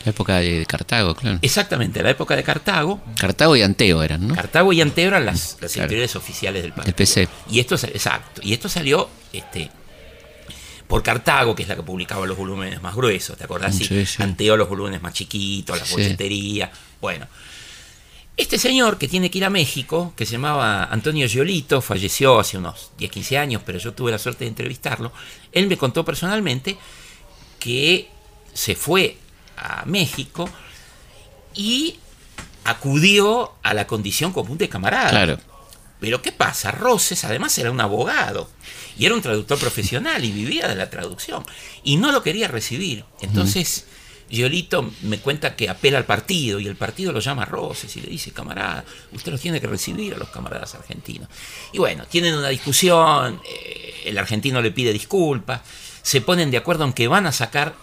La 0.04 0.10
época 0.10 0.38
de 0.38 0.66
Cartago, 0.66 1.14
claro. 1.14 1.38
exactamente, 1.44 2.00
en 2.00 2.06
la 2.06 2.12
época 2.12 2.36
de 2.36 2.42
Cartago. 2.42 3.00
Cartago 3.20 3.56
y 3.56 3.62
Anteo 3.62 4.02
eran, 4.02 4.28
¿no? 4.30 4.34
Cartago 4.34 4.74
y 4.74 4.82
Anteo 4.82 5.10
eran 5.10 5.26
las, 5.28 5.58
las 5.62 5.74
Claro. 5.74 5.86
editoriales 5.86 6.16
oficiales 6.16 6.64
del 6.64 6.74
país. 6.74 6.92
PC. 6.94 7.28
Y 7.52 7.60
esto, 7.60 7.76
exacto, 7.76 8.42
y 8.44 8.54
esto 8.54 8.68
salió 8.68 9.08
este, 9.32 9.70
por 10.88 11.04
Cartago, 11.04 11.54
que 11.56 11.62
es 11.64 11.70
la 11.70 11.76
que 11.76 11.84
publicaba 11.84 12.26
los 12.26 12.36
volúmenes 12.36 12.82
más 12.82 12.96
gruesos, 12.96 13.38
¿te 13.38 13.44
acordás? 13.44 13.76
Sí, 13.76 13.86
Sí, 13.86 14.06
sí. 14.08 14.24
Anteo 14.24 14.58
los 14.58 14.68
volúmenes 14.68 15.02
más 15.04 15.14
chiquitos, 15.14 15.78
la 15.78 15.86
Sí. 15.86 15.94
bolletería. 15.94 16.72
Bueno, 17.00 17.28
este 18.42 18.58
señor 18.58 18.98
que 18.98 19.08
tiene 19.08 19.30
que 19.30 19.38
ir 19.38 19.46
a 19.46 19.50
México, 19.50 20.14
que 20.16 20.26
se 20.26 20.34
llamaba 20.34 20.86
Antonio 20.86 21.28
Giolito, 21.28 21.82
falleció 21.82 22.40
hace 22.40 22.58
unos 22.58 22.92
10, 22.98 23.12
15 23.12 23.38
años, 23.38 23.62
pero 23.66 23.78
yo 23.78 23.94
tuve 23.94 24.12
la 24.12 24.18
suerte 24.18 24.46
de 24.46 24.50
entrevistarlo. 24.50 25.12
Él 25.52 25.68
me 25.68 25.78
contó 25.78 26.04
personalmente 26.04 26.78
que 27.60 28.10
se 28.54 28.76
fue 28.76 29.18
a 29.58 29.86
México 29.86 30.50
y 31.54 31.96
acudió 32.64 33.54
a 33.64 33.74
la 33.74 33.88
condición 33.88 34.32
común 34.34 34.58
de 34.58 34.70
camarada. 34.70 35.10
Claro. 35.10 35.40
Pero 36.00 36.22
¿qué 36.22 36.32
pasa? 36.32 36.72
Roses 36.72 37.24
además 37.24 37.56
era 37.60 37.70
un 37.70 37.80
abogado 37.80 38.50
y 38.98 39.06
era 39.06 39.14
un 39.14 39.22
traductor 39.22 39.60
profesional 39.60 40.26
y 40.26 40.32
vivía 40.32 40.68
de 40.68 40.76
la 40.76 40.90
traducción 40.90 41.46
y 41.84 41.98
no 41.98 42.12
lo 42.12 42.24
quería 42.24 42.48
recibir. 42.48 43.06
Entonces, 43.22 43.86
Giolito 44.32 44.92
me 45.04 45.20
cuenta 45.20 45.56
que 45.56 45.70
apela 45.70 45.98
al 45.98 46.06
partido 46.06 46.60
y 46.60 46.68
el 46.68 46.76
partido 46.76 47.12
lo 47.12 47.20
llama 47.20 47.44
a 47.44 47.46
Roses 47.46 47.96
y 47.98 48.02
le 48.02 48.08
dice, 48.10 48.32
camarada, 48.32 48.86
usted 49.12 49.32
los 49.32 49.42
tiene 49.42 49.60
que 49.60 49.68
recibir 49.68 50.14
a 50.14 50.18
los 50.18 50.30
camaradas 50.30 50.74
argentinos. 50.76 51.28
Y 51.74 51.78
bueno, 51.80 52.06
tienen 52.10 52.36
una 52.36 52.50
discusión, 52.50 53.42
eh, 53.48 54.04
el 54.06 54.18
argentino 54.18 54.62
le 54.62 54.72
pide 54.72 54.94
disculpas, 54.94 55.62
se 56.02 56.22
ponen 56.22 56.50
de 56.50 56.58
acuerdo 56.58 56.84
en 56.86 56.94
que 56.94 57.08
van 57.08 57.26
a 57.28 57.32
sacar 57.32 57.76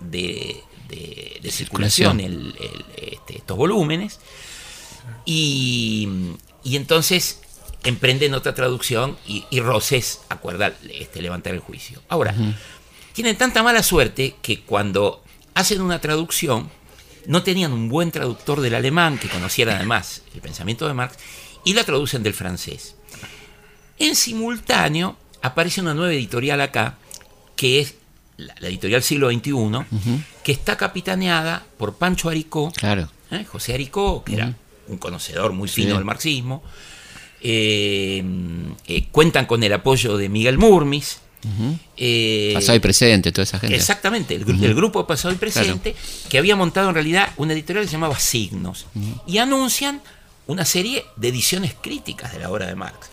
de, 0.00 0.62
de- 0.88 1.38
de 1.42 1.50
circulación 1.50 2.20
el- 2.20 2.54
el- 2.58 2.84
este, 3.12 3.36
estos 3.38 3.56
volúmenes 3.56 4.18
y, 5.24 6.08
y 6.62 6.76
entonces 6.76 7.40
emprenden 7.84 8.34
otra 8.34 8.54
traducción 8.54 9.16
y, 9.26 9.44
y 9.50 9.60
Roses 9.60 10.20
acuerda 10.28 10.72
este, 10.90 11.20
levantar 11.22 11.54
el 11.54 11.60
juicio. 11.60 12.00
Ahora, 12.08 12.34
tienen 13.12 13.36
tanta 13.36 13.62
mala 13.62 13.82
suerte 13.82 14.36
que 14.42 14.62
cuando 14.62 15.22
hacen 15.54 15.80
una 15.80 16.00
traducción, 16.00 16.70
no 17.26 17.42
tenían 17.42 17.72
un 17.72 17.88
buen 17.88 18.10
traductor 18.10 18.60
del 18.60 18.74
alemán 18.74 19.18
que 19.18 19.28
conociera 19.28 19.74
además 19.76 20.22
el 20.34 20.40
pensamiento 20.40 20.86
de 20.86 20.94
Marx 20.94 21.16
y 21.64 21.74
la 21.74 21.84
traducen 21.84 22.22
del 22.22 22.34
francés. 22.34 22.96
En 23.98 24.14
simultáneo 24.16 25.16
aparece 25.42 25.80
una 25.80 25.94
nueva 25.94 26.12
editorial 26.12 26.60
acá, 26.60 26.98
que 27.56 27.80
es 27.80 27.94
la, 28.36 28.54
la 28.58 28.68
editorial 28.68 29.02
siglo 29.02 29.30
XXI, 29.30 29.52
que 30.42 30.52
está 30.52 30.76
capitaneada 30.76 31.64
por 31.78 31.94
Pancho 31.94 32.28
Aricó, 32.28 32.72
Claro. 32.72 33.08
¿eh? 33.30 33.44
José 33.44 33.74
Aricó, 33.74 34.24
que 34.24 34.34
era 34.34 34.54
un 34.88 34.98
conocedor 34.98 35.52
muy 35.52 35.68
fino 35.68 35.90
Sí. 35.90 35.94
del 35.96 36.04
marxismo. 36.04 36.62
Eh, 37.40 38.24
eh, 38.86 39.06
cuentan 39.12 39.46
con 39.46 39.62
el 39.62 39.72
apoyo 39.72 40.16
de 40.16 40.28
Miguel 40.28 40.58
Murmis. 40.58 41.20
Eh, 41.96 42.52
Pasado 42.54 42.76
y 42.76 42.80
presente, 42.80 43.32
toda 43.32 43.42
esa 43.44 43.58
gente. 43.58 43.76
Exactamente, 43.76 44.34
el, 44.34 44.44
gru- 44.46 44.62
el 44.62 44.74
grupo 44.74 45.06
pasado 45.06 45.32
y 45.34 45.36
presente, 45.36 45.94
que 46.28 46.38
había 46.38 46.56
montado 46.56 46.88
en 46.88 46.94
realidad 46.94 47.30
una 47.36 47.52
editorial 47.52 47.84
que 47.84 47.88
se 47.88 47.92
llamaba 47.92 48.18
Signos. 48.18 48.86
Y 49.26 49.38
anuncian 49.38 50.00
una 50.46 50.64
serie 50.64 51.04
de 51.16 51.28
ediciones 51.28 51.74
críticas 51.80 52.32
de 52.32 52.38
la 52.40 52.50
obra 52.50 52.66
de 52.66 52.74
Marx. 52.74 53.08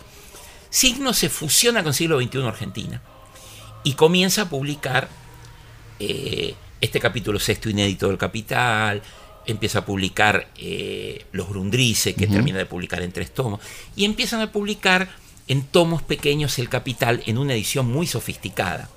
Signos 0.70 1.18
se 1.18 1.28
fusiona 1.28 1.82
con 1.82 1.92
siglo 1.94 2.20
XXI 2.20 2.42
Argentina 2.46 3.00
y 3.84 3.92
comienza 3.94 4.42
a 4.42 4.48
publicar 4.48 5.08
eh, 5.98 6.54
este 6.80 6.98
capítulo 7.00 7.38
sexto 7.38 7.68
inédito 7.70 8.08
del 8.08 8.18
Capital, 8.18 9.02
empieza 9.46 9.80
a 9.80 9.84
publicar 9.84 10.48
eh, 10.56 11.26
Los 11.32 11.48
Grundrice, 11.48 12.14
que 12.14 12.26
termina 12.26 12.58
de 12.58 12.66
publicar 12.66 13.02
en 13.02 13.12
tres 13.12 13.32
tomos, 13.34 13.60
y 13.96 14.04
empiezan 14.04 14.40
a 14.40 14.50
publicar 14.52 15.08
en 15.48 15.62
tomos 15.62 16.02
pequeños 16.02 16.58
El 16.58 16.68
Capital 16.68 17.22
en 17.26 17.38
una 17.38 17.54
edición 17.54 17.86
muy 17.90 18.06
sofisticada. 18.06 18.88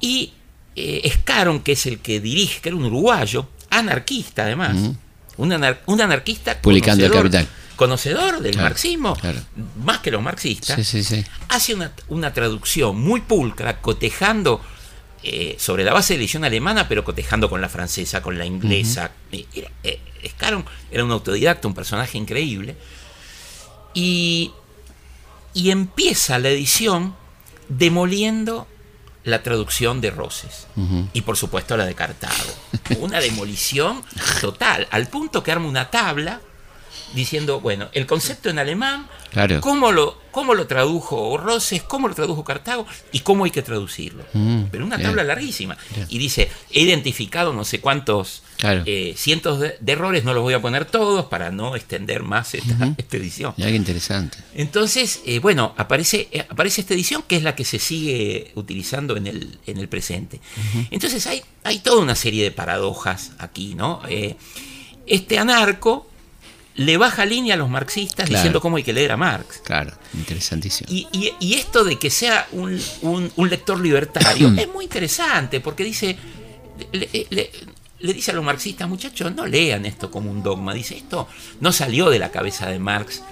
Y 0.00 0.32
eh, 0.76 1.00
Escaron, 1.04 1.60
que 1.60 1.72
es 1.72 1.86
el 1.86 1.98
que 2.00 2.20
dirige, 2.20 2.60
que 2.60 2.68
era 2.68 2.76
un 2.76 2.84
uruguayo, 2.84 3.48
anarquista 3.70 4.42
además, 4.44 4.76
un, 5.36 5.50
anar- 5.52 5.80
un 5.86 6.00
anarquista 6.00 6.60
Publicando 6.60 7.04
El 7.04 7.10
conocedor- 7.12 7.22
Capital. 7.22 7.48
conocedor 7.76 8.40
del 8.40 8.52
Claro, 8.52 8.68
marxismo, 8.68 9.14
claro. 9.16 9.40
más 9.84 9.98
que 9.98 10.10
los 10.10 10.22
marxistas, 10.22 10.76
Sí, 10.76 10.84
sí, 10.84 11.02
sí. 11.04 11.24
hace 11.48 11.74
una, 11.74 11.92
una 12.08 12.32
traducción 12.32 13.00
muy 13.00 13.20
pulcra, 13.22 13.80
cotejando 13.80 14.60
eh, 15.24 15.56
sobre 15.58 15.82
la 15.84 15.92
base 15.92 16.14
de 16.14 16.18
la 16.18 16.22
edición 16.24 16.44
alemana, 16.44 16.88
pero 16.88 17.02
cotejando 17.04 17.50
con 17.50 17.60
la 17.60 17.68
francesa, 17.68 18.22
con 18.22 18.38
la 18.38 18.46
inglesa. 18.46 19.10
Eh, 19.32 19.46
era- 19.52 19.70
eh, 19.82 20.00
era 20.90 21.04
un 21.04 21.10
autodidacta, 21.12 21.66
un 21.68 21.74
personaje 21.74 22.18
increíble. 22.18 22.76
Y, 23.94 24.52
y 25.58 25.72
empieza 25.72 26.38
la 26.38 26.50
edición 26.50 27.16
demoliendo 27.68 28.68
la 29.24 29.42
traducción 29.42 30.00
de 30.00 30.12
Roses. 30.12 30.68
Y 31.12 31.22
por 31.22 31.36
supuesto 31.36 31.76
la 31.76 31.84
de 31.84 31.96
Cartago. 31.96 32.54
Una 33.00 33.18
demolición 33.18 34.04
total, 34.40 34.86
al 34.92 35.08
punto 35.08 35.42
que 35.42 35.50
arma 35.50 35.66
una 35.66 35.90
tabla 35.90 36.40
diciendo, 37.14 37.60
bueno, 37.60 37.88
el 37.92 38.06
concepto 38.06 38.50
en 38.50 38.58
alemán, 38.58 39.08
Claro. 39.30 39.60
cómo 39.60 39.92
lo, 39.92 40.18
cómo 40.30 40.54
lo 40.54 40.66
tradujo 40.66 41.36
Roses, 41.36 41.82
cómo 41.82 42.08
lo 42.08 42.14
tradujo 42.14 42.44
Cartago 42.44 42.86
y 43.12 43.20
cómo 43.20 43.44
hay 43.44 43.50
que 43.50 43.60
traducirlo. 43.62 44.24
Mm, 44.32 44.64
Pero 44.70 44.84
una 44.86 44.98
tabla 44.98 45.22
larguísima. 45.22 45.76
Y 46.08 46.18
dice, 46.18 46.50
he 46.70 46.80
identificado 46.80 47.52
no 47.52 47.64
sé 47.64 47.80
cuántos 47.80 48.42
Claro. 48.56 48.82
eh, 48.86 49.14
cientos 49.16 49.60
de, 49.60 49.76
de 49.80 49.92
errores, 49.92 50.24
no 50.24 50.32
los 50.34 50.42
voy 50.42 50.54
a 50.54 50.60
poner 50.62 50.84
todos 50.86 51.26
para 51.26 51.50
no 51.50 51.76
extender 51.76 52.22
más 52.22 52.54
esta, 52.54 52.94
esta 52.96 53.16
edición. 53.18 53.54
Mirá 53.56 53.70
qué 53.70 53.76
interesante. 53.76 54.38
Entonces, 54.54 55.20
eh, 55.26 55.38
bueno, 55.38 55.74
aparece, 55.76 56.28
eh, 56.32 56.46
aparece 56.48 56.80
esta 56.80 56.94
edición 56.94 57.22
que 57.28 57.36
es 57.36 57.42
la 57.42 57.54
que 57.54 57.64
se 57.64 57.78
sigue 57.78 58.50
utilizando 58.54 59.16
en 59.16 59.26
el, 59.26 59.58
en 59.66 59.76
el 59.78 59.88
presente. 59.88 60.40
Entonces 60.90 61.26
hay, 61.26 61.42
hay 61.64 61.78
toda 61.80 62.00
una 62.02 62.14
serie 62.14 62.42
de 62.42 62.50
paradojas 62.50 63.32
aquí, 63.38 63.74
¿no? 63.74 64.00
Este 65.06 65.38
anarco 65.38 66.06
le 66.78 66.96
baja 66.96 67.24
línea 67.26 67.54
a 67.54 67.56
los 67.56 67.68
marxistas 67.68 68.26
Claro. 68.26 68.38
diciendo 68.38 68.60
cómo 68.60 68.76
hay 68.78 68.82
que 68.84 68.92
leer 68.92 69.12
a 69.12 69.16
Marx. 69.16 69.60
Claro, 69.64 69.92
interesantísimo. 70.14 70.88
Y, 70.90 71.06
y- 71.12 71.34
y 71.40 71.54
esto 71.54 71.84
de 71.84 71.98
que 71.98 72.08
sea 72.08 72.46
un, 72.52 72.80
un- 73.02 73.30
un 73.36 73.50
lector 73.50 73.78
libertario 73.80 74.52
es 74.56 74.68
muy 74.68 74.84
interesante 74.84 75.60
porque 75.60 75.84
dice, 75.84 76.16
le, 76.92 77.08
le- 77.30 77.50
le 78.00 78.12
dice 78.14 78.30
a 78.30 78.34
los 78.34 78.44
marxistas, 78.44 78.88
muchachos, 78.88 79.34
no 79.34 79.44
lean 79.44 79.86
esto 79.86 80.08
como 80.10 80.30
un 80.30 80.42
dogma. 80.42 80.72
Dice, 80.72 80.96
esto 80.96 81.26
no 81.60 81.72
salió 81.72 82.10
de 82.10 82.20
la 82.20 82.30
cabeza 82.30 82.68
de 82.68 82.78
Marx 82.78 83.22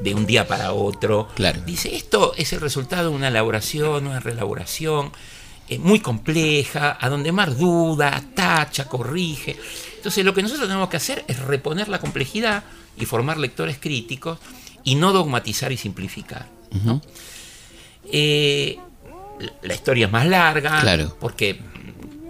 de 0.00 0.14
un 0.14 0.24
día 0.24 0.48
para 0.48 0.72
otro. 0.72 1.28
Claro. 1.34 1.60
Dice, 1.66 1.94
esto 1.94 2.32
es 2.38 2.52
el 2.54 2.60
resultado 2.62 3.10
de 3.10 3.14
una 3.16 3.28
elaboración, 3.28 4.06
una 4.06 4.20
reelaboración 4.20 5.12
eh, 5.68 5.78
muy 5.78 6.00
compleja, 6.00 6.96
a 6.98 7.08
donde 7.10 7.32
Marx 7.32 7.58
duda, 7.58 8.24
tacha, 8.34 8.86
corrige. 8.88 9.56
Entonces 9.96 10.24
lo 10.24 10.32
que 10.32 10.42
nosotros 10.42 10.68
tenemos 10.68 10.88
que 10.88 10.96
hacer 10.96 11.22
es 11.28 11.38
reponer 11.40 11.88
la 11.88 11.98
complejidad 11.98 12.64
y 12.96 13.04
formar 13.06 13.38
lectores 13.38 13.78
críticos 13.80 14.38
y 14.84 14.94
no 14.96 15.12
dogmatizar 15.12 15.72
y 15.72 15.76
simplificar. 15.76 16.48
¿no? 16.84 17.00
Eh, 18.10 18.78
la- 19.62 19.74
historia 19.74 20.06
es 20.06 20.12
más 20.12 20.26
larga, 20.26 20.80
Claro. 20.80 21.16
porque 21.20 21.60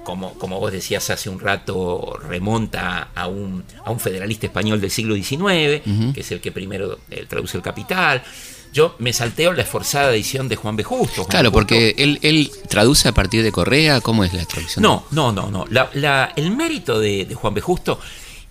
como, 0.05 0.35
como 0.35 0.61
vos 0.61 0.71
decías 0.71 1.09
hace 1.11 1.31
un 1.31 1.41
rato, 1.41 2.19
remonta 2.29 3.09
a 3.15 3.27
un, 3.27 3.65
a 3.85 3.91
un 3.91 3.99
federalista 3.99 4.47
español 4.47 4.81
del 4.81 4.91
siglo 4.91 5.15
XIX, 5.15 5.83
que 6.13 6.21
es 6.21 6.31
el 6.31 6.41
que 6.41 6.53
primero 6.53 6.99
eh, 7.11 7.25
traduce 7.29 7.57
el 7.57 7.63
Capital. 7.63 8.23
Yo 8.73 8.97
me 8.99 9.13
salteo 9.13 9.53
la 9.53 9.63
esforzada 9.63 10.13
edición 10.13 10.49
de 10.49 10.57
Juan 10.57 10.77
B. 10.77 10.83
Justo. 10.83 11.15
Juan 11.23 11.29
Claro. 11.29 11.51
Justo- 11.51 11.59
porque 11.61 11.95
él, 11.97 12.19
él 12.23 12.51
traduce 12.69 13.09
a 13.09 13.13
partir 13.13 13.43
de 13.45 13.53
Correa. 13.53 14.01
¿Cómo 14.01 14.25
es 14.25 14.35
la 14.35 14.45
traducción? 14.45 14.83
No, 14.83 15.07
no, 15.13 15.31
no, 15.33 15.49
no. 15.51 15.65
La- 15.71 15.89
la- 15.95 16.33
el 16.37 16.51
mérito 16.51 16.99
de, 16.99 17.25
de 17.25 17.35
Juan 17.35 17.55
B. 17.55 17.61
Justo 17.61 17.99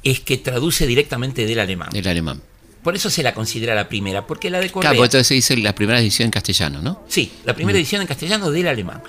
es 0.04 0.20
que 0.20 0.38
traduce 0.38 0.86
directamente 0.88 1.45
del 1.45 1.60
alemán. 1.60 1.89
Del 1.91 2.08
alemán. 2.08 2.41
Por 2.84 2.95
eso 2.95 3.10
se 3.10 3.24
la 3.24 3.34
considera 3.34 3.74
la 3.76 3.88
primera, 3.88 4.28
porque 4.28 4.49
la 4.49 4.60
de 4.60 4.70
Correa... 4.70 4.89
Claro, 4.89 4.97
porque 4.97 5.06
entonces 5.18 5.28
se 5.28 5.34
dice 5.36 5.56
la 5.58 5.74
primera 5.74 5.99
edición 6.01 6.26
en 6.26 6.32
castellano, 6.32 6.82
¿no? 6.82 7.01
Sí, 7.08 7.32
la 7.45 7.54
primera 7.56 7.78
edición 7.80 8.01
en 8.01 8.08
castellano 8.08 8.51
del 8.51 8.68
alemán. 8.68 9.01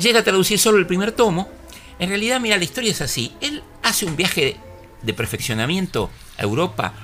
Llega 0.00 0.20
a 0.20 0.22
traducir 0.24 0.58
solo 0.60 0.78
el 0.78 0.86
primer 0.86 1.10
tomo. 1.12 1.48
En 1.98 2.08
realidad, 2.10 2.38
mira, 2.40 2.56
la 2.56 2.62
historia 2.62 2.92
es 2.92 3.00
así. 3.00 3.32
Él 3.40 3.62
hace 3.82 4.06
un 4.06 4.14
viaje 4.14 4.56
de 5.02 5.12
perfeccionamiento 5.14 6.08
a 6.38 6.42
Europa, 6.44 6.94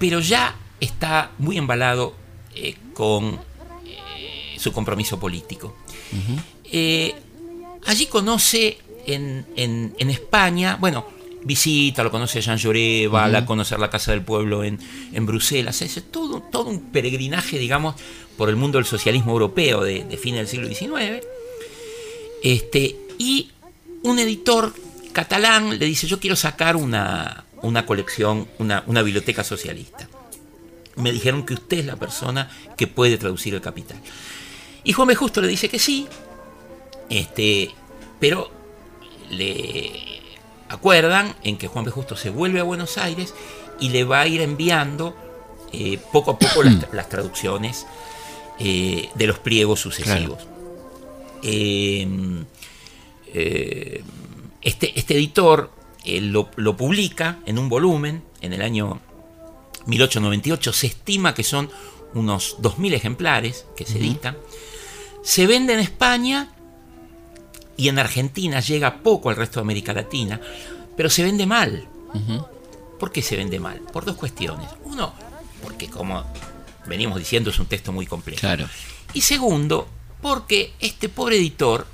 pero 0.00 0.18
ya 0.18 0.56
está 0.80 1.30
muy 1.38 1.56
embalado 1.56 2.16
eh, 2.56 2.74
con 2.92 3.38
eh, 3.86 4.56
su 4.58 4.72
compromiso 4.72 5.20
político. 5.20 5.76
Eh, 6.64 7.14
allí 7.86 8.06
conoce 8.06 8.78
en, 9.06 9.46
en- 9.56 9.94
en 9.98 10.10
España, 10.10 10.76
bueno, 10.80 11.06
visita, 11.44 12.02
lo 12.02 12.10
conoce 12.10 12.38
a 12.38 12.42
Jean 12.42 12.58
Jaurès, 12.58 13.12
va 13.12 13.26
a 13.26 13.46
conocer 13.46 13.78
la 13.78 13.90
Casa 13.90 14.12
del 14.12 14.22
Pueblo 14.22 14.64
en, 14.64 14.78
en 15.12 15.26
Bruselas, 15.26 15.82
es 15.82 16.02
todo, 16.10 16.40
todo 16.40 16.70
un 16.70 16.90
peregrinaje, 16.90 17.58
digamos, 17.58 17.94
por 18.36 18.48
el 18.48 18.56
mundo 18.56 18.78
del 18.78 18.86
socialismo 18.86 19.32
europeo 19.32 19.82
de, 19.82 20.04
de 20.04 20.16
fines 20.16 20.40
del 20.40 20.48
siglo 20.48 20.68
XIX. 20.68 21.24
Este, 22.42 22.96
y 23.18 23.50
un 24.02 24.18
editor 24.18 24.74
catalán 25.12 25.78
le 25.78 25.86
dice, 25.86 26.06
yo 26.06 26.18
quiero 26.18 26.36
sacar 26.36 26.76
una, 26.76 27.44
una 27.62 27.86
colección, 27.86 28.48
una, 28.58 28.84
una 28.86 29.02
biblioteca 29.02 29.44
socialista. 29.44 30.08
Me 30.96 31.12
dijeron 31.12 31.44
que 31.44 31.54
usted 31.54 31.78
es 31.78 31.86
la 31.86 31.96
persona 31.96 32.50
que 32.76 32.86
puede 32.86 33.16
traducir 33.18 33.54
el 33.54 33.60
capital. 33.60 33.96
Y 34.84 34.92
Juan 34.92 35.08
B. 35.08 35.14
Justo 35.14 35.40
le 35.40 35.48
dice 35.48 35.68
que 35.68 35.78
sí, 35.78 36.06
este, 37.08 37.70
pero 38.20 38.50
le 39.30 40.03
acuerdan 40.74 41.34
en 41.42 41.56
que 41.56 41.68
Juan 41.68 41.84
B. 41.84 41.90
Justo 41.90 42.16
se 42.16 42.30
vuelve 42.30 42.60
a 42.60 42.64
Buenos 42.64 42.98
Aires 42.98 43.34
y 43.80 43.88
le 43.88 44.04
va 44.04 44.20
a 44.20 44.26
ir 44.26 44.40
enviando 44.40 45.16
eh, 45.72 45.98
poco 46.12 46.32
a 46.32 46.38
poco 46.38 46.62
las, 46.62 46.86
las 46.92 47.08
traducciones 47.08 47.86
eh, 48.58 49.08
de 49.16 49.26
los 49.26 49.40
pliegos 49.40 49.80
sucesivos. 49.80 50.46
Eh, 51.42 52.06
eh, 53.32 54.04
este, 54.62 54.98
este 54.98 55.14
editor 55.14 55.72
lo, 56.04 56.50
lo 56.54 56.76
publica 56.76 57.40
en 57.46 57.58
un 57.58 57.68
volumen 57.68 58.22
en 58.40 58.52
el 58.52 58.62
año 58.62 59.00
1898. 59.86 60.72
Se 60.72 60.86
estima 60.86 61.34
que 61.34 61.42
son 61.42 61.68
unos 62.14 62.58
2.000 62.60 62.94
ejemplares 62.94 63.66
que 63.76 63.84
se 63.84 63.98
editan. 63.98 64.36
Se 65.24 65.48
vende 65.48 65.74
en 65.74 65.80
España 65.80 66.53
y 67.76 67.88
en 67.88 67.98
Argentina 67.98 68.60
llega 68.60 69.02
poco 69.02 69.30
al 69.30 69.36
resto 69.36 69.60
de 69.60 69.62
América 69.62 69.92
Latina, 69.92 70.40
pero 70.96 71.10
se 71.10 71.22
vende 71.22 71.46
mal. 71.46 71.86
¿Por 72.98 73.10
qué 73.12 73.22
se 73.22 73.36
vende 73.36 73.58
mal? 73.58 73.80
Por 73.92 74.04
dos 74.04 74.16
cuestiones. 74.16 74.68
Uno, 74.84 75.12
porque 75.62 75.88
como 75.88 76.24
venimos 76.86 77.18
diciendo 77.18 77.50
es 77.50 77.58
un 77.58 77.66
texto 77.66 77.92
muy 77.92 78.06
complejo. 78.06 78.40
Claro. 78.40 78.68
Y 79.12 79.20
segundo, 79.20 79.88
porque 80.22 80.72
este 80.80 81.08
pobre 81.08 81.36
editor 81.36 81.86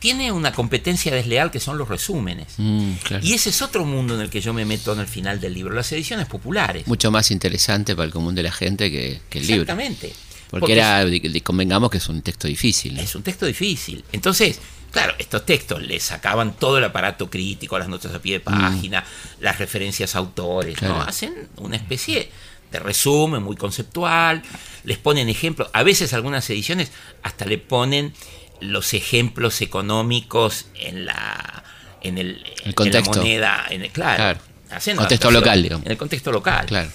tiene 0.00 0.32
una 0.32 0.52
competencia 0.52 1.14
desleal 1.14 1.50
que 1.50 1.60
son 1.60 1.76
los 1.78 1.86
resúmenes. 1.88 2.54
Mm, 2.56 2.92
claro. 3.02 3.24
Y 3.24 3.34
ese 3.34 3.50
es 3.50 3.60
otro 3.62 3.84
mundo 3.84 4.14
en 4.14 4.22
el 4.22 4.30
que 4.30 4.40
yo 4.40 4.52
me 4.54 4.64
meto 4.64 4.92
en 4.94 5.00
el 5.00 5.06
final 5.06 5.40
del 5.40 5.52
libro, 5.54 5.74
las 5.74 5.92
ediciones 5.92 6.26
populares. 6.26 6.86
Mucho 6.86 7.10
más 7.10 7.30
interesante 7.30 7.94
para 7.94 8.06
el 8.06 8.12
común 8.12 8.34
de 8.34 8.42
la 8.42 8.50
gente 8.52 8.90
que, 8.90 9.20
que 9.28 9.38
el 9.40 9.46
libro. 9.46 9.62
Exactamente. 9.62 10.12
Porque, 10.50 10.72
era, 10.72 11.04
de- 11.04 11.40
convengamos 11.42 11.90
que 11.90 11.98
es 11.98 12.08
un 12.08 12.22
texto 12.22 12.48
difícil. 12.48 12.94
¿no? 12.96 13.02
Es 13.02 13.14
un 13.14 13.22
texto 13.22 13.46
difícil. 13.46 14.02
Entonces, 14.10 14.58
claro, 14.90 15.14
estos 15.18 15.44
textos 15.46 15.82
le 15.82 15.98
sacaban 16.00 16.52
todo 16.54 16.78
el 16.78 16.84
aparato 16.84 17.30
crítico, 17.30 17.78
las 17.78 17.88
notas 17.88 18.14
a 18.14 18.20
pie 18.20 18.34
de 18.34 18.40
página, 18.40 19.04
las 19.40 19.58
referencias 19.58 20.14
a 20.14 20.18
autores, 20.18 20.80
¿no? 20.82 20.96
Mm. 20.98 21.00
Hacen 21.08 21.48
una 21.56 21.76
especie 21.76 22.30
de 22.70 22.78
resumen 22.78 23.42
muy 23.42 23.56
conceptual, 23.56 24.42
les 24.84 24.98
ponen 24.98 25.28
ejemplos, 25.28 25.68
a 25.72 25.82
veces 25.82 26.12
algunas 26.12 26.48
ediciones 26.50 26.92
hasta 27.22 27.44
le 27.44 27.58
ponen 27.58 28.14
los 28.60 28.94
ejemplos 28.94 29.60
económicos 29.62 30.66
en 30.74 31.06
la 31.06 31.64
en 32.02 32.16
el, 32.18 32.28
El 32.36 32.62
en 32.64 32.68
la 32.68 32.74
contexto. 32.74 33.18
moneda, 33.18 33.66
en 33.70 33.82
el, 33.82 33.90
claro, 33.90 34.16
Claro. 34.16 34.40
hacen 34.70 34.96
Contexto 34.96 35.30
local, 35.30 35.62
digamos. 35.62 35.84
En 35.86 35.92
el 35.92 35.98
contexto 35.98 36.32
local. 36.32 36.66
Claro. 36.66 36.90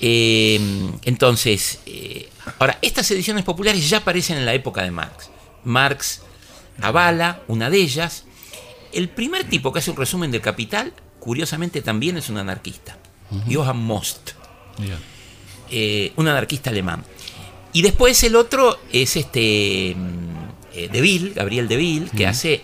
Eh, 0.00 0.60
entonces, 1.04 1.78
eh, 1.86 2.28
ahora, 2.58 2.78
estas 2.82 3.10
ediciones 3.10 3.44
populares 3.44 3.88
ya 3.88 3.98
aparecen 3.98 4.36
en 4.36 4.44
la 4.44 4.52
época 4.52 4.82
de 4.82 4.90
Marx. 4.90 5.30
Marx 5.64 6.20
avala 6.80 7.42
una 7.48 7.70
de 7.70 7.78
ellas. 7.78 8.24
El 8.92 9.08
primer 9.08 9.44
tipo 9.44 9.72
que 9.72 9.80
hace 9.80 9.90
un 9.90 9.96
resumen 9.96 10.30
del 10.30 10.40
Capital, 10.40 10.92
curiosamente 11.18 11.82
también 11.82 12.16
es 12.16 12.28
un 12.28 12.38
anarquista, 12.38 12.96
Johann 13.50 13.78
Most, 13.78 14.32
eh, 15.70 16.12
un 16.16 16.28
anarquista 16.28 16.70
alemán. 16.70 17.04
Y 17.72 17.82
después 17.82 18.22
el 18.22 18.36
otro 18.36 18.78
es 18.92 19.16
este 19.16 19.96
mm, 19.96 20.34
eh, 20.74 20.88
Deville, 20.92 21.32
Gabriel 21.34 21.66
Deville, 21.66 22.08
que 22.16 22.26
hace 22.26 22.62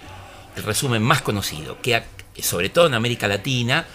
el 0.57 0.63
resumen 0.63 1.03
más 1.03 1.23
conocido, 1.23 1.81
que 1.81 2.03
sobre 2.41 2.69
todo 2.69 2.87
en 2.87 2.95
América 2.95 3.27
Latina 3.27 3.87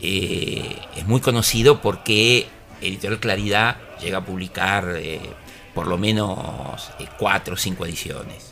eh, 0.00 0.76
es 0.94 1.06
muy 1.06 1.20
conocido 1.20 1.80
porque 1.80 2.46
Editorial 2.80 3.20
Claridad 3.20 3.76
llega 4.00 4.18
a 4.18 4.24
publicar 4.24 4.94
eh, 4.96 5.20
por 5.76 5.86
lo 5.86 5.98
menos 5.98 6.88
eh, 6.98 7.06
cuatro 7.18 7.52
o 7.54 7.56
cinco 7.58 7.84
ediciones. 7.84 8.50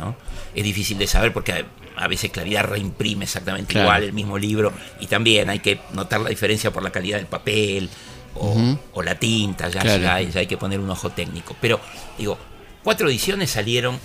¿no? 0.00 0.16
Es 0.54 0.64
difícil 0.64 0.96
de 0.96 1.06
saber 1.06 1.30
porque 1.32 1.52
a, 1.52 1.64
a 1.96 2.08
veces 2.08 2.30
Claridad 2.32 2.64
reimprime 2.64 3.24
exactamente 3.26 3.72
Claro. 3.74 3.86
igual 3.88 4.02
el 4.04 4.12
mismo 4.14 4.38
libro 4.38 4.72
y 4.98 5.06
también 5.06 5.50
hay 5.50 5.58
que 5.58 5.78
notar 5.92 6.20
la 6.22 6.30
diferencia 6.30 6.72
por 6.72 6.82
la 6.82 6.90
calidad 6.90 7.18
del 7.18 7.26
papel 7.26 7.90
o, 8.34 8.76
o 8.94 9.02
la 9.02 9.14
tinta, 9.16 9.68
ya, 9.68 9.82
Claro. 9.82 10.02
ya- 10.02 10.20
ya 10.22 10.40
hay 10.40 10.46
que 10.46 10.56
poner 10.56 10.80
un 10.80 10.88
ojo 10.90 11.10
técnico. 11.10 11.54
Pero 11.60 11.78
digo, 12.16 12.38
cuatro 12.82 13.08
ediciones 13.10 13.50
salieron 13.50 14.00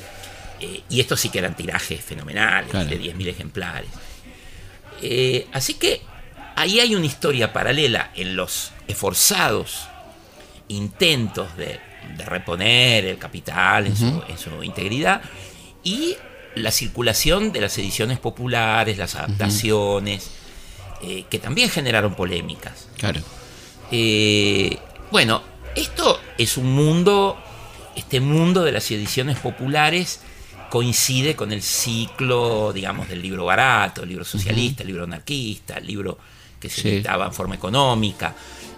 eh, 0.59 0.81
y 0.89 0.99
estos 0.99 1.21
sí 1.21 1.29
que 1.29 1.39
eran 1.39 1.55
tirajes 1.55 2.03
fenomenales, 2.03 2.71
Claro. 2.71 2.89
de 2.89 2.99
10.000 2.99 3.29
ejemplares. 3.29 3.89
Eh, 5.01 5.47
así 5.53 5.75
que 5.75 6.01
ahí 6.57 6.81
hay 6.81 6.93
una 6.93 7.05
historia 7.05 7.53
paralela 7.53 8.11
en 8.15 8.35
los 8.35 8.71
esforzados 8.89 9.87
intentos 10.67 11.55
de, 11.57 11.79
de 12.17 12.25
reponer 12.25 13.05
el 13.05 13.17
capital 13.17 13.87
en, 13.87 13.95
su, 13.95 14.23
en 14.27 14.37
su 14.37 14.63
integridad 14.63 15.21
y 15.83 16.15
la 16.55 16.71
circulación 16.71 17.51
de 17.51 17.61
las 17.61 17.77
ediciones 17.77 18.19
populares, 18.19 18.97
las 18.97 19.15
adaptaciones, 19.15 20.31
eh, 21.01 21.25
que 21.29 21.39
también 21.39 21.69
generaron 21.69 22.15
polémicas. 22.15 22.87
Claro. 22.97 23.21
Eh, 23.91 24.77
bueno, 25.11 25.41
esto 25.75 26.19
es 26.37 26.57
un 26.57 26.73
mundo, 26.73 27.37
este 27.95 28.19
mundo 28.19 28.63
de 28.63 28.71
las 28.71 28.89
ediciones 28.91 29.37
populares 29.39 30.21
coincide 30.69 31.35
con 31.35 31.51
el 31.51 31.61
ciclo, 31.63 32.71
digamos, 32.73 33.07
del 33.09 33.21
libro 33.21 33.45
barato, 33.45 34.03
el 34.03 34.09
libro 34.09 34.25
socialista, 34.25 34.83
el 34.83 34.87
libro 34.87 35.05
anarquista, 35.05 35.75
el 35.75 35.87
libro 35.87 36.17
que 36.59 36.69
se 36.69 36.81
Sí. 36.81 36.87
editaba 36.89 37.25
en 37.25 37.33
forma 37.33 37.55
económica, 37.55 38.35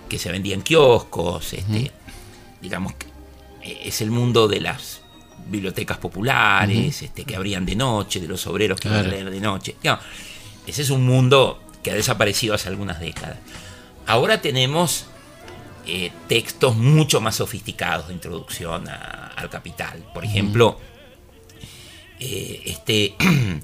que 0.07 0.17
se 0.19 0.31
vendía 0.31 0.53
en 0.53 0.61
kioscos, 0.61 1.53
este, 1.53 1.91
digamos, 2.61 2.93
que 2.93 3.07
es 3.63 4.01
el 4.01 4.11
mundo 4.11 4.47
de 4.47 4.61
las 4.61 5.01
bibliotecas 5.47 5.97
populares, 5.97 7.01
este, 7.01 7.23
que 7.25 7.35
abrían 7.35 7.65
de 7.65 7.75
noche, 7.75 8.19
de 8.19 8.27
los 8.27 8.45
obreros 8.47 8.79
que 8.79 8.87
iban 8.87 8.99
a 8.99 9.03
Claro. 9.03 9.17
leer 9.17 9.31
de 9.31 9.39
noche. 9.41 9.75
Digamos, 9.81 10.03
ese 10.67 10.81
es 10.83 10.89
un 10.89 11.05
mundo 11.05 11.61
que 11.83 11.91
ha 11.91 11.95
desaparecido 11.95 12.53
hace 12.53 12.69
algunas 12.69 12.99
décadas. 12.99 13.37
Ahora 14.07 14.41
tenemos 14.41 15.05
eh, 15.87 16.11
textos 16.27 16.75
mucho 16.75 17.21
más 17.21 17.37
sofisticados 17.37 18.07
de 18.07 18.13
introducción 18.13 18.87
a- 18.87 19.31
al 19.35 19.49
capital. 19.49 20.05
Por 20.13 20.23
ejemplo, 20.23 20.79
eh, 22.19 22.61
este, 22.65 23.15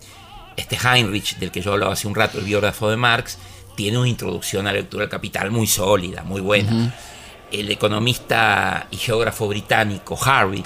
este 0.57 0.77
Heinrich, 0.77 1.37
del 1.37 1.51
que 1.51 1.61
yo 1.61 1.73
hablaba 1.73 1.93
hace 1.93 2.07
un 2.07 2.15
rato, 2.15 2.39
el 2.39 2.45
biógrafo 2.45 2.89
de 2.89 2.97
Marx, 2.97 3.37
tiene 3.75 3.99
una 3.99 4.09
introducción 4.09 4.65
a 4.67 4.71
la 4.71 4.79
lectura 4.79 5.01
del 5.01 5.09
capital 5.11 5.51
muy 5.51 5.67
sólida, 5.67 6.23
muy 6.23 6.41
buena. 6.41 6.93
El 7.51 7.71
economista 7.71 8.87
y 8.91 8.97
geógrafo 8.97 9.47
británico 9.47 10.17
Harvey, 10.21 10.63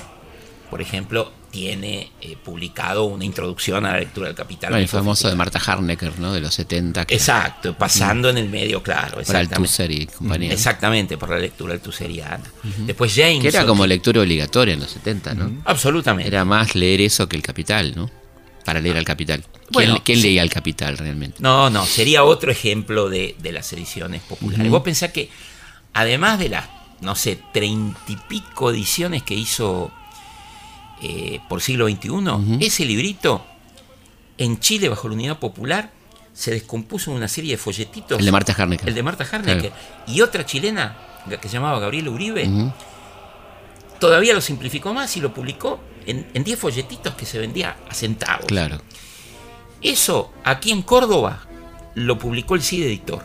por 0.69 0.81
ejemplo, 0.81 1.31
tiene 1.51 2.11
eh, 2.21 2.37
publicado 2.41 3.03
una 3.03 3.25
introducción 3.25 3.85
a 3.85 3.91
la 3.91 3.99
lectura 3.99 4.27
del 4.27 4.35
capital. 4.35 4.69
Bueno, 4.69 4.81
el 4.83 4.87
famoso 4.87 5.29
de. 5.29 5.35
Marta 5.35 5.59
Harnecker, 5.59 6.17
¿no? 6.17 6.33
De 6.33 6.39
los 6.39 6.53
70. 6.55 7.05
Que 7.05 7.15
Exacto, 7.15 7.77
pasando 7.77 8.29
en 8.29 8.37
el 8.37 8.49
medio, 8.49 8.81
claro. 8.81 9.09
para 9.09 9.21
exactamente. 9.21 9.55
Althusser 9.55 9.91
y 9.91 10.07
compañía. 10.07 10.53
Exactamente, 10.53 11.17
por 11.17 11.29
la 11.29 11.39
lectura 11.39 11.73
altuseriana. 11.73 12.43
Después 12.85 13.13
James. 13.13 13.41
Que 13.41 13.49
era 13.49 13.65
como 13.65 13.85
lectura 13.85 14.21
obligatoria 14.21 14.73
en 14.73 14.79
los 14.79 14.91
70, 14.91 15.33
¿no? 15.35 15.61
Absolutamente. 15.65 16.27
Era 16.29 16.45
más 16.45 16.73
leer 16.73 17.01
eso 17.01 17.27
que 17.27 17.35
el 17.35 17.41
Capital, 17.43 17.93
¿no? 17.95 18.09
Para 18.63 18.79
leer 18.79 18.97
al 18.97 19.05
Capital. 19.05 19.41
¿Quién, 19.43 19.61
Bueno, 19.71 20.01
quién 20.05 20.17
sí. 20.19 20.23
leía 20.23 20.41
al 20.41 20.49
Capital 20.49 20.97
realmente? 20.97 21.37
No, 21.39 21.69
no, 21.69 21.85
sería 21.85 22.23
otro 22.23 22.51
ejemplo 22.51 23.09
de, 23.09 23.35
de 23.39 23.51
las 23.51 23.71
ediciones 23.73 24.21
populares. 24.21 24.69
Vos 24.69 24.83
pensás 24.83 25.11
que, 25.11 25.29
además 25.93 26.39
de 26.39 26.49
las, 26.49 26.65
no 27.01 27.15
sé, 27.15 27.39
treinta 27.51 27.99
y 28.07 28.15
pico 28.15 28.71
ediciones 28.71 29.23
que 29.23 29.33
hizo 29.33 29.91
eh, 31.01 31.39
por 31.49 31.61
siglo 31.61 31.87
XXI, 31.87 32.57
ese 32.59 32.85
librito, 32.85 33.45
en 34.37 34.59
Chile, 34.59 34.89
bajo 34.89 35.07
la 35.07 35.15
Unidad 35.15 35.39
Popular, 35.39 35.91
se 36.33 36.51
descompuso 36.51 37.11
en 37.11 37.17
una 37.17 37.27
serie 37.27 37.51
de 37.51 37.57
folletitos. 37.57 38.19
El 38.19 38.25
de 38.25 38.31
Marta 38.31 38.53
Harnecker. 38.57 38.87
El 38.87 38.95
de 38.95 39.03
Marta 39.03 39.27
Harnecker. 39.29 39.71
Y 40.07 40.21
otra 40.21 40.45
chilena, 40.45 40.97
que 41.29 41.47
se 41.47 41.53
llamaba 41.55 41.79
Gabriela 41.79 42.09
Uribe, 42.09 42.49
todavía 43.99 44.33
lo 44.33 44.41
simplificó 44.41 44.93
más 44.93 45.15
y 45.17 45.21
lo 45.21 45.33
publicó 45.33 45.79
en 46.05 46.27
en 46.33 46.43
10 46.43 46.59
folletitos 46.59 47.13
que 47.15 47.25
se 47.25 47.37
vendía 47.39 47.77
a 47.89 47.93
centavos. 47.93 48.45
Claro. 48.45 48.81
Eso 49.81 50.31
aquí 50.43 50.71
en 50.71 50.81
Córdoba 50.81 51.45
lo 51.95 52.17
publicó 52.17 52.55
el 52.55 52.61
CID 52.61 52.83
Editor. 52.83 53.23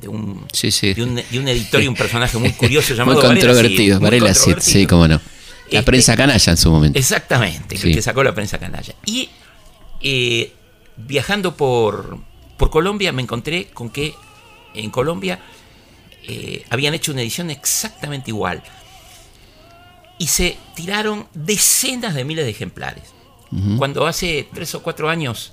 De 0.00 0.08
un, 0.08 0.44
Sí, 0.52 0.70
sí. 0.70 0.94
de 0.94 1.02
un, 1.02 1.14
de 1.16 1.38
un 1.38 1.48
editor 1.48 1.82
y 1.82 1.88
un 1.88 1.94
personaje 1.94 2.36
muy 2.38 2.52
curioso 2.52 2.88
Muy 2.90 2.98
llamado 2.98 3.22
Varela 3.22 3.34
Cid, 3.40 3.46
controvertido. 3.48 3.96
muy 4.00 4.04
Varela 4.04 4.34
Cid, 4.34 4.40
controvertido. 4.42 4.72
sí, 4.80 4.86
cómo 4.86 5.08
no. 5.08 5.14
La 5.70 5.78
Este- 5.80 5.82
prensa 5.82 6.16
canalla 6.16 6.50
en 6.52 6.56
su 6.56 6.70
momento. 6.70 6.98
Exactamente, 6.98 7.76
Sí. 7.76 7.88
el 7.88 7.94
que 7.94 8.02
sacó 8.02 8.22
la 8.22 8.34
prensa 8.34 8.58
canalla. 8.58 8.94
Y 9.04 9.28
eh, 10.02 10.52
viajando 10.96 11.56
por, 11.56 12.18
por 12.56 12.70
Colombia 12.70 13.10
me 13.12 13.22
encontré 13.22 13.66
con 13.68 13.90
que 13.90 14.14
en 14.74 14.90
Colombia 14.90 15.40
eh, 16.28 16.64
habían 16.70 16.92
hecho 16.94 17.12
una 17.12 17.22
edición 17.22 17.50
exactamente 17.50 18.30
igual. 18.30 18.62
Y 20.18 20.26
se 20.28 20.56
tiraron 20.74 21.26
decenas 21.34 22.14
de 22.14 22.24
miles 22.24 22.44
de 22.44 22.50
ejemplares. 22.50 23.04
Cuando 23.78 24.06
hace 24.06 24.48
tres 24.52 24.74
o 24.74 24.82
cuatro 24.82 25.08
años 25.08 25.52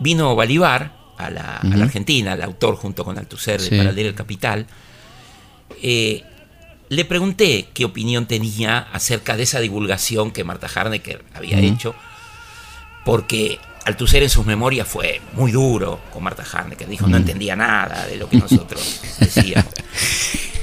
vino 0.00 0.34
Bolívar 0.34 0.99
a 1.26 1.30
la, 1.30 1.56
a 1.56 1.64
la. 1.64 1.84
Argentina, 1.84 2.32
el 2.34 2.42
autor 2.42 2.76
junto 2.76 3.04
con 3.04 3.18
Althusser 3.18 3.60
de 3.60 3.68
Sí. 3.68 3.76
Para 3.76 3.92
leer 3.92 4.08
el 4.08 4.14
Capital, 4.14 4.66
eh, 5.82 6.22
le 6.88 7.04
pregunté 7.04 7.68
qué 7.72 7.84
opinión 7.84 8.26
tenía 8.26 8.78
acerca 8.92 9.36
de 9.36 9.44
esa 9.44 9.60
divulgación 9.60 10.32
que 10.32 10.42
Marta 10.44 10.68
Harnecker 10.74 11.24
había 11.34 11.58
hecho, 11.58 11.94
porque 13.04 13.58
Althusser 13.84 14.22
en 14.22 14.30
sus 14.30 14.44
memorias 14.44 14.86
fue 14.88 15.20
muy 15.34 15.52
duro 15.52 16.00
con 16.12 16.22
Marta 16.24 16.44
Harnecker, 16.50 16.88
dijo 16.88 17.06
no 17.06 17.16
entendía 17.16 17.56
nada 17.56 18.06
de 18.06 18.16
lo 18.16 18.28
que 18.28 18.38
nosotros 18.38 19.00
decíamos. 19.20 19.72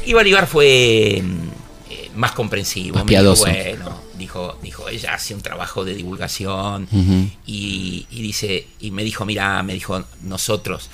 Y 0.06 0.14
Bolívar 0.14 0.48
fue 0.48 1.22
mm, 1.24 1.92
eh, 1.92 2.12
más 2.16 2.32
comprensivo, 2.34 2.96
Más 2.96 3.06
me 3.06 3.12
dijo, 3.12 3.22
piadoso. 3.22 3.46
bueno, 3.46 4.02
dijo, 4.18 4.58
dijo, 4.62 4.90
ella 4.90 5.14
hace 5.14 5.34
un 5.36 5.42
trabajo 5.42 5.86
de 5.86 5.96
divulgación 5.96 6.88
y 7.46 8.06
dice, 8.10 8.68
y 8.80 8.92
me 8.92 9.04
dijo, 9.04 9.26
mira, 9.26 9.62
me 9.64 9.74
dijo, 9.74 10.04
nosotros 10.24 10.90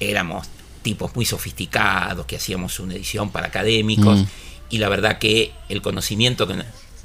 éramos 0.00 0.46
tipos 0.82 1.14
muy 1.16 1.24
sofisticados, 1.24 2.26
que 2.26 2.36
hacíamos 2.36 2.78
una 2.80 2.94
edición 2.94 3.30
para 3.30 3.46
académicos, 3.46 4.20
Mm. 4.20 4.26
y 4.70 4.78
la 4.78 4.88
verdad 4.88 5.18
que 5.18 5.52
el 5.68 5.80
conocimiento 5.80 6.46
que, 6.46 6.62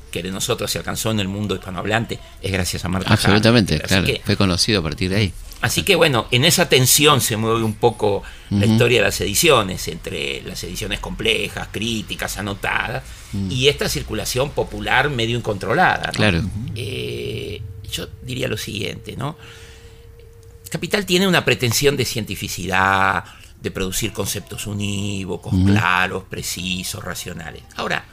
que 0.09 0.21
de 0.23 0.31
nosotros 0.31 0.69
se 0.71 0.77
alcanzó 0.79 1.11
en 1.11 1.19
el 1.19 1.27
mundo 1.27 1.55
hispanohablante 1.55 2.19
es 2.41 2.51
gracias 2.51 2.83
a 2.85 2.89
Marta 2.89 3.11
Absolutamente, 3.13 3.79
claro. 3.79 4.05
que- 4.05 4.21
Fue 4.25 4.35
conocido 4.37 4.79
a 4.79 4.83
partir 4.83 5.09
de 5.09 5.15
ahí. 5.15 5.33
Así 5.61 5.83
que 5.83 5.95
bueno, 5.95 6.25
en 6.31 6.45
esa 6.45 6.69
tensión 6.69 7.19
se 7.19 7.35
mueve 7.35 7.63
un 7.63 7.73
poco 7.75 8.23
la 8.49 8.65
historia 8.65 8.99
de 8.99 9.05
las 9.05 9.19
ediciones, 9.19 9.87
entre 9.89 10.41
las 10.43 10.63
ediciones 10.63 10.99
complejas, 11.01 11.67
críticas, 11.71 12.37
anotadas, 12.37 13.03
y 13.49 13.67
esta 13.67 13.89
circulación 13.89 14.51
popular 14.51 15.09
medio 15.09 15.37
incontrolada. 15.37 16.07
¿no? 16.07 16.13
Claro. 16.13 16.41
Eh, 16.75 17.61
yo 17.91 18.07
diría 18.23 18.47
lo 18.47 18.55
siguiente, 18.57 19.15
¿no? 19.17 19.37
Capital 20.69 21.05
tiene 21.05 21.27
una 21.27 21.43
pretensión 21.43 21.97
de 21.97 22.05
cientificidad, 22.05 23.23
de 23.61 23.71
producir 23.71 24.13
conceptos 24.13 24.65
unívocos, 24.67 25.53
claros, 25.65 26.23
precisos, 26.29 27.03
racionales. 27.03 27.63
Ahora, 27.75 28.05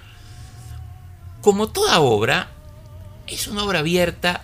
como 1.47 1.69
toda 1.69 2.01
obra, 2.01 2.49
es 3.29 3.47
una 3.47 3.63
obra 3.63 3.79
abierta 3.79 4.43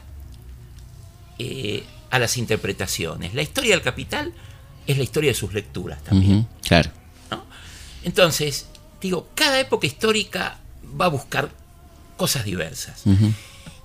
eh, 1.40 1.82
a 2.12 2.20
las 2.20 2.36
interpretaciones. 2.36 3.34
La 3.34 3.42
historia 3.42 3.72
del 3.74 3.82
capital 3.82 4.32
es 4.86 4.96
la 4.98 5.02
historia 5.02 5.32
de 5.32 5.34
sus 5.34 5.52
lecturas 5.52 6.00
también. 6.04 6.46
Claro. 6.64 6.92
¿no? 7.28 7.42
Entonces, 8.04 8.68
digo, 9.00 9.26
cada 9.34 9.58
época 9.58 9.84
histórica 9.88 10.58
va 11.00 11.06
a 11.06 11.08
buscar 11.08 11.50
cosas 12.16 12.44
diversas. 12.44 13.02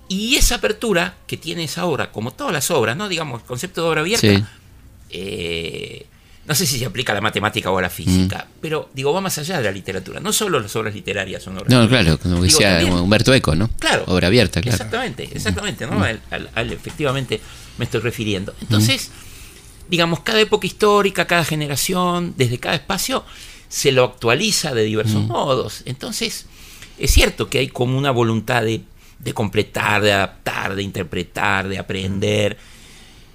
Y 0.08 0.36
esa 0.36 0.56
apertura 0.58 1.16
que 1.26 1.38
tiene 1.38 1.64
esa 1.64 1.88
obra, 1.88 2.12
como 2.12 2.30
todas 2.34 2.54
las 2.54 2.70
obras, 2.70 2.96
¿no? 2.96 3.10
Digamos, 3.10 3.42
el 3.42 3.48
concepto 3.48 3.82
de 3.82 3.90
obra 3.90 4.02
abierta, 4.02 4.28
Sí. 4.28 4.44
eh, 5.10 6.06
no 6.48 6.56
sé 6.56 6.66
si 6.66 6.80
se 6.80 6.86
aplica 6.86 7.12
a 7.12 7.16
la 7.16 7.22
matemática 7.22 7.70
o 7.70 7.78
a 7.78 7.82
la 7.82 7.90
física, 7.90 8.48
pero 8.62 8.90
digo, 8.94 9.12
va 9.14 9.20
más 9.22 9.38
allá 9.38 9.58
de 9.58 9.66
la 9.66 9.72
literatura. 9.72 10.20
No 10.22 10.32
solo 10.32 10.60
las 10.60 10.74
obras 10.78 10.94
literarias 10.94 11.44
son 11.44 11.58
obras 11.58 11.70
No, 11.70 11.88
claro, 11.90 12.18
como 12.18 12.42
decía 12.42 12.80
Humberto 12.86 13.34
Eco, 13.34 13.54
¿no? 13.56 13.70
Claro. 13.80 14.04
Obra 14.08 14.28
abierta, 14.28 14.62
claro. 14.62 14.76
Exactamente, 14.76 15.24
exactamente, 15.32 15.86
¿no? 15.86 16.02
Al, 16.04 16.22
al- 16.32 16.50
al 16.56 16.72
efectivamente 16.72 17.42
me 17.78 17.86
estoy 17.86 18.00
refiriendo. 18.02 18.54
Entonces, 18.62 19.12
digamos, 19.90 20.22
cada 20.22 20.40
época 20.40 20.66
histórica, 20.66 21.28
cada 21.28 21.44
generación, 21.44 22.34
desde 22.38 22.58
cada 22.60 22.76
espacio, 22.76 23.26
se 23.70 23.92
lo 23.92 24.06
actualiza 24.06 24.74
de 24.74 24.84
diversos 24.84 25.24
modos. 25.26 25.82
Entonces, 25.86 26.46
es 26.98 27.12
cierto 27.12 27.50
que 27.50 27.60
hay 27.60 27.68
como 27.68 27.98
una 27.98 28.12
voluntad 28.12 28.64
de, 28.64 28.82
de 29.20 29.34
completar, 29.34 30.02
de 30.02 30.14
adaptar, 30.14 30.76
de 30.76 30.84
interpretar, 30.84 31.68
de 31.68 31.78
aprender. 31.78 32.58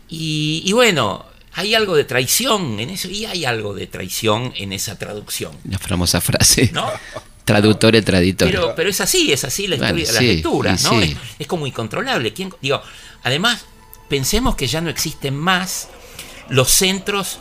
Y, 0.08 0.62
y 0.64 0.72
bueno, 0.72 1.26
hay 1.54 1.74
algo 1.74 1.94
de 1.96 2.04
traición 2.04 2.78
en 2.80 2.90
eso 2.90 3.08
y 3.08 3.26
hay 3.26 3.44
algo 3.44 3.74
de 3.74 3.86
traición 3.86 4.52
en 4.56 4.72
esa 4.72 4.98
traducción. 4.98 5.52
La 5.68 5.78
famosa 5.78 6.20
frase. 6.20 6.70
¿No? 6.72 6.90
Traductore, 7.44 8.02
traditore. 8.02 8.52
Pero, 8.52 8.74
pero 8.74 8.88
es 8.90 9.00
así, 9.00 9.32
es 9.32 9.44
así 9.44 9.66
la 9.66 9.76
Bueno, 9.76 9.98
historia 9.98 10.20
sí, 10.20 10.34
lecturas, 10.36 10.80
y 10.82 10.84
¿no? 10.84 10.90
sí. 11.02 11.12
Es, 11.12 11.16
es 11.40 11.46
como 11.46 11.66
incontrolable. 11.66 12.32
¿Quién- 12.32 12.54
digo, 12.62 12.80
además, 13.24 13.64
pensemos 14.08 14.54
que 14.54 14.66
ya 14.68 14.80
no 14.80 14.88
existen 14.90 15.36
más 15.36 15.88
los 16.48 16.70
centros 16.70 17.38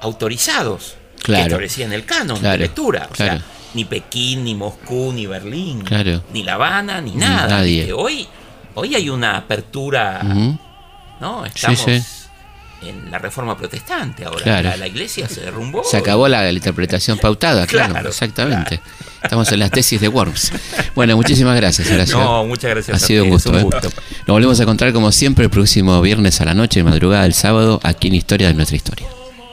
autorizados 0.00 0.96
que 1.18 1.24
Claro. 1.24 1.44
establecían 1.46 1.92
el 1.92 2.04
canon 2.04 2.38
Claro, 2.38 2.52
de 2.52 2.58
lectura. 2.58 3.08
O 3.10 3.14
claro. 3.14 3.38
sea, 3.38 3.44
ni 3.74 3.84
Pekín, 3.84 4.44
ni 4.44 4.54
Moscú, 4.54 5.12
ni 5.12 5.26
Berlín, 5.26 5.82
Claro. 5.82 6.22
ni 6.32 6.42
La 6.42 6.54
Habana, 6.54 7.00
ni 7.00 7.12
nada. 7.14 7.48
nadie. 7.58 7.92
Hoy, 7.92 8.26
hoy 8.74 8.94
hay 8.94 9.08
una 9.10 9.36
apertura. 9.36 10.22
¿no? 11.20 11.44
Estamos 11.44 11.80
sí. 11.80 12.02
En 12.82 13.10
la 13.10 13.18
reforma 13.18 13.56
protestante 13.56 14.24
ahora. 14.24 14.42
Claro. 14.42 14.68
La, 14.70 14.76
la 14.76 14.86
iglesia 14.86 15.28
se 15.28 15.40
derrumbó. 15.42 15.82
Se 15.84 15.96
acabó 15.96 16.28
la, 16.28 16.42
la 16.42 16.52
interpretación 16.52 17.18
pautada, 17.22 17.66
claro, 17.66 17.92
Claro, 17.92 18.08
exactamente. 18.08 18.80
Estamos 19.22 19.52
en 19.52 19.58
las 19.58 19.70
tesis 19.70 20.00
de 20.00 20.08
Worms. 20.08 20.50
Bueno, 20.94 21.14
muchísimas 21.16 21.54
gracias, 21.56 21.90
Horacio. 21.90 22.18
No, 22.18 22.44
muchas 22.46 22.70
gracias 22.70 22.94
Ha 23.02 23.04
a 23.04 23.06
sido 23.06 23.24
un 23.24 23.32
ustedes, 23.32 23.62
gusto. 23.64 23.78
un 23.78 23.84
¿eh? 23.84 23.90
gusto. 23.92 24.02
Nos 24.26 24.34
volvemos 24.34 24.58
a 24.60 24.62
encontrar 24.62 24.92
como 24.94 25.12
siempre 25.12 25.44
el 25.44 25.50
próximo 25.50 26.00
viernes 26.00 26.40
a 26.40 26.46
la 26.46 26.54
noche, 26.54 26.82
madrugada 26.82 27.24
del 27.24 27.34
sábado, 27.34 27.80
aquí 27.82 28.08
en 28.08 28.14
Historia 28.14 28.48
de 28.48 28.54
nuestra 28.54 28.76
historia. 28.76 29.06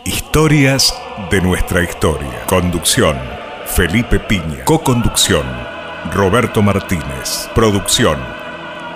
Historias 0.06 0.94
de 1.30 1.42
nuestra 1.42 1.84
historia. 1.84 2.44
Conducción, 2.48 3.18
Felipe 3.66 4.20
Piña. 4.22 4.64
Co-conducción, 4.64 5.44
Roberto 6.14 6.62
Martínez. 6.62 7.50
Producción, 7.54 8.18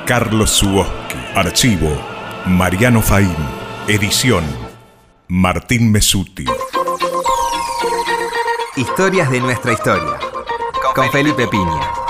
Carlos 0.05 0.51
Suoski. 0.51 1.17
Archivo, 1.35 2.01
Mariano 2.45 3.01
Faín. 3.01 3.35
Edición, 3.93 4.45
Martín 5.27 5.91
Mesuti. 5.91 6.45
Historias 8.77 9.29
de 9.29 9.41
nuestra 9.41 9.73
historia. 9.73 10.17
Con 10.95 11.11
Felipe 11.11 11.45
Piña. 11.49 12.00